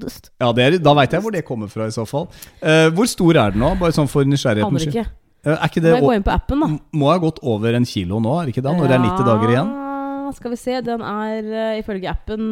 Dust. 0.00 0.30
Ja, 0.38 0.52
er, 0.62 0.76
da 0.82 0.92
veit 0.94 1.14
jeg 1.14 1.22
hvor 1.24 1.34
det 1.34 1.42
kommer 1.46 1.70
fra, 1.70 1.88
i 1.88 1.94
så 1.94 2.04
fall. 2.06 2.28
Uh, 2.62 2.86
hvor 2.94 3.08
stor 3.10 3.38
er 3.42 3.54
den 3.54 3.62
nå? 3.62 3.72
Bare 3.80 3.94
sånn 3.94 4.10
for 4.10 4.26
nysgjerrigheten 4.28 4.78
Aner 4.78 4.90
ikke. 4.90 5.06
Uh, 5.46 5.56
er 5.56 5.70
ikke 5.70 5.82
det 5.82 5.92
må 5.92 5.98
jeg 5.98 6.06
gå 6.06 6.14
inn 6.18 6.26
på 6.26 6.34
appen, 6.34 6.62
da. 6.62 6.70
Må 7.00 7.10
ha 7.10 7.18
gått 7.22 7.42
over 7.46 7.78
en 7.78 7.86
kilo 7.88 8.20
nå, 8.22 8.38
er 8.40 8.48
det 8.48 8.54
ikke 8.54 8.64
det? 8.66 8.74
Når 8.78 8.86
ja, 8.86 8.92
det 8.92 8.98
er 8.98 9.04
90 9.06 9.28
dager 9.30 9.54
igjen? 9.54 9.74
Skal 10.36 10.52
vi 10.52 10.58
se, 10.58 10.80
den 10.86 11.04
er 11.06 11.50
uh, 11.50 11.74
ifølge 11.80 12.10
appen 12.10 12.48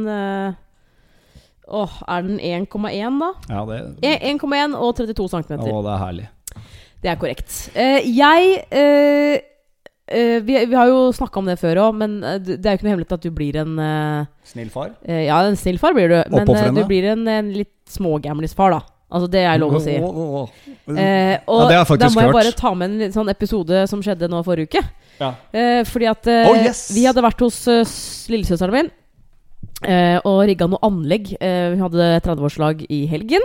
Åh, 1.65 1.81
oh, 1.81 1.93
er 2.13 2.27
den 2.27 2.67
1,1 2.69 3.23
da? 3.23 3.31
Ja, 3.49 3.63
det 3.71 3.79
1,1 4.05 4.75
og 4.77 4.99
32 4.99 5.31
cm. 5.33 5.63
Å, 5.65 5.79
det 5.87 5.95
er 5.95 6.03
herlig. 6.03 6.27
Det 7.01 7.09
er 7.09 7.17
korrekt. 7.21 7.55
jeg 8.05 8.51
Uh, 10.05 10.43
vi, 10.45 10.67
vi, 10.67 10.75
har 10.77 10.91
jo 10.91 11.09
snakka 11.17 11.41
om 11.41 11.47
det 11.49 11.57
før 11.57 11.79
òg, 11.87 11.95
men 11.97 12.19
uh, 12.21 12.37
det 12.37 12.61
er 12.61 12.75
jo 12.75 12.77
ikke 12.77 12.85
noe 12.85 12.93
hemmelighet 12.93 13.15
at 13.17 13.23
du 13.25 13.31
blir 13.33 13.57
en 13.63 13.79
uh, 13.81 14.27
Snill 14.45 14.69
far? 14.73 14.91
ja, 15.09 15.39
en 15.41 15.57
snill 15.57 15.79
far 15.81 15.97
blir 15.97 16.13
du. 16.13 16.19
Men 16.35 16.75
du 16.77 16.83
blir 16.89 17.09
en, 17.15 17.23
en 17.31 17.49
litt 17.55 17.73
smågamlisfar, 17.89 18.77
da. 18.77 18.83
Altså, 19.15 19.31
det 19.31 19.45
er 19.47 19.61
lov 19.63 19.79
å 19.79 19.81
si. 19.81 19.95
og 20.03 21.63
ja, 21.71 21.85
det 21.87 21.99
da 22.03 22.11
må 22.11 22.25
jeg 22.25 22.35
bare 22.35 22.53
ta 22.59 22.73
med 22.77 22.99
en 23.07 23.15
sånn 23.15 23.31
episode 23.31 23.85
som 23.89 24.03
skjedde 24.05 24.29
nå 24.29 24.43
forrige 24.45 24.75
uke. 24.75 24.83
Ja. 25.21 25.31
fordi 25.87 26.09
at 26.11 26.27
oh, 26.27 26.57
yes. 26.59 26.89
vi 26.97 27.05
hadde 27.07 27.23
vært 27.23 27.45
hos 27.47 27.61
lillesøsteren 28.33 28.75
min. 28.75 28.91
Uh, 29.85 30.17
og 30.25 30.39
rigga 30.49 30.67
noe 30.71 30.81
anlegg. 30.87 31.31
Uh, 31.37 31.75
vi 31.75 31.81
hadde 31.83 32.07
30-årslag 32.25 32.85
i 32.89 33.03
helgen. 33.11 33.45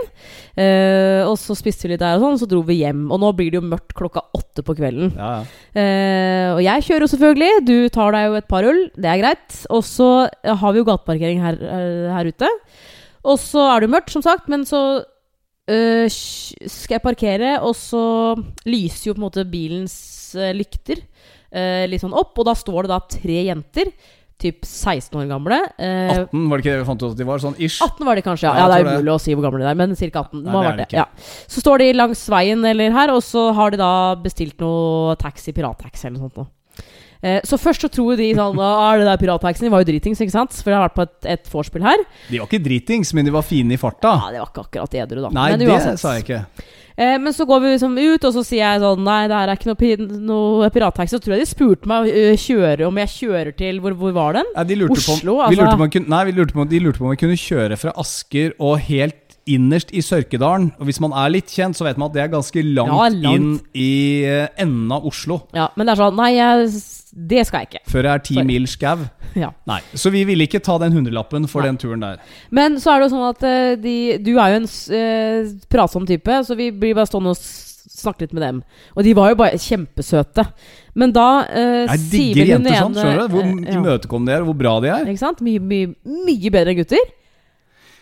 Uh, 0.56 1.26
og 1.28 1.34
så 1.40 1.56
spiste 1.58 1.84
vi 1.86 1.92
litt 1.92 2.02
der, 2.02 2.16
og 2.16 2.24
sånn, 2.24 2.40
så 2.40 2.48
dro 2.48 2.62
vi 2.66 2.78
hjem. 2.80 3.06
Og 3.12 3.20
nå 3.20 3.32
blir 3.36 3.52
det 3.52 3.60
jo 3.60 3.66
mørkt 3.66 3.94
klokka 3.98 4.24
åtte 4.36 4.64
på 4.64 4.76
kvelden. 4.78 5.12
Ja, 5.16 5.32
ja. 5.40 5.84
og 6.54 6.62
jeg 6.64 6.86
kjører 6.86 7.04
jo 7.04 7.10
selvfølgelig. 7.12 7.50
Du 7.68 7.76
tar 7.92 8.16
deg 8.16 8.28
jo 8.28 8.38
et 8.40 8.48
par 8.50 8.68
øl. 8.68 8.86
Det 8.96 9.10
er 9.10 9.20
greit. 9.22 9.60
Og 9.68 9.84
så 9.86 10.10
har 10.44 10.72
vi 10.72 10.80
jo 10.80 10.88
gateparkering 10.88 11.42
her, 11.44 11.60
her, 12.16 12.30
ute. 12.30 12.50
Og 13.28 13.36
så 13.40 13.66
er 13.68 13.80
det 13.80 13.90
jo 13.90 13.96
mørkt, 13.96 14.14
som 14.14 14.24
sagt, 14.24 14.48
men 14.52 14.64
så 14.68 15.02
skal 15.70 16.96
jeg 16.96 17.02
parkere, 17.04 17.50
og 17.62 17.76
så 17.78 18.00
lyser 18.66 19.10
jo 19.10 19.12
på 19.14 19.20
en 19.20 19.26
måte 19.28 19.44
bilens 19.46 19.94
lykter 20.56 20.98
litt 21.86 22.02
sånn 22.02 22.16
opp, 22.16 22.32
og 22.40 22.48
da 22.48 22.56
står 22.58 22.86
det 22.86 22.90
da 22.90 22.98
tre 23.12 23.36
jenter 23.46 23.92
typ 24.40 24.66
16 24.66 25.18
år 25.20 25.26
gamle. 25.30 25.58
Eh, 25.78 26.12
18, 26.26 26.46
var 26.50 26.60
det 26.60 26.64
ikke 26.64 26.74
det 26.74 26.82
vi 26.82 26.88
fant 26.88 27.04
ut 27.04 27.10
at 27.10 27.20
de 27.20 27.28
var? 27.28 27.42
Sånn 27.42 27.58
ish? 27.58 27.80
18 27.84 28.08
var 28.08 28.20
de 28.20 28.24
kanskje, 28.26 28.48
ja. 28.48 28.54
ja, 28.56 28.64
ja 28.64 28.70
det 28.72 28.78
er 28.80 29.00
umulig 29.00 29.14
å 29.14 29.18
si 29.22 29.34
hvor 29.34 29.46
gamle 29.46 29.64
de 29.64 29.70
er, 29.70 29.80
men 29.80 29.96
ca. 29.98 30.24
18. 30.24 30.46
Nei, 30.46 30.62
det 30.70 30.76
det. 30.84 30.88
Ja. 30.98 31.06
Så 31.50 31.64
står 31.64 31.84
de 31.84 31.90
langs 31.96 32.24
veien 32.32 32.64
eller 32.72 32.96
her, 32.96 33.12
og 33.14 33.22
så 33.26 33.50
har 33.56 33.74
de 33.74 33.80
da 33.80 33.92
bestilt 34.20 34.58
noe 34.62 35.18
taxi, 35.20 35.54
pirattaxi 35.56 36.08
eller 36.08 36.18
noe 36.18 36.30
sånt. 36.30 36.56
Eh, 37.22 37.40
så 37.44 37.58
først 37.60 37.84
så 37.84 37.90
tror 37.92 38.16
de 38.16 38.30
sånn 38.36 38.58
ah, 38.64 38.96
det 38.96 39.04
der 39.04 39.20
pirattaxien 39.20 39.72
var 39.72 39.84
jo 39.84 39.90
dritings, 39.92 40.22
ikke 40.24 40.32
sant? 40.32 40.56
For 40.56 40.72
jeg 40.72 40.78
har 40.80 40.88
vært 40.88 40.96
på 40.96 41.06
et, 41.06 41.30
et 41.36 41.50
vorspiel 41.52 41.84
her. 41.84 42.04
De 42.30 42.40
var 42.40 42.48
ikke 42.48 42.64
dritings, 42.64 43.14
men 43.16 43.28
de 43.28 43.34
var 43.34 43.44
fine 43.46 43.76
i 43.76 43.80
farta. 43.80 44.16
Ja, 44.24 44.34
det 44.36 44.44
var 44.44 44.52
ikke 44.52 44.66
akkurat 44.68 45.00
edru, 45.04 45.24
da. 45.26 45.32
Nei, 45.36 45.50
Men 45.52 45.66
det 45.66 45.98
sa 46.00 46.14
jeg 46.16 46.24
ikke. 46.24 46.44
Eh, 47.00 47.16
men 47.22 47.32
så 47.32 47.46
går 47.48 47.62
vi 47.62 47.72
liksom 47.74 47.94
ut, 47.96 48.24
og 48.28 48.32
så 48.34 48.42
sier 48.44 48.60
jeg 48.64 48.80
sånn 48.82 49.04
Nei, 49.06 49.20
det 49.30 49.36
her 49.36 49.52
er 49.52 49.56
ikke 49.56 49.70
noe, 49.70 50.18
noe 50.30 50.70
pirattaxi. 50.74 51.14
Så 51.14 51.22
tror 51.22 51.36
jeg 51.36 51.44
de 51.44 51.48
spurte 51.48 51.88
meg 51.88 52.08
å 52.10 52.34
kjøre 52.40 52.88
om 52.88 53.00
jeg 53.04 53.12
kjører 53.14 53.56
til 53.56 53.80
Hvor, 53.84 53.96
hvor 54.00 54.16
var 54.16 54.40
den? 54.40 54.50
De 54.68 54.80
Oslo, 54.84 55.36
på, 55.38 55.40
altså. 55.40 55.50
vi 55.54 55.60
lurte 55.60 55.78
på, 55.80 55.90
kunne- 55.96 56.12
nei, 56.12 56.22
vi 56.28 56.36
lurte 56.36 56.56
på, 56.56 56.68
de 56.68 56.82
lurte 56.84 57.00
på 57.00 57.08
om 57.08 57.14
vi 57.14 57.20
kunne 57.22 57.40
kjøre 57.40 57.78
fra 57.80 57.94
Asker 58.00 58.56
og 58.58 58.80
helt 58.88 59.29
innerst 59.54 59.92
i 59.96 60.02
Sørkedalen. 60.04 60.70
Og 60.78 60.88
hvis 60.88 61.00
man 61.02 61.14
er 61.16 61.32
litt 61.34 61.50
kjent, 61.52 61.78
så 61.78 61.86
vet 61.86 61.98
man 62.00 62.10
at 62.10 62.16
det 62.16 62.22
er 62.24 62.32
ganske 62.32 62.64
langt, 62.66 62.92
Ja, 62.92 63.08
langt. 63.26 63.30
inn 63.34 63.48
i 63.74 63.90
eh, 64.28 64.48
enden 64.60 64.90
av 64.94 65.06
Oslo. 65.10 65.42
Ja, 65.56 65.68
men 65.76 65.88
det 65.88 65.94
er 65.96 66.02
sånn 66.04 66.18
Nei, 66.20 66.32
det 67.30 67.46
skal 67.48 67.64
jeg 67.64 67.70
ikke. 67.70 67.82
Før 67.90 68.06
jeg 68.06 68.12
er 68.12 68.24
ti 68.30 68.44
mil 68.46 68.68
skau. 68.70 68.98
Ja. 69.38 69.52
Nei, 69.70 69.76
så 69.94 70.10
vi 70.10 70.24
ville 70.26 70.42
ikke 70.42 70.58
ta 70.58 70.74
den 70.82 70.90
hundrelappen 70.90 71.44
for 71.46 71.62
Nei. 71.62 71.68
den 71.70 71.76
turen 71.78 72.00
der. 72.02 72.16
Men 72.50 72.80
så 72.82 72.90
er 72.90 72.98
det 72.98 73.06
jo 73.06 73.12
sånn 73.12 73.28
at 73.28 73.44
eh, 73.46 73.76
de, 73.78 73.92
du 74.26 74.32
er 74.34 74.56
jo 74.56 74.58
en 74.58 74.66
eh, 74.98 75.52
pratsom 75.70 76.08
type, 76.08 76.40
så 76.48 76.56
vi 76.58 76.72
blir 76.74 76.96
bare 76.98 77.06
stående 77.06 77.36
og 77.36 77.38
snakke 77.38 78.24
litt 78.26 78.34
med 78.34 78.42
dem. 78.42 78.58
Og 78.96 79.06
de 79.06 79.14
var 79.14 79.30
jo 79.30 79.38
bare 79.38 79.60
kjempesøte. 79.60 80.44
Men 80.98 81.14
da 81.14 81.28
uh, 81.46 81.86
Jeg 81.92 82.02
digger 82.10 82.50
jenter 82.56 82.76
sånn, 82.80 82.98
skjønner 82.98 83.22
du? 83.22 83.36
Hvor 83.36 83.76
imøtekommende 83.76 84.32
de 84.32 84.36
er, 84.36 84.42
og 84.44 84.50
hvor 84.50 84.58
bra 84.64 84.74
de 84.82 84.90
er. 84.90 85.08
Ikke 85.12 85.22
sant? 85.22 85.42
Mye, 85.46 85.62
mye, 85.62 85.92
mye 86.26 86.52
bedre 86.52 86.74
enn 86.74 86.80
gutter. 86.80 87.12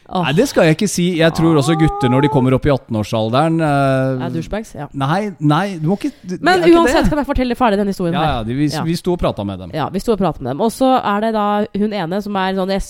Åh, 0.08 0.22
Nei, 0.24 0.32
det 0.38 0.46
skal 0.48 0.64
jeg 0.64 0.76
ikke 0.78 0.86
si. 0.88 1.04
Jeg 1.18 1.34
tror 1.36 1.58
også 1.60 1.74
gutter, 1.76 2.08
når 2.08 2.24
de 2.24 2.30
kommer 2.32 2.54
opp 2.56 2.64
i 2.64 2.70
18-årsalderen 2.72 3.58
uh, 3.60 4.22
er 4.24 4.30
douchebags. 4.32 4.70
Ja. 4.78 4.86
Nei, 4.96 5.34
nei, 5.36 5.76
du 5.82 5.84
må 5.90 5.98
ikke 5.98 6.10
de 6.30 6.38
Men 6.40 6.64
uansett 6.64 7.02
det. 7.04 7.10
kan 7.12 7.20
jeg 7.20 7.28
fortelle 7.28 7.56
ferdig 7.58 7.80
denne 7.82 7.92
historien 7.92 8.16
Ja, 8.16 8.22
ja, 8.38 8.46
de, 8.46 8.56
vi, 8.56 8.70
Ja. 8.72 8.86
vi 8.86 8.96
sto 8.96 9.12
og 9.12 9.20
prata 9.20 9.44
med 9.44 9.60
dem. 9.60 9.74
Ja, 9.76 9.90
vi 9.92 10.00
sto 10.00 10.14
og 10.16 10.22
pratet 10.22 10.40
med 10.40 10.54
dem. 10.54 10.62
Og 10.64 10.72
så 10.72 10.94
er 10.96 11.26
det 11.26 11.34
da 11.36 11.46
hun 11.76 11.92
ene 11.92 12.22
som 12.24 12.40
er 12.40 12.56
sånn 12.56 12.72
Jeg 12.72 12.86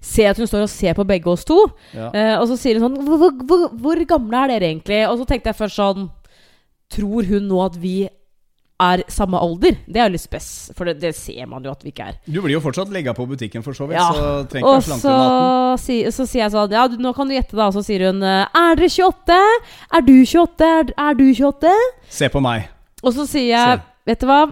ser 0.00 0.30
at 0.32 0.40
hun 0.40 0.48
står 0.48 0.64
og 0.64 0.72
ser 0.72 0.96
på 0.96 1.04
begge 1.12 1.28
oss 1.34 1.44
to. 1.44 1.60
Ja. 1.92 2.08
Uh, 2.08 2.34
og 2.40 2.48
så 2.48 2.56
sier 2.56 2.80
hun 2.80 2.88
sånn 2.88 3.08
hvor, 3.12 3.28
hvor, 3.44 3.68
hvor 3.84 4.04
gamle 4.16 4.44
er 4.46 4.54
dere 4.56 4.72
egentlig? 4.72 5.02
Og 5.10 5.20
så 5.20 5.28
tenkte 5.28 5.52
jeg 5.52 5.60
først 5.60 5.80
sånn 5.82 6.08
Tror 6.94 7.26
hun 7.28 7.48
nå 7.48 7.60
at 7.64 7.76
vi 7.80 8.06
er 8.82 9.04
samme 9.12 9.38
alder? 9.38 9.76
Det 9.86 10.00
er 10.00 10.08
jo 10.08 10.14
litt 10.16 10.24
spes, 10.24 10.48
for 10.74 10.88
det, 10.88 10.96
det 11.02 11.12
ser 11.16 11.46
man 11.50 11.64
jo 11.64 11.70
at 11.70 11.84
vi 11.84 11.92
ikke 11.92 12.08
er. 12.10 12.16
Du 12.26 12.40
blir 12.42 12.56
jo 12.56 12.62
fortsatt 12.64 12.90
legga 12.94 13.14
på 13.14 13.26
butikken, 13.30 13.62
for 13.62 13.76
så 13.76 13.86
vidt. 13.86 14.00
Ja. 14.00 14.08
Så 14.10 14.30
trenger 14.50 14.66
ikke 14.66 14.74
være 14.74 14.82
så, 14.82 14.88
slanke 14.88 15.12
om 15.12 15.22
natten. 15.22 15.82
si, 15.84 15.98
så 16.16 16.26
sier 16.26 16.42
jeg 16.44 16.54
sånn 16.54 16.74
Ja, 16.74 16.86
du, 16.90 16.96
nå 17.02 17.14
kan 17.16 17.30
du 17.30 17.36
gjette, 17.36 17.56
da. 17.58 17.68
Så 17.74 17.84
sier 17.86 18.08
hun 18.08 18.22
eh, 18.26 18.58
Er 18.58 18.80
dere 18.80 18.90
28? 18.90 19.38
Er 19.94 20.06
du 20.08 20.14
28? 20.24 20.70
Er, 20.70 20.94
er 21.06 21.20
du 21.20 21.26
28? 21.30 21.74
Se 22.18 22.30
på 22.34 22.42
meg. 22.44 22.66
Og 23.04 23.14
så 23.16 23.28
sier 23.30 23.50
jeg 23.52 23.78
Se. 23.78 23.90
Vet 24.04 24.20
du 24.20 24.28
hva? 24.28 24.42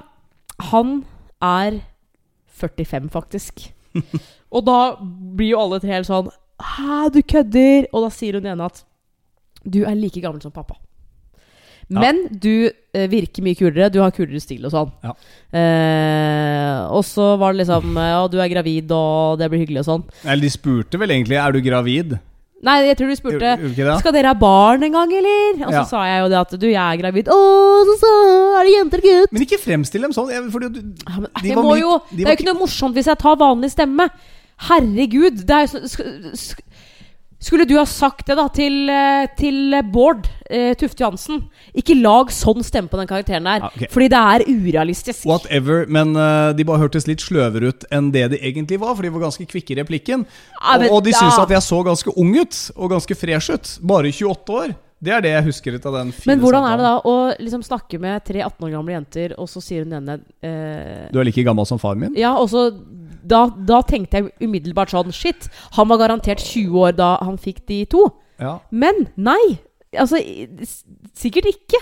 Han 0.70 1.03
er 1.45 1.83
45, 2.62 3.11
faktisk. 3.12 3.66
og 4.55 4.64
da 4.64 4.79
blir 5.03 5.53
jo 5.53 5.61
alle 5.61 5.83
tre 5.83 5.93
helt 5.99 6.09
sånn 6.09 6.31
Hæ, 6.62 7.11
du 7.12 7.18
kødder? 7.27 7.91
Og 7.91 8.07
da 8.07 8.12
sier 8.14 8.39
hun 8.39 8.47
ene 8.49 8.70
at 8.70 8.85
du 9.66 9.83
er 9.83 9.97
like 9.99 10.23
gammel 10.23 10.41
som 10.43 10.55
pappa. 10.55 10.79
Men 12.01 12.22
du 12.30 12.70
eh, 12.95 13.07
virker 13.12 13.43
mye 13.45 13.59
kulere. 13.59 13.90
Du 13.93 14.01
har 14.01 14.11
kulere 14.16 14.40
stil 14.40 14.64
og 14.64 14.72
sånn. 14.72 14.90
Ja. 15.05 15.12
Eh, 15.53 16.80
og 16.93 17.05
så 17.07 17.32
var 17.40 17.53
det 17.55 17.62
liksom 17.64 17.97
eh, 17.97 18.11
Ja, 18.14 18.26
du 18.32 18.38
er 18.43 18.51
gravid, 18.53 18.90
og 18.97 19.38
det 19.40 19.49
blir 19.53 19.62
hyggelig 19.64 19.82
og 19.84 19.88
sånn. 19.90 20.05
Eller 20.24 20.43
de 20.47 20.53
spurte 20.55 21.01
vel 21.01 21.11
egentlig 21.14 21.38
Er 21.40 21.53
du 21.57 21.61
gravid. 21.64 22.16
Nei, 22.62 22.76
jeg 22.86 22.95
tror 23.01 23.09
du 23.11 23.16
spurte 23.18 23.40
Gjorde 23.43 23.59
gjorde 23.59 23.72
ikke 23.74 23.86
det? 23.88 23.95
Skal 24.05 24.12
dere 24.14 24.30
ha 24.30 24.38
barn 24.38 24.84
en 24.86 24.93
gang, 24.95 25.12
eller? 25.18 25.57
Og 25.66 25.72
så 25.72 25.78
Ja. 25.80 25.84
sa 25.90 26.03
jeg 26.07 26.20
jo 26.22 26.28
det 26.30 26.38
at 26.38 26.53
du, 26.62 26.66
jeg 26.70 26.78
er 26.78 27.01
gravid. 27.01 27.26
Å, 27.34 27.38
så 27.88 27.97
så, 28.05 28.11
er 28.61 28.68
det 28.68 28.74
jenter, 28.76 29.03
gutt? 29.03 29.32
Men 29.34 29.43
ikke 29.49 29.59
fremstill 29.59 30.07
dem 30.07 30.14
sånn. 30.14 30.30
Jeg, 30.30 30.45
fordi 30.55 30.68
du, 30.76 30.78
Ja, 31.09 31.16
men, 31.24 31.30
De 31.43 31.49
jeg 31.49 31.57
var 31.59 31.64
må 31.66 31.72
mye- 31.74 31.80
jo, 31.82 31.97
de 32.12 32.16
det 32.16 32.22
var 32.24 32.30
er 32.30 32.36
jo 32.36 32.38
ikke 32.38 32.51
noe 32.53 32.61
morsomt 32.62 32.95
hvis 32.95 33.11
jeg 33.11 33.18
tar 33.18 33.36
vanlig 33.40 33.72
stemme. 33.74 34.07
Herregud. 34.68 35.43
Det 35.43 35.51
er 35.59 35.66
jo 35.66 35.72
så, 35.74 35.80
sk, 35.90 36.03
sk, 36.38 36.62
skulle 37.43 37.66
du 37.68 37.74
ha 37.78 37.84
sagt 37.88 38.28
det 38.30 38.36
da 38.38 38.47
til, 38.55 38.76
eh, 38.93 39.26
til 39.38 39.74
Bård 39.93 40.28
eh, 40.49 40.72
Tufte 40.78 41.03
Johansen? 41.05 41.43
Ikke 41.74 41.97
lag 41.99 42.30
sånn 42.34 42.62
stemme 42.66 42.90
på 42.93 43.01
den 43.01 43.11
karakteren 43.11 43.49
der. 43.49 43.66
Okay. 43.72 43.90
Fordi 43.93 44.09
det 44.12 44.22
er 44.34 44.47
urealistisk. 44.47 45.26
Whatever. 45.28 45.84
Men 45.90 46.14
uh, 46.18 46.53
de 46.57 46.66
bare 46.68 46.84
hørtes 46.84 47.09
litt 47.11 47.24
sløvere 47.24 47.72
ut 47.72 47.88
enn 47.93 48.12
det 48.14 48.28
de 48.34 48.40
egentlig 48.40 48.78
var, 48.82 48.95
for 48.95 49.07
de 49.07 49.12
var 49.14 49.26
ganske 49.26 49.49
kvikke 49.51 49.74
i 49.74 49.80
replikken. 49.82 50.24
Ja, 50.61 50.78
men 50.78 50.88
og, 50.88 51.01
og 51.01 51.05
de 51.09 51.16
syntes 51.16 51.40
at 51.43 51.53
jeg 51.57 51.66
så 51.66 51.82
ganske 51.86 52.14
ung 52.14 52.32
ut, 52.38 52.62
og 52.76 52.97
ganske 52.97 53.18
fresh 53.18 53.53
ut. 53.53 53.76
Bare 53.93 54.14
28 54.14 54.59
år. 54.62 54.74
Det 55.03 55.11
er 55.11 55.22
det 55.24 55.32
jeg 55.32 55.47
husker 55.49 55.74
ut 55.74 55.86
av 55.90 55.97
den 55.99 56.11
fine 56.14 56.30
Men 56.30 56.43
hvordan 56.45 56.66
er 56.68 56.78
det 56.78 56.86
da 56.86 56.95
å 57.11 57.14
liksom 57.43 57.64
snakke 57.66 57.99
med 58.03 58.22
tre 58.22 58.45
18 58.45 58.68
år 58.68 58.74
gamle 58.76 58.95
jenter, 58.95 59.34
og 59.34 59.49
så 59.51 59.62
sier 59.64 59.82
hun 59.82 59.97
ene 59.99 60.20
eh, 60.47 61.09
Du 61.11 61.18
er 61.18 61.26
like 61.26 61.43
gammel 61.43 61.66
som 61.66 61.80
faren 61.82 62.05
min? 62.05 62.14
Ja, 62.18 62.36
og 62.38 62.47
så 62.53 62.68
da, 63.25 63.47
da 63.68 63.81
tenkte 63.87 64.18
jeg 64.20 64.33
umiddelbart 64.49 64.91
sånn 64.93 65.12
Shit, 65.14 65.49
han 65.77 65.89
var 65.91 66.01
garantert 66.03 66.43
20 66.43 66.79
år 66.83 66.97
da 66.99 67.16
han 67.23 67.39
fikk 67.41 67.64
de 67.70 67.85
to. 67.87 68.07
Ja. 68.43 68.59
Men 68.70 69.07
nei! 69.16 69.59
Altså, 69.93 70.18
sikkert 71.18 71.51
ikke. 71.51 71.79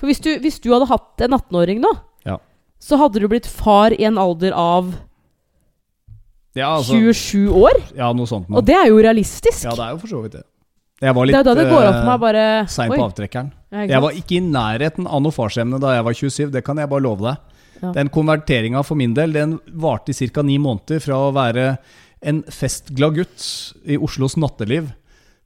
For 0.00 0.08
hvis 0.10 0.22
du, 0.24 0.30
hvis 0.42 0.56
du 0.64 0.70
hadde 0.72 0.88
hatt 0.90 1.20
en 1.26 1.36
18-åring 1.36 1.82
nå, 1.84 1.90
Ja. 2.26 2.38
så 2.82 2.98
hadde 2.98 3.20
du 3.20 3.28
blitt 3.28 3.46
far 3.46 3.92
i 3.94 4.04
en 4.08 4.18
alder 4.18 4.54
av 4.56 4.94
Ja, 6.54 6.76
altså, 6.78 6.96
27 6.98 7.48
år. 7.54 7.78
ja, 7.96 8.10
noe 8.12 8.26
sånt. 8.28 8.48
Og 8.50 8.64
det 8.66 8.74
er 8.76 8.88
jo 8.90 8.98
realistisk. 9.00 9.64
Ja, 9.64 9.76
det 9.76 9.84
er 9.86 9.94
jo 9.94 10.00
for 10.02 10.08
så 10.10 10.22
vidt 10.24 10.32
det. 10.40 10.44
Jeg 11.02 11.14
var 11.16 11.26
litt 11.26 11.34
det, 11.34 11.54
det 11.58 11.64
går 11.66 11.86
opp 11.88 11.96
for 11.96 12.06
meg 12.06 12.14
eh, 12.14 12.22
bare 12.22 12.42
sein 12.70 12.92
på 12.92 13.02
avtrekkeren. 13.02 13.48
Jeg 13.90 14.02
var 14.04 14.12
ikke 14.14 14.36
i 14.36 14.42
nærheten 14.44 15.08
av 15.08 15.22
noe 15.24 15.34
farsemne 15.34 15.80
da 15.82 15.96
jeg 15.96 16.04
var 16.06 16.14
27, 16.14 16.50
det 16.54 16.62
kan 16.66 16.78
jeg 16.78 16.90
bare 16.92 17.02
love 17.02 17.24
deg. 17.24 17.51
Ja. 17.82 17.92
Den 17.92 18.08
konverteringa 18.14 18.84
for 18.86 18.94
min 18.98 19.14
del 19.14 19.32
Den 19.34 19.56
varte 19.74 20.12
i 20.14 20.28
ca. 20.28 20.42
ni 20.42 20.58
måneder 20.62 21.00
fra 21.02 21.16
å 21.18 21.32
være 21.34 21.76
en 22.22 22.42
festglad 22.46 23.16
gutt 23.16 23.46
i 23.84 23.96
Oslos 23.98 24.36
natteliv 24.38 24.92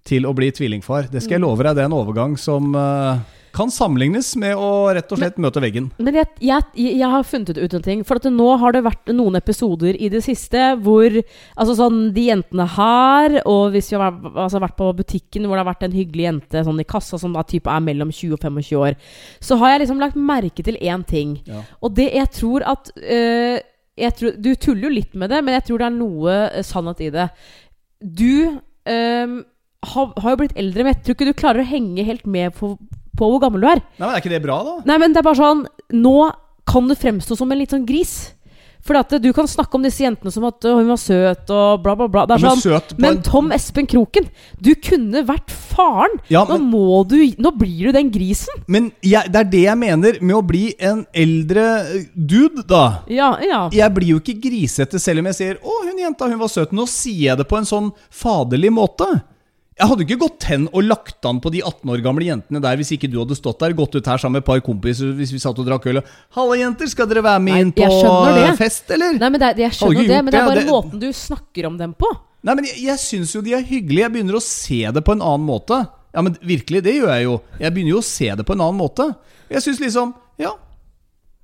til 0.07 0.27
å 0.29 0.35
bli 0.37 0.51
tvillingfar. 0.53 1.09
Det 1.11 1.23
skal 1.23 1.39
jeg 1.39 1.41
Mm. 1.41 1.49
love 1.49 1.63
deg, 1.65 1.75
det 1.75 1.83
er 1.83 1.89
en 1.89 1.97
overgang 1.97 2.37
som 2.39 2.75
eh, 2.75 3.19
kan 3.57 3.71
sammenlignes 3.73 4.35
med 4.41 4.57
å 4.61 4.93
rett 4.95 5.13
og 5.13 5.21
slett 5.21 5.39
møte 5.41 5.63
veggen. 5.65 5.89
Men 5.97 6.19
jeg, 6.19 6.29
jeg, 6.45 6.65
jeg 6.77 7.11
har 7.13 7.27
funnet 7.27 7.57
ut 7.57 7.77
en 7.79 7.85
ting. 7.85 8.03
For 8.07 8.21
at 8.21 8.29
nå 8.33 8.49
har 8.61 8.77
det 8.77 8.85
vært 8.85 9.13
noen 9.17 9.39
episoder 9.39 9.97
i 9.97 10.11
det 10.13 10.23
siste 10.27 10.75
hvor 10.85 11.15
Altså 11.57 11.77
sånn 11.79 12.11
de 12.15 12.27
jentene 12.29 12.67
her, 12.77 13.39
og 13.49 13.73
hvis 13.75 13.89
vi 13.93 13.99
har 13.99 14.13
altså, 14.13 14.61
vært 14.63 14.77
på 14.79 14.91
butikken 14.99 15.47
hvor 15.47 15.57
det 15.57 15.63
har 15.63 15.71
vært 15.71 15.87
en 15.87 15.97
hyggelig 15.97 16.27
jente 16.27 16.63
sånn 16.67 16.83
i 16.83 16.87
kassa 16.89 17.19
som 17.21 17.35
da 17.37 17.45
type 17.49 17.71
er 17.73 17.85
mellom 17.85 18.13
20 18.13 18.37
og 18.37 18.43
25 18.43 18.81
år, 18.83 18.99
så 19.41 19.59
har 19.61 19.73
jeg 19.73 19.85
liksom 19.85 20.03
lagt 20.03 20.19
merke 20.21 20.65
til 20.67 20.79
én 20.81 21.05
ting. 21.09 21.39
Ja. 21.49 21.63
Og 21.81 21.97
det 21.97 22.11
jeg 22.13 22.33
tror 22.37 22.67
at 22.69 22.93
øh, 23.01 23.59
jeg 23.97 24.13
tror, 24.19 24.37
Du 24.37 24.51
tuller 24.61 24.89
jo 24.89 24.97
litt 24.99 25.15
med 25.17 25.33
det, 25.33 25.43
men 25.45 25.57
jeg 25.57 25.67
tror 25.69 25.81
det 25.81 25.89
er 25.89 25.97
noe 25.97 26.39
øh, 26.51 26.65
sannhet 26.67 27.03
i 27.07 27.13
det. 27.15 27.29
Du 28.01 28.61
øh, 28.93 29.37
har, 29.93 30.13
har 30.21 30.35
jo 30.35 30.41
blitt 30.43 30.59
eldre, 30.59 30.85
men 30.85 30.93
jeg 30.93 31.03
tror 31.03 31.17
ikke 31.17 31.29
du 31.31 31.39
klarer 31.41 31.63
å 31.63 31.71
henge 31.71 32.05
helt 32.07 32.27
med 32.29 32.55
på, 32.59 32.75
på 33.19 33.29
hvor 33.33 33.43
gammel 33.43 33.65
du 33.65 33.69
er. 33.73 33.83
Nei, 33.99 34.07
men 34.07 34.15
Er 34.15 34.23
ikke 34.23 34.35
det 34.37 34.43
bra, 34.45 34.61
da? 34.67 34.79
Nei, 34.89 34.99
men 35.03 35.13
det 35.15 35.23
er 35.23 35.29
bare 35.29 35.41
sånn 35.41 35.67
Nå 35.97 36.17
kan 36.67 36.89
du 36.91 36.97
fremstå 36.99 37.37
som 37.39 37.53
en 37.53 37.61
litt 37.61 37.71
sånn 37.75 37.87
gris. 37.87 38.17
For 38.87 38.95
at 38.99 39.11
du 39.19 39.33
kan 39.35 39.49
snakke 39.51 39.75
om 39.75 39.83
disse 39.83 40.05
jentene 40.05 40.31
som 40.31 40.45
at 40.47 40.63
hun 40.63 40.87
var 40.87 40.99
søt 41.01 41.51
og 41.51 41.81
bla, 41.83 41.97
bla, 41.99 42.07
bla. 42.07 42.23
Det 42.29 42.37
er 42.37 42.43
Men 42.45 42.53
sånn, 42.53 42.63
søt 42.63 42.93
men 43.03 43.19
Tom 43.27 43.51
Espen 43.55 43.89
Kroken, 43.91 44.29
du 44.63 44.73
kunne 44.79 45.25
vært 45.27 45.51
faren! 45.51 46.15
Ja, 46.31 46.45
Nå 46.47 46.61
men, 46.61 46.69
må 46.71 47.01
du 47.09 47.17
Nå 47.43 47.51
blir 47.59 47.89
du 47.89 47.97
den 47.97 48.13
grisen! 48.15 48.63
men 48.71 48.93
jeg, 49.03 49.27
det 49.33 49.41
er 49.43 49.51
det 49.57 49.63
jeg 49.65 49.81
mener 49.81 50.21
med 50.23 50.37
å 50.39 50.43
bli 50.47 50.69
en 50.79 51.03
eldre 51.11 51.65
eh, 51.83 52.05
dude, 52.15 52.63
da. 52.71 52.85
Ja, 53.11 53.33
ja. 53.43 53.65
Jeg 53.75 53.95
blir 53.97 54.15
jo 54.15 54.21
ikke 54.23 54.39
grisete 54.47 55.03
selv 55.03 55.23
om 55.25 55.31
jeg 55.33 55.41
sier 55.41 55.59
'Å, 55.59 55.79
hun 55.89 56.03
jenta, 56.05 56.31
hun 56.31 56.39
var 56.39 56.53
søt'. 56.53 56.75
Nå 56.77 56.87
sier 56.91 57.33
jeg 57.33 57.41
det 57.43 57.49
på 57.51 57.59
en 57.59 57.67
sånn 57.67 57.91
faderlig 58.11 58.71
måte. 58.75 59.09
Jeg 59.77 59.91
hadde 59.91 60.05
ikke 60.07 60.17
gått 60.23 60.45
hen 60.49 60.63
og 60.71 60.87
lagt 60.87 61.27
an 61.29 61.37
på 61.45 61.51
de 61.53 61.61
18 61.61 61.91
år 61.93 62.01
gamle 62.05 62.25
jentene 62.25 62.63
der 62.65 62.79
hvis 62.81 62.95
ikke 62.97 63.11
du 63.13 63.19
hadde 63.21 63.37
stått 63.37 63.61
der, 63.61 63.75
gått 63.77 63.93
ut 63.93 64.07
her 64.09 64.21
sammen 64.23 64.39
med 64.39 64.45
et 64.45 64.49
par 64.49 64.63
kompiser 64.65 65.11
hvis 65.19 65.35
vi 65.35 65.41
satt 65.43 65.59
og 65.61 65.67
drakk 65.69 65.85
øl 65.91 66.01
og 66.01 66.07
'Halla, 66.33 66.57
jenter, 66.63 66.89
skal 66.89 67.11
dere 67.11 67.21
være 67.27 67.43
med 67.45 67.53
Nei, 67.53 67.61
inn 67.61 67.73
på 67.77 67.85
det. 67.85 68.57
fest, 68.57 68.89
eller?' 68.89 69.19
Nei, 69.21 69.29
men 69.29 69.43
det, 69.43 69.51
jeg 69.61 69.77
skjønner 69.77 70.09
det, 70.09 70.23
men 70.25 70.33
det 70.33 70.41
er 70.41 70.49
bare 70.49 70.65
det- 70.65 70.73
måten 70.73 70.99
du 70.99 71.13
snakker 71.13 71.67
om 71.69 71.77
dem 71.77 71.93
på. 71.93 72.09
Nei, 72.43 72.55
men 72.55 72.65
jeg, 72.65 72.79
jeg 72.87 72.99
syns 73.03 73.35
jo 73.35 73.43
de 73.43 73.53
er 73.53 73.61
hyggelige. 73.61 74.07
Jeg 74.07 74.13
begynner 74.15 74.37
å 74.39 74.43
se 74.43 74.81
det 74.97 75.05
på 75.05 75.13
en 75.13 75.21
annen 75.21 75.45
måte. 75.45 75.89
Ja, 76.15 76.23
men 76.23 76.39
virkelig, 76.41 76.83
det 76.83 76.95
gjør 76.95 77.13
jeg 77.13 77.25
jo. 77.25 77.41
Jeg 77.61 77.75
begynner 77.75 77.91
jo 77.91 78.01
å 78.01 78.07
se 78.07 78.29
det 78.33 78.47
på 78.47 78.55
en 78.55 78.61
annen 78.65 78.81
måte. 78.81 79.11
Jeg 79.51 79.61
syns 79.61 79.81
liksom 79.83 80.15
Ja, 80.39 80.53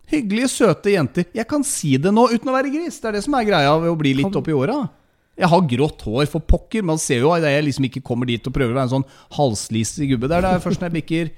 hyggelige, 0.08 0.48
søte 0.48 0.92
jenter. 0.92 1.24
Jeg 1.34 1.48
kan 1.48 1.64
si 1.64 1.96
det 1.96 2.12
nå 2.12 2.28
uten 2.32 2.48
å 2.48 2.56
være 2.56 2.72
gris. 2.72 3.00
Det 3.00 3.08
er 3.08 3.12
det 3.12 3.24
som 3.24 3.34
er 3.34 3.44
greia 3.48 3.76
ved 3.80 3.90
å 3.92 3.98
bli 3.98 4.14
litt 4.14 4.36
oppi 4.36 4.52
åra. 4.56 4.88
Jeg 5.38 5.48
har 5.48 5.62
grått 5.64 6.02
hår, 6.04 6.26
for 6.28 6.44
pokker. 6.44 6.84
Man 6.84 7.00
ser 7.00 7.22
jo 7.24 7.32
at 7.32 7.44
jeg 7.46 7.64
liksom 7.64 7.86
ikke 7.88 8.02
kommer 8.04 8.28
dit 8.28 8.44
og 8.46 8.52
prøver 8.54 8.74
å 8.74 8.78
være 8.78 8.88
en 8.90 8.96
sånn 8.98 9.08
halslisig 9.38 10.10
gubbe. 10.12 10.28
Det 10.28 10.38
er 10.38 10.44
det 10.46 10.62
først 10.64 10.82
når 10.82 10.90
jeg 10.90 10.96
bikker 11.00 11.30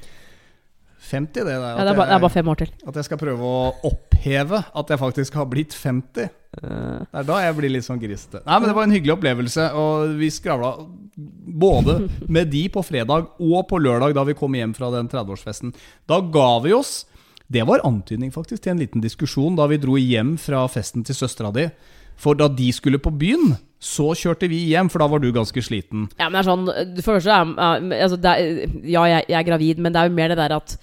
50, 1.05 1.35
det. 1.35 1.45
Der, 1.45 1.61
Ja, 1.61 1.85
det, 1.85 1.93
er 1.93 1.99
bare, 1.99 2.09
det 2.09 2.17
er 2.17 2.23
bare 2.25 2.33
fem 2.33 2.49
år 2.49 2.59
til. 2.63 2.71
at 2.89 2.97
jeg 2.97 3.05
skal 3.05 3.21
prøve 3.21 3.45
å 3.45 3.75
oppheve 3.91 4.63
at 4.75 4.91
jeg 4.91 4.99
faktisk 5.03 5.37
har 5.39 5.47
blitt 5.53 5.77
50. 5.77 6.31
Det 6.55 7.19
er 7.21 7.27
da 7.29 7.39
jeg 7.43 7.57
blir 7.59 7.73
litt 7.75 7.85
sånn 7.87 8.01
griste. 8.01 8.41
Nei, 8.47 8.59
men 8.59 8.71
Det 8.71 8.75
var 8.77 8.87
en 8.89 8.95
hyggelig 8.95 9.15
opplevelse, 9.17 9.67
og 9.79 10.15
vi 10.21 10.31
skravla 10.33 10.71
både 11.17 11.97
med 12.33 12.49
de 12.51 12.65
på 12.73 12.83
fredag 12.87 13.27
og 13.39 13.67
på 13.69 13.81
lørdag 13.83 14.15
da 14.17 14.25
vi 14.27 14.37
kom 14.39 14.55
hjem 14.57 14.73
fra 14.75 14.91
den 14.95 15.11
30-årsfesten. 15.13 15.75
Da 16.09 16.21
ga 16.21 16.49
vi 16.65 16.73
oss. 16.75 17.05
Det 17.53 17.63
var 17.69 17.85
antydning 17.85 18.33
faktisk 18.33 18.65
til 18.65 18.73
en 18.73 18.81
liten 18.81 19.05
diskusjon 19.05 19.59
da 19.59 19.67
vi 19.71 19.77
dro 19.83 19.99
hjem 20.01 20.39
fra 20.41 20.65
festen 20.73 21.05
til 21.05 21.15
søstera 21.19 21.53
di. 21.55 21.69
For 22.17 22.39
da 22.39 22.49
de 22.49 22.71
skulle 22.73 23.03
på 23.03 23.13
byen, 23.13 23.59
så 23.85 24.11
kjørte 24.16 24.49
vi 24.49 24.62
hjem, 24.70 24.89
for 24.93 25.03
da 25.03 25.09
var 25.12 25.20
du 25.20 25.28
ganske 25.35 25.61
sliten. 25.64 26.09
Ja, 26.16 26.30
men 26.30 26.39
det 26.39 26.43
er 26.43 26.49
sånn 26.49 26.66
For 26.66 26.97
det 26.97 27.05
første 27.05 27.37
altså, 27.37 28.20
det 28.20 28.32
er, 28.32 28.76
Ja, 28.80 29.05
jeg, 29.11 29.26
jeg, 29.28 29.39
er 29.43 29.49
gravid, 29.51 29.82
men 29.82 29.95
det 29.95 30.01
er 30.01 30.09
jo 30.09 30.16
mer 30.16 30.32
det 30.32 30.41
der 30.41 30.57
at 30.57 30.76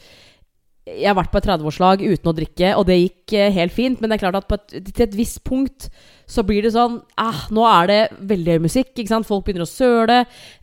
jeg 0.81 1.05
har 1.05 1.17
vært 1.17 1.29
på 1.29 1.37
et 1.37 1.45
30-årslag 1.45 2.01
uten 2.01 2.29
å 2.31 2.33
drikke, 2.33 2.71
og 2.73 2.87
det 2.87 2.97
gikk 2.97 3.35
eh, 3.37 3.51
helt 3.53 3.73
fint. 3.75 3.99
Men 4.01 4.09
det 4.09 4.17
er 4.17 4.23
klart 4.23 4.39
at 4.39 4.73
et, 4.73 4.87
til 4.89 5.05
et 5.05 5.17
visst 5.17 5.43
punkt 5.45 5.91
så 6.31 6.45
blir 6.47 6.63
det 6.63 6.71
sånn 6.71 6.95
ah, 7.19 7.41
Nå 7.51 7.65
er 7.67 7.89
det 7.89 7.97
veldig 8.29 8.55
høy 8.55 8.63
musikk. 8.63 8.93
ikke 8.95 9.11
sant? 9.11 9.27
Folk 9.27 9.43
begynner 9.45 9.65
å 9.65 9.69
søle. 9.69 10.21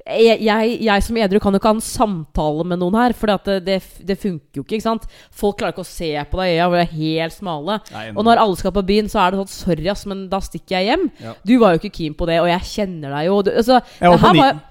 Jeg, 0.09 0.41
jeg, 0.43 0.73
jeg 0.89 1.05
som 1.05 1.21
edru 1.21 1.39
kan 1.45 1.55
jo 1.55 1.61
ikke 1.61 1.71
ha 1.71 1.77
en 1.77 1.85
samtale 1.85 2.65
med 2.67 2.81
noen 2.81 2.97
her, 2.99 3.15
for 3.15 3.31
det, 3.31 3.59
det, 3.67 3.79
det, 4.09 4.17
funker 4.19 4.59
jo 4.59 4.65
ikke. 4.65 4.81
ikke 4.81 4.89
sant? 4.89 5.07
Folk 5.31 5.61
klarer 5.61 5.77
ikke 5.77 5.87
å 5.87 5.91
se 5.91 6.11
på 6.31 6.41
deg 6.41 6.51
i 6.51 6.57
øya, 6.57 6.67
hvor 6.67 6.81
de 6.81 6.87
er 6.87 6.97
helt 6.97 7.37
smale. 7.37 7.79
Nei, 7.95 8.07
og 8.15 8.27
når 8.27 8.43
alle 8.43 8.59
skal 8.59 8.75
på 8.75 8.87
byen, 8.91 9.13
så 9.13 9.23
er 9.23 9.37
det 9.37 9.43
sånn 9.45 9.55
Sorry, 9.59 9.87
ass, 9.93 10.07
men 10.09 10.27
da 10.33 10.43
stikker 10.43 10.81
jeg 10.81 10.91
hjem. 10.91 11.07
Ja. 11.23 11.37
Du 11.47 11.55
var 11.63 11.77
jo 11.77 11.83
ikke 11.83 11.95
keen 12.01 12.19
på 12.19 12.27
det, 12.31 12.41
og 12.43 12.51
jeg 12.51 12.73
kjenner 12.73 13.15
deg 13.15 13.29
jo. 13.29 13.39
Du, 13.47 13.53
altså, 13.55 13.79
jeg 14.01 14.15
var 14.15 14.25
på 14.25 14.33
det 14.35 14.43
her 14.43 14.43
var 14.43 14.65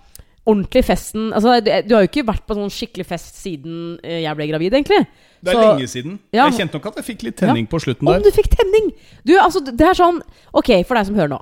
ordentlig 0.48 0.84
festen 0.88 1.32
altså, 1.36 1.58
du, 1.62 1.93
har 1.93 2.06
jo 2.06 2.10
ikke 2.10 2.26
vært 2.28 2.45
på 2.48 2.56
sånn 2.58 2.72
skikkelig 2.74 3.08
fest 3.10 3.39
siden 3.41 3.98
eh, 4.02 4.22
jeg 4.24 4.39
ble 4.39 4.50
gravid, 4.52 4.78
egentlig. 4.80 5.02
Det 5.43 5.54
er 5.54 5.60
så, 5.60 5.66
lenge 5.66 5.89
siden. 5.91 6.20
Ja. 6.34 6.48
Jeg 6.48 6.62
kjente 6.62 6.80
nok 6.80 6.91
at 6.91 7.02
jeg 7.02 7.10
fikk 7.12 7.28
litt 7.28 7.39
tenning 7.39 7.68
ja. 7.68 7.72
på 7.72 7.82
slutten 7.84 8.08
der. 8.08 8.22
Om 8.22 8.26
du 8.26 8.34
fikk 8.36 8.52
tenning! 8.56 8.91
Du, 9.28 9.36
altså, 9.41 9.62
det 9.68 9.91
er 9.91 9.98
sånn 9.98 10.22
Ok, 10.58 10.72
for 10.88 10.98
deg 10.98 11.10
som 11.10 11.20
hører 11.20 11.36
nå. 11.36 11.41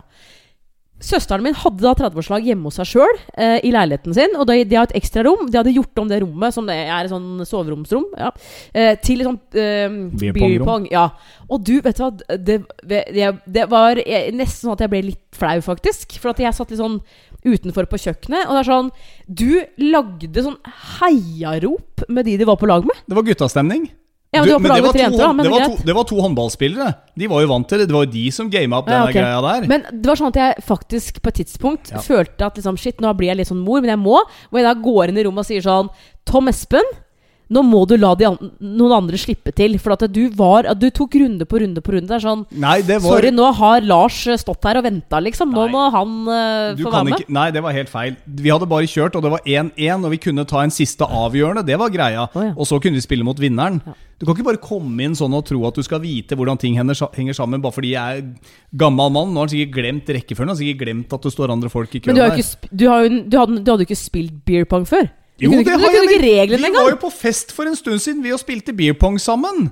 Søsteren 1.04 1.44
min 1.44 1.58
hadde 1.60 1.84
da 1.84 1.92
30-årslag 1.92 2.46
hjemme 2.48 2.70
hos 2.70 2.78
seg 2.80 2.88
sjøl 2.88 3.18
eh, 3.36 3.58
i 3.68 3.72
leiligheten 3.76 4.16
sin. 4.16 4.36
Og 4.40 4.48
de, 4.48 4.62
de, 4.64 4.78
har 4.80 4.88
et 4.88 4.96
ekstra 4.96 5.26
rom. 5.28 5.50
De 5.52 5.60
hadde 5.60 5.74
gjort 5.76 6.00
om 6.00 6.08
det 6.08 6.22
rommet, 6.24 6.56
som 6.56 6.70
det 6.70 6.78
er 6.86 6.94
et 7.02 7.12
sånn 7.12 7.44
soveromsrom, 7.46 8.08
ja, 8.16 8.32
eh, 8.72 8.94
til 9.04 9.20
et 9.20 9.28
sånt 9.28 9.60
eh, 9.60 10.00
beer. 10.24 10.88
Ja. 10.94 11.10
Og 11.50 11.66
du, 11.68 11.76
vet 11.84 12.00
du 12.00 12.06
hva 12.06 12.40
det, 12.40 12.62
det, 12.88 13.28
det 13.44 13.68
var 13.72 14.00
nesten 14.00 14.70
sånn 14.70 14.78
at 14.78 14.86
jeg 14.86 14.94
ble 14.96 15.04
litt 15.12 15.24
flau, 15.36 15.58
faktisk. 15.68 16.16
For 16.22 16.32
at 16.32 16.40
jeg 16.46 16.56
satt 16.56 16.72
litt 16.72 16.80
sånn 16.80 17.02
utenfor 17.46 17.88
på 17.90 18.02
kjøkkenet. 18.08 18.48
Og 18.48 18.56
det 18.56 18.64
er 18.64 18.72
sånn 18.72 18.90
Du 19.26 19.52
lagde 19.82 20.48
sånn 20.48 20.58
heiarop 21.00 22.08
med 22.10 22.28
de 22.28 22.40
de 22.42 22.50
var 22.50 22.60
på 22.62 22.70
lag 22.70 22.88
med. 22.88 23.06
Det 23.06 23.18
var 23.18 23.28
guttastemning. 23.28 23.88
Ja, 24.36 24.42
men, 24.42 24.50
du, 24.50 24.60
men 24.60 24.72
det, 24.74 24.82
var 24.84 24.92
to, 24.92 25.00
jenter, 25.00 25.44
det, 25.44 25.50
var 25.50 25.62
to, 25.64 25.76
det, 25.88 25.94
var 25.96 26.08
to, 26.10 26.18
håndballspillere. 26.20 26.90
De 27.16 27.28
var 27.32 27.44
jo 27.46 27.50
vant 27.54 27.70
til 27.72 27.80
det. 27.80 27.86
Det 27.88 27.96
var 27.96 28.04
jo 28.04 28.12
de 28.12 28.24
som 28.36 28.50
gama 28.52 28.82
opp 28.82 28.90
ja, 28.92 28.98
okay. 29.06 29.16
greia 29.22 29.38
der. 29.46 29.68
Men 29.72 29.86
det 29.94 30.10
var 30.10 30.20
sånn 30.20 30.34
at 30.34 30.40
jeg 30.42 30.66
faktisk 30.68 31.22
på 31.24 31.32
et 31.32 31.40
tidspunkt 31.40 31.94
ja. 31.94 32.02
følte 32.04 32.50
at 32.50 32.60
liksom, 32.60 32.80
shit, 32.82 33.00
nå 33.04 33.14
blir 33.16 33.32
jeg 33.32 33.40
litt 33.40 33.52
sånn 33.52 33.64
mor, 33.64 33.80
men 33.80 33.94
jeg 33.94 34.02
må. 34.02 34.20
Og 34.52 34.60
jeg 34.60 34.68
da 34.68 34.74
går 34.76 35.14
inn 35.14 35.22
i 35.22 35.26
rommet 35.28 35.46
og 35.46 35.48
sier 35.48 35.64
sånn 35.64 35.92
Tom 36.28 36.52
Espen, 36.52 36.92
nå 37.54 37.62
må 37.66 37.84
du 37.86 37.96
la 38.00 38.14
an 38.26 38.38
noen 38.60 38.96
andre 38.96 39.20
slippe 39.22 39.54
til. 39.56 39.78
For 39.82 39.94
at 39.96 40.06
du 40.12 40.24
var 40.36 40.70
Du 40.80 40.88
tok 40.90 41.18
runde 41.22 41.46
på 41.46 41.60
runde 41.62 41.84
på 41.84 41.94
runde. 41.94 42.10
Det 42.10 42.18
er 42.18 42.24
sånn 42.24 42.46
nei, 42.52 42.80
det 42.86 43.00
var... 43.04 43.18
Sorry, 43.18 43.32
nå 43.36 43.50
har 43.60 43.86
Lars 43.86 44.22
eh, 44.28 44.40
stått 44.42 44.66
her 44.66 44.80
og 44.82 44.88
venta, 44.88 45.22
liksom. 45.22 45.54
Nå 45.54 45.68
nei. 45.68 45.74
må 45.76 45.84
han 45.94 46.16
uh, 46.26 46.74
få 46.80 46.90
være 46.90 47.04
med. 47.10 47.20
Ikke... 47.20 47.36
Nei, 47.38 47.48
det 47.56 47.64
var 47.66 47.78
helt 47.78 47.92
feil. 47.92 48.18
Vi 48.26 48.54
hadde 48.54 48.70
bare 48.70 48.90
kjørt, 48.90 49.18
og 49.18 49.26
det 49.26 49.34
var 49.36 49.46
1-1, 49.46 50.08
og 50.08 50.16
vi 50.16 50.22
kunne 50.26 50.48
ta 50.50 50.64
en 50.66 50.74
siste 50.74 51.06
avgjørende. 51.06 51.66
Det 51.68 51.78
var 51.82 51.94
greia. 51.94 52.26
Oh, 52.34 52.44
ja. 52.50 52.56
Og 52.56 52.70
så 52.70 52.82
kunne 52.82 52.98
vi 52.98 53.06
spille 53.06 53.28
mot 53.28 53.40
vinneren. 53.42 53.82
Ja. 53.86 53.98
Du 54.16 54.24
kan 54.24 54.38
ikke 54.38 54.48
bare 54.48 54.62
komme 54.64 55.04
inn 55.04 55.16
sånn 55.18 55.34
og 55.36 55.44
tro 55.50 55.60
at 55.68 55.76
du 55.76 55.84
skal 55.84 56.00
vite 56.00 56.38
hvordan 56.40 56.60
ting 56.62 56.78
henger 56.80 56.96
sammen 57.36 57.60
bare 57.64 57.76
fordi 57.76 57.92
jeg 57.92 58.22
er 58.22 58.54
gammel 58.80 59.12
mann. 59.12 59.34
Nå 59.36 59.42
har 59.42 59.50
han 59.50 59.52
sikkert 59.52 59.76
glemt 59.76 60.12
rekkefølgen. 60.18 60.54
Han 60.54 60.56
har 60.56 60.62
sikkert 60.62 60.86
glemt 60.86 61.16
at 61.18 61.28
det 61.28 61.34
står 61.36 61.52
andre 61.52 61.72
folk 61.74 61.92
i 61.92 62.00
køen. 62.00 62.16
Men 62.16 62.22
du, 62.22 62.24
har 62.24 63.04
jo, 63.04 63.20
du, 63.20 63.38
hadde, 63.42 63.60
du 63.60 63.72
hadde 63.74 63.84
jo 63.84 63.90
ikke 63.90 64.00
spilt 64.00 64.38
beer 64.48 64.70
pong 64.72 64.88
før? 64.88 65.10
Jo, 65.42 65.52
det 65.52 65.80
har 65.80 65.96
jeg. 65.96 66.50
Vi 66.56 66.70
var 66.72 66.94
jo 66.94 67.00
på 67.02 67.12
fest 67.12 67.52
for 67.56 67.68
en 67.68 67.76
stund 67.76 68.00
siden, 68.04 68.24
vi 68.24 68.32
og 68.36 68.40
spilte 68.40 68.76
beer 68.76 68.96
pong 68.98 69.20
sammen. 69.20 69.68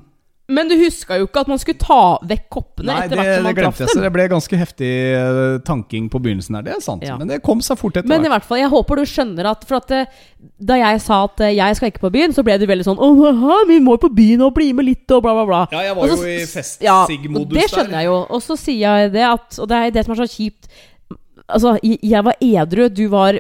Men 0.52 0.68
du 0.68 0.76
huska 0.76 1.16
jo 1.22 1.24
ikke 1.30 1.40
at 1.46 1.48
man 1.48 1.60
skulle 1.62 1.80
ta 1.80 2.18
vekk 2.28 2.50
koppene 2.52 2.90
Nei, 2.90 3.04
etter 3.06 3.16
hvert 3.16 3.30
som 3.38 3.46
man 3.48 3.56
traff 3.56 3.78
dem? 3.80 3.92
Så 3.94 4.02
det 4.04 4.10
ble 4.12 4.26
ganske 4.28 4.58
heftig 4.60 4.90
uh, 5.16 5.56
tanking 5.64 6.10
på 6.12 6.20
begynnelsen 6.20 6.58
her, 6.58 6.66
det 6.66 6.74
er 6.76 6.82
sant. 6.84 7.06
Ja. 7.08 7.16
Men 7.20 7.32
det 7.32 7.40
kom 7.46 7.64
seg 7.64 7.80
fort 7.80 7.96
etter 7.96 8.04
hvert. 8.04 8.12
Men 8.12 8.28
i 8.28 8.32
hvert 8.34 8.48
fall, 8.50 8.60
jeg 8.60 8.72
håper 8.74 9.00
du 9.00 9.04
skjønner 9.08 9.50
at 9.54 9.64
For 9.70 9.80
at 9.80 9.94
uh, 9.96 10.20
da 10.60 10.80
jeg 10.82 11.00
sa 11.06 11.22
at 11.30 11.46
uh, 11.46 11.48
jeg 11.48 11.80
skal 11.80 11.94
ikke 11.94 12.04
på 12.04 12.12
byen, 12.18 12.36
så 12.36 12.44
ble 12.44 12.58
du 12.60 12.68
veldig 12.68 12.88
sånn 12.90 13.00
Å, 13.00 13.62
vi 13.72 13.80
må 13.86 13.96
på 14.04 14.12
byen 14.12 14.44
og 14.44 14.52
bli 14.58 14.74
med 14.76 14.90
litt, 14.90 15.06
og 15.16 15.24
bla, 15.24 15.38
bla, 15.40 15.48
bla. 15.48 15.62
Ja, 15.72 15.88
jeg 15.88 15.96
var 15.96 16.12
Også, 16.12 16.28
jo 16.28 16.34
i 16.36 16.48
fest-sigg-modus 16.58 17.56
ja, 17.56 17.62
det 17.62 17.70
skjønner 17.72 18.02
jeg 18.02 18.12
jo. 18.12 18.20
Og 18.28 18.44
så 18.44 18.60
sier 18.60 18.84
jeg 18.84 19.14
det 19.16 19.28
at 19.30 19.62
Og 19.64 19.72
det 19.72 19.80
er 19.80 19.96
det 19.96 20.04
som 20.04 20.18
er 20.18 20.26
så 20.26 20.28
kjipt 20.28 20.68
Altså, 21.44 21.78
jeg 21.84 22.24
var 22.24 22.38
edru, 22.44 22.86
du 22.92 23.08
var 23.12 23.40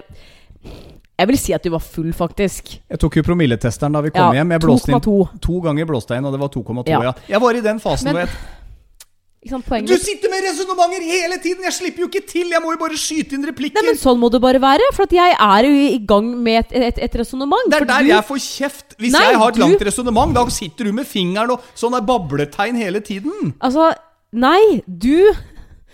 jeg 1.14 1.30
vil 1.30 1.38
si 1.38 1.53
at 1.53 1.61
du 1.61 1.70
var 1.76 1.84
full, 1.86 2.09
faktisk. 2.16 2.74
Jeg 2.89 2.99
tok 3.01 3.20
jo 3.20 3.24
promilletesteren 3.28 3.93
da 3.93 4.01
vi 4.01 4.11
kom 4.16 4.34
ja, 4.34 4.41
hjem. 4.41 4.55
Jeg 4.55 4.64
blåste 4.64 4.91
inn 4.95 5.03
to 5.03 5.61
ganger 5.61 5.88
blåste 5.89 6.18
inn, 6.18 6.26
og 6.26 6.34
det 6.34 6.41
var 6.41 6.49
2,2. 6.53 6.84
Ja. 6.89 7.01
ja. 7.09 7.14
Jeg 7.36 7.41
var 7.43 7.59
i 7.59 7.61
den 7.64 7.82
fasen 7.84 8.09
Men, 8.09 8.24
hvor 8.24 9.76
jeg 9.76 9.86
Du 9.86 9.93
sitter 9.99 10.32
med 10.32 10.45
resonnementer 10.47 11.03
hele 11.05 11.38
tiden! 11.43 11.64
Jeg 11.68 11.76
slipper 11.76 12.05
jo 12.05 12.07
ikke 12.09 12.24
til! 12.26 12.49
Jeg 12.49 12.64
må 12.64 12.74
jo 12.74 12.80
bare 12.82 12.97
skyte 12.97 13.38
inn 13.38 13.45
replikker! 13.45 13.78
Nei, 13.78 13.91
men 13.91 13.99
Sånn 13.99 14.18
må 14.22 14.30
det 14.34 14.39
bare 14.41 14.61
være. 14.64 14.88
For 14.95 15.14
jeg 15.14 15.36
er 15.36 15.68
jo 15.68 15.74
i 15.91 15.99
gang 16.07 16.30
med 16.45 16.61
et, 16.64 16.76
et, 16.89 17.01
et 17.09 17.18
resonnement. 17.22 17.68
Det 17.70 17.82
er 17.84 17.89
der 17.89 18.07
du... 18.07 18.11
jeg 18.14 18.28
får 18.30 18.41
kjeft! 18.45 18.95
Hvis 18.97 19.14
Nei, 19.14 19.26
jeg 19.30 19.41
har 19.43 19.53
et 19.53 19.59
du... 19.59 19.64
langt 19.66 19.84
resonnement, 19.89 20.34
da 20.34 20.45
sitter 20.55 20.89
du 20.89 20.95
med 20.95 21.09
fingeren 21.09 21.53
og 21.57 21.68
sånne 21.78 22.01
babletegn 22.07 22.80
hele 22.80 23.03
tiden. 23.05 23.53
Altså 23.61 23.91
Nei, 24.34 24.82
du 24.88 25.30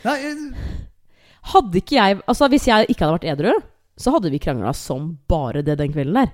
Nei, 0.05 0.15
jeg... 0.15 0.38
Hadde 1.49 1.82
ikke 1.82 1.97
jeg 1.97 2.20
Altså, 2.30 2.47
hvis 2.53 2.70
jeg 2.70 2.88
ikke 2.88 3.03
hadde 3.03 3.17
vært 3.17 3.30
edru 3.34 3.57
så 4.00 4.14
hadde 4.16 4.32
vi 4.32 4.39
krangla 4.41 4.72
som 4.78 5.12
bare 5.30 5.64
det 5.66 5.78
den 5.80 5.91
kvelden 5.93 6.22
der. 6.22 6.32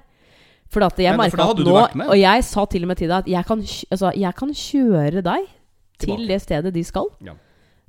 For 0.74 0.86
at 0.86 0.99
jeg 0.99 1.18
merka 1.18 1.45
at 1.53 1.61
nå 1.61 1.76
Og 2.07 2.16
jeg 2.18 2.43
sa 2.47 2.66
til 2.70 2.86
og 2.86 2.89
med 2.89 2.99
til 2.99 3.09
deg 3.11 3.26
at 3.26 3.28
jeg 3.30 3.47
kan, 3.47 3.61
altså, 3.93 4.11
jeg 4.18 4.38
kan 4.38 4.53
kjøre 4.59 5.26
deg 5.26 5.49
til 6.01 6.26
det 6.28 6.39
stedet 6.43 6.74
de 6.76 6.84
skal. 6.86 7.09
Ja. 7.24 7.36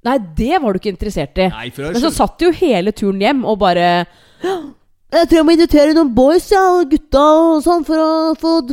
Nei, 0.06 0.16
det 0.38 0.60
var 0.62 0.72
du 0.72 0.78
ikke 0.78 0.92
interessert 0.92 1.38
i. 1.40 1.48
Nei, 1.50 1.70
Men 1.74 1.98
så 2.02 2.12
satt 2.14 2.36
du 2.38 2.46
jo 2.46 2.52
hele 2.54 2.92
turen 2.94 3.22
hjem 3.22 3.40
og 3.48 3.58
bare 3.58 3.86
jeg 5.06 5.28
tror 5.30 5.38
jeg 5.38 5.46
må 5.46 5.52
invitere 5.54 5.92
noen 5.94 6.08
boys 6.14 6.48
ja, 6.50 6.60
gutta 6.90 7.22
og 7.22 7.60
sånn 7.62 7.84
for 7.86 8.00
å 8.02 8.08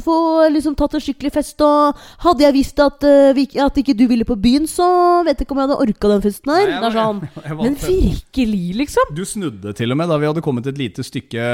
få 0.02 0.18
liksom, 0.50 0.74
tatt 0.78 0.96
en 0.98 1.04
skikkelig 1.06 1.30
fest. 1.36 1.62
Og 1.62 2.00
hadde 2.26 2.46
jeg 2.48 2.56
visst 2.56 2.82
at, 2.82 3.06
uh, 3.06 3.30
vi, 3.38 3.46
at, 3.62 3.78
ikke 3.78 3.94
du 3.98 4.08
ville 4.10 4.26
på 4.26 4.38
byen, 4.42 4.66
så 4.70 4.88
vet 5.28 5.38
jeg 5.38 5.46
ikke 5.46 5.54
om 5.54 5.62
jeg 5.62 5.70
hadde 5.70 5.80
orka 5.86 6.12
den 6.16 6.24
festen 6.26 6.54
her. 6.56 6.72
Nei, 6.72 6.80
var, 6.88 6.98
sånn, 6.98 7.22
jeg, 7.38 7.46
jeg 7.46 7.60
men 7.62 7.78
virkelig, 7.84 8.64
liksom. 8.82 9.14
Du 9.14 9.24
snudde 9.30 9.76
til 9.78 9.94
og 9.94 10.02
med 10.02 10.10
da 10.10 10.18
vi 10.18 10.30
hadde 10.32 10.46
kommet 10.46 10.72
et 10.74 10.82
lite 10.82 11.06
stykke 11.06 11.46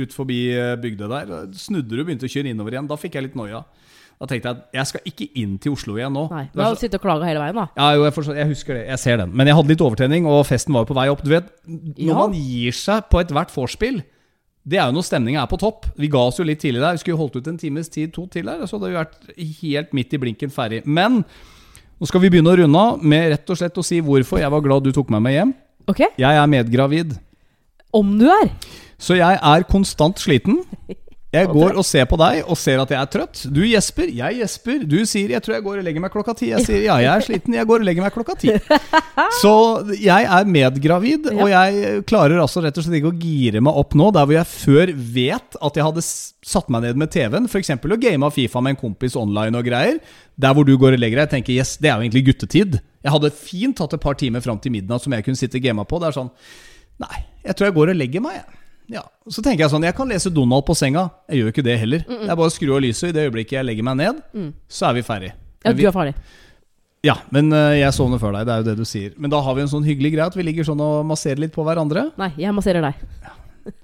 ut 0.00 0.16
forbi 0.16 0.40
eh, 0.56 0.74
bygda 0.80 1.12
der. 1.12 1.36
Snudde 1.60 1.92
du 1.92 2.00
og 2.00 2.08
begynte 2.08 2.28
å 2.28 2.32
kjøre 2.32 2.54
innover 2.54 2.78
igjen. 2.78 2.88
Da 2.88 2.98
fikk 3.00 3.20
jeg 3.20 3.28
litt 3.28 3.36
noia. 3.38 3.66
Da 4.16 4.28
tenkte 4.30 4.48
jeg 4.48 4.56
at 4.56 4.76
jeg 4.78 4.88
skal 4.90 5.08
ikke 5.10 5.26
inn 5.42 5.54
til 5.60 5.74
Oslo 5.76 5.98
igjen 5.98 6.14
nå. 6.16 6.24
Nei, 6.32 6.46
Du 6.54 6.60
har 6.62 6.72
jo 6.72 6.80
sittet 6.80 6.98
og 7.00 7.04
klaga 7.04 7.28
hele 7.28 7.42
veien, 7.42 7.58
da. 7.58 7.66
Ja, 7.76 7.88
jo, 7.98 8.06
jeg, 8.06 8.14
forstår, 8.16 8.38
jeg, 8.40 8.48
husker 8.54 8.78
det. 8.78 8.84
Jeg 8.88 9.02
ser 9.02 9.20
den. 9.20 9.34
Men 9.36 9.50
jeg 9.50 9.58
hadde 9.58 9.72
litt 9.74 9.84
overtenning, 9.84 10.28
og 10.30 10.44
festen 10.48 10.72
var 10.76 10.86
jo 10.86 10.90
på 10.92 10.96
vei 10.96 11.08
opp. 11.12 11.24
Du 11.24 11.32
vet, 11.34 11.50
Når 11.68 12.06
ja. 12.08 12.16
man 12.16 12.36
gir 12.36 12.76
seg 12.76 13.10
på 13.12 13.20
ethvert 13.20 13.52
vorspiel 13.52 14.00
det 14.66 14.80
er 14.82 14.88
jo 14.88 14.96
når 14.96 15.04
stemninga 15.06 15.44
er 15.44 15.50
på 15.50 15.58
topp. 15.62 15.86
Vi 15.94 16.08
ga 16.10 16.24
oss 16.26 16.40
jo 16.40 16.46
litt 16.46 16.58
tidlig 16.58 16.80
der. 16.82 16.96
Vi 16.96 17.04
skulle 17.04 17.20
holdt 17.20 17.36
ut 17.38 17.50
en 17.52 17.58
times 17.60 17.90
tid, 17.92 18.10
to 18.14 18.24
til 18.26 18.48
der. 18.48 18.64
Så 18.66 18.80
hadde 18.80 18.90
vi 18.90 18.96
vært 18.98 19.28
helt 19.60 19.92
midt 19.94 20.16
i 20.16 20.18
blinken 20.18 20.50
ferdig. 20.50 20.80
Men 20.82 21.20
nå 21.22 22.08
skal 22.10 22.24
vi 22.24 22.32
begynne 22.34 22.50
å 22.50 22.58
runde 22.58 22.82
av 22.82 23.04
med 23.06 23.30
rett 23.30 23.52
og 23.54 23.60
slett 23.60 23.78
å 23.78 23.84
si 23.86 24.00
hvorfor 24.02 24.42
jeg 24.42 24.50
var 24.50 24.64
glad 24.64 24.88
du 24.88 24.90
tok 24.96 25.12
meg 25.14 25.22
med 25.22 25.36
hjem. 25.36 25.54
Ok 25.86 26.02
Jeg 26.02 26.26
er 26.26 26.50
medgravid. 26.50 27.14
Om 27.94 28.16
du 28.18 28.26
er? 28.26 28.50
Så 28.98 29.14
jeg 29.20 29.38
er 29.38 29.68
konstant 29.70 30.18
sliten. 30.18 30.58
Jeg 31.36 31.50
går 31.52 31.76
og 31.76 31.84
ser 31.86 32.06
på 32.08 32.18
deg 32.20 32.40
og 32.44 32.58
ser 32.58 32.80
at 32.82 32.92
jeg 32.92 32.98
er 33.00 33.10
trøtt. 33.12 33.42
Du 33.52 33.60
gjesper, 33.66 34.10
jeg 34.10 34.38
gjesper. 34.40 34.84
Du 34.88 34.98
sier 35.04 35.28
'jeg 35.30 35.42
tror 35.44 35.54
jeg 35.56 35.64
går 35.64 35.78
og 35.78 35.84
legger 35.84 36.00
meg 36.00 36.12
klokka 36.12 36.34
ti'. 36.34 36.50
Jeg 36.54 36.66
sier 36.66 36.82
'ja, 36.86 36.96
jeg 36.96 37.12
er 37.12 37.24
sliten, 37.26 37.54
jeg 37.54 37.66
går 37.66 37.80
og 37.80 37.86
legger 37.86 38.02
meg 38.02 38.12
klokka 38.12 38.34
ti'. 38.40 38.56
Så 39.42 39.54
jeg 40.00 40.24
er 40.24 40.44
medgravid, 40.44 41.30
og 41.32 41.48
jeg 41.50 42.04
klarer 42.06 42.40
altså 42.40 42.62
rett 42.64 42.78
og 42.78 42.84
slett 42.84 43.00
ikke 43.00 43.12
å 43.12 43.20
gire 43.20 43.60
meg 43.60 43.74
opp 43.74 43.94
nå, 43.94 44.10
der 44.12 44.24
hvor 44.24 44.36
jeg 44.36 44.46
før 44.46 44.92
vet 44.92 45.56
at 45.60 45.76
jeg 45.76 45.84
hadde 45.84 46.02
satt 46.02 46.68
meg 46.68 46.82
ned 46.82 46.96
med 46.96 47.10
TV-en, 47.10 47.48
f.eks. 47.48 47.70
game 48.00 48.30
Fifa 48.30 48.60
med 48.60 48.76
en 48.76 48.82
kompis 48.82 49.16
online 49.16 49.56
og 49.56 49.64
greier. 49.64 49.98
Der 50.36 50.52
hvor 50.54 50.64
du 50.64 50.76
går 50.76 50.96
og 50.96 51.00
legger 51.00 51.22
deg, 51.22 51.30
tenker 51.30 51.52
'yes, 51.52 51.76
det 51.76 51.90
er 51.90 51.96
jo 51.96 52.08
egentlig 52.08 52.26
guttetid'. 52.32 52.80
Jeg 53.04 53.12
hadde 53.12 53.30
fint 53.30 53.76
tatt 53.76 53.92
et 53.94 54.00
par 54.00 54.14
timer 54.14 54.40
fram 54.40 54.58
til 54.58 54.72
midnatt 54.72 55.02
som 55.02 55.12
jeg 55.12 55.24
kunne 55.24 55.38
sitte 55.38 55.60
og 55.60 55.62
game 55.62 55.84
på. 55.84 56.00
Det 56.00 56.08
er 56.08 56.16
sånn 56.22 56.30
Nei, 56.96 57.26
jeg 57.44 57.56
tror 57.56 57.66
jeg 57.66 57.74
går 57.76 57.90
og 57.92 57.98
legger 58.00 58.22
meg, 58.24 58.38
jeg. 58.40 58.65
Ja, 58.92 59.02
Så 59.26 59.42
tenker 59.42 59.64
jeg 59.64 59.72
sånn, 59.72 59.84
jeg 59.86 59.96
kan 59.98 60.10
lese 60.10 60.30
Donald 60.30 60.62
på 60.66 60.74
senga. 60.78 61.08
Jeg 61.30 61.40
gjør 61.40 61.52
ikke 61.52 61.64
det 61.66 61.78
heller. 61.80 62.04
Mm 62.06 62.14
-mm. 62.14 62.22
Det 62.22 62.30
er 62.30 62.36
bare 62.36 62.50
å 62.50 62.54
skru 62.54 62.74
av 62.74 62.82
lyset. 62.82 63.08
I 63.08 63.12
det 63.12 63.24
øyeblikket 63.26 63.58
jeg 63.58 63.64
legger 63.64 63.82
meg 63.82 63.96
ned, 63.96 64.22
mm. 64.34 64.52
så 64.68 64.90
er 64.90 64.92
vi 64.94 65.02
ferdig. 65.02 65.32
Ja, 65.64 65.72
du 65.72 65.86
er 65.86 65.92
ferdig. 65.92 66.14
Ja, 67.02 67.16
men 67.30 67.52
uh, 67.52 67.74
jeg 67.76 67.92
sovner 67.94 68.18
før 68.18 68.32
deg. 68.32 68.46
Det 68.46 68.52
er 68.52 68.62
jo 68.62 68.68
det 68.70 68.76
du 68.76 68.84
sier. 68.84 69.12
Men 69.16 69.30
da 69.30 69.40
har 69.40 69.54
vi 69.54 69.62
en 69.62 69.68
sånn 69.68 69.84
hyggelig 69.84 70.12
greie 70.14 70.26
at 70.26 70.36
vi 70.36 70.42
ligger 70.42 70.64
sånn 70.64 70.80
og 70.80 71.04
masserer 71.06 71.38
litt 71.38 71.52
på 71.52 71.64
hverandre. 71.66 72.10
Nei, 72.16 72.32
jeg 72.36 72.54
masserer 72.54 72.80
deg. 72.80 72.94
Ja. 73.22 73.32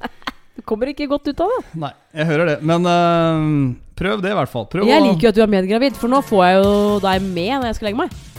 du 0.57 0.63
kommer 0.63 0.87
ikke 0.87 1.07
godt 1.07 1.29
ut 1.29 1.41
av 1.41 1.49
det. 1.55 1.63
Nei, 1.75 1.93
jeg 2.15 2.27
hører 2.27 2.47
det. 2.47 2.59
Men 2.63 2.87
uh, 2.87 3.75
prøv 3.99 4.23
det, 4.23 4.31
i 4.31 4.35
hvert 4.35 4.53
fall. 4.53 4.67
Prøv 4.67 4.87
jeg 4.87 5.03
liker 5.03 5.29
jo 5.29 5.29
at 5.29 5.35
du 5.35 5.43
er 5.43 5.55
medgravid, 5.59 5.95
for 5.95 6.09
nå 6.09 6.23
får 6.23 6.47
jeg 6.47 6.63
jo 6.63 7.01
deg 7.03 7.23
med 7.23 7.55
når 7.61 7.67
jeg 7.71 7.81
skal 7.81 7.91
legge 7.91 8.05
meg. 8.05 8.32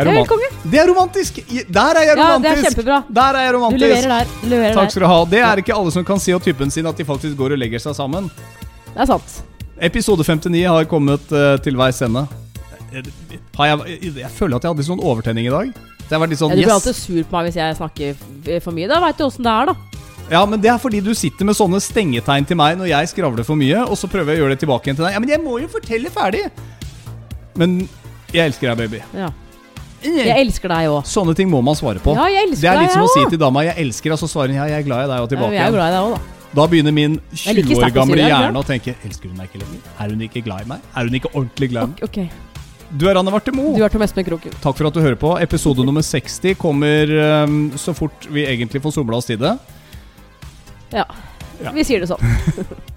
Er 0.00 0.08
det 0.08 0.12
er 0.12 0.16
helt 0.22 0.30
konge. 0.30 0.48
Det 0.72 0.78
er 0.80 0.88
romantisk! 0.88 1.38
Der 1.68 1.98
er 2.00 2.06
jeg 2.08 2.16
romantisk! 2.16 2.24
Ja, 2.24 2.40
det 2.40 2.52
er 2.52 2.64
kjempebra. 2.64 2.98
Der 3.18 3.36
er 3.36 3.44
jeg 3.44 3.54
romantisk. 3.56 3.82
Du 3.82 3.86
leverer 3.86 4.12
der. 4.14 4.32
Du 4.40 4.48
leverer 4.48 4.78
Takk 4.78 4.94
skal 4.94 5.04
du 5.04 5.08
ha. 5.10 5.18
Det 5.34 5.42
er 5.50 5.62
ikke 5.62 5.76
alle 5.76 5.92
som 5.92 6.06
kan 6.08 6.22
si 6.22 6.32
av 6.32 6.40
typen 6.44 6.72
sin 6.72 6.88
at 6.88 6.96
de 6.96 7.04
faktisk 7.04 7.36
går 7.36 7.56
og 7.56 7.60
legger 7.60 7.82
seg 7.84 7.96
sammen. 7.98 8.30
Det 8.94 9.04
er 9.04 9.10
sant. 9.10 9.36
Episode 9.90 10.24
59 10.24 10.64
har 10.64 10.88
kommet 10.88 11.34
uh, 11.36 11.54
til 11.64 11.76
veis 11.80 12.00
ende. 12.06 12.24
Jeg, 12.90 13.12
jeg, 13.60 14.30
føler 14.34 14.56
at 14.56 14.64
jeg 14.64 14.72
hadde 14.72 14.88
sånn 14.88 15.04
overtenning 15.04 15.46
i 15.50 15.52
dag. 15.52 15.70
Så 16.00 16.16
jeg 16.16 16.32
litt 16.32 16.40
sånn, 16.40 16.56
ja, 16.56 16.58
du 16.58 16.64
blir 16.64 16.74
alltid 16.74 16.96
sur 16.98 17.20
på 17.22 17.36
meg 17.36 17.50
hvis 17.50 17.60
jeg 17.60 17.76
snakker 17.78 18.60
for 18.64 18.74
mye. 18.74 18.88
Da 18.90 18.98
veit 19.04 19.20
du 19.20 19.26
åssen 19.28 19.46
det 19.46 19.52
er, 19.52 19.70
da. 19.70 20.00
Ja, 20.30 20.40
men 20.46 20.62
det 20.62 20.72
er 20.72 20.80
fordi 20.80 21.02
du 21.04 21.12
sitter 21.18 21.46
med 21.46 21.58
sånne 21.58 21.80
stengetegn 21.82 22.48
til 22.48 22.58
meg 22.58 22.76
når 22.80 22.90
jeg 22.90 23.12
skravler 23.12 23.46
for 23.46 23.58
mye, 23.58 23.84
og 23.84 23.98
så 23.98 24.10
prøver 24.10 24.32
jeg 24.32 24.40
å 24.40 24.44
gjøre 24.44 24.56
det 24.56 24.64
tilbake 24.64 24.88
igjen 24.88 24.98
til 24.98 25.06
deg. 25.06 25.14
Ja, 25.16 25.22
men 25.22 25.32
jeg 25.32 25.42
må 25.44 25.60
jo 25.60 25.70
fortelle 25.70 26.12
ferdig! 26.14 26.44
Men 27.58 27.80
jeg 28.30 28.46
elsker 28.46 28.70
deg, 28.70 28.84
baby. 28.84 29.00
Ja. 29.18 29.30
Jeg 30.02 30.36
elsker 30.46 30.72
deg 30.72 30.90
òg. 30.90 31.00
Sånne 31.08 31.34
ting 31.36 31.50
må 31.52 31.60
man 31.64 31.76
svare 31.78 32.02
på. 32.02 32.14
Ja, 32.16 32.26
jeg 32.32 32.48
elsker 32.48 32.64
det 32.64 32.70
er 32.72 32.82
litt 32.84 32.94
som 32.94 33.06
å 33.06 33.10
si 33.12 33.24
til 33.32 33.40
dama 33.40 33.64
'jeg 33.66 33.76
elsker', 33.84 34.12
og 34.16 34.18
så 34.18 34.28
svarer 34.30 34.54
hun 34.54 34.56
'ja, 34.56 34.66
jeg 34.72 34.78
er 34.80 34.86
glad 34.88 35.04
i 35.04 35.08
deg', 35.12 35.22
og 35.22 35.28
tilbake 35.28 35.52
ja, 35.52 35.64
jeg 35.64 35.68
er 35.68 35.76
glad 35.76 35.88
i 35.88 35.94
deg 35.96 36.02
også, 36.04 36.16
da. 36.16 36.36
Da 36.50 36.66
begynner 36.66 36.92
min 36.92 37.20
20 37.30 37.76
år 37.78 37.92
gamle 37.94 38.16
hjerne 38.16 38.58
å 38.58 38.66
tenke 38.66 38.94
'elsker 39.04 39.28
hun 39.28 39.36
meg 39.36 39.50
ikke 39.50 39.62
lenger'? 39.62 39.82
Er 40.00 40.08
hun 40.08 40.20
ikke 40.20 40.44
glad 40.44 40.62
i 40.64 40.68
meg? 40.68 40.80
Er 40.96 41.02
hun 41.04 41.14
ikke 41.14 41.30
ordentlig 41.34 41.70
glad 41.70 41.82
i 41.82 41.86
meg? 41.86 42.02
Okay. 42.02 42.30
Du 42.90 43.06
er 43.06 43.14
Anne 43.14 43.30
Varte 43.30 43.52
Moe. 43.54 43.76
Du 43.76 43.84
er 43.84 43.88
Tom 43.88 44.02
Espen 44.02 44.24
Kroken. 44.26 44.50
Takk 44.60 44.76
for 44.76 44.88
at 44.88 44.94
du 44.94 45.00
hører 45.00 45.14
på. 45.14 45.30
Episode 45.40 45.84
nummer 45.86 46.02
60 46.02 46.56
kommer 46.58 47.06
um, 47.44 47.70
så 47.78 47.94
fort 47.94 48.26
vi 48.26 48.42
egentlig 48.42 48.82
får 48.82 48.96
somla 48.98 49.20
oss 49.20 49.30
til 49.30 49.38
det. 49.38 49.52
Ja. 50.90 51.04
ja. 51.62 51.70
Vi 51.70 51.84
sier 51.86 52.02
det 52.02 52.10
sånn. 52.10 52.24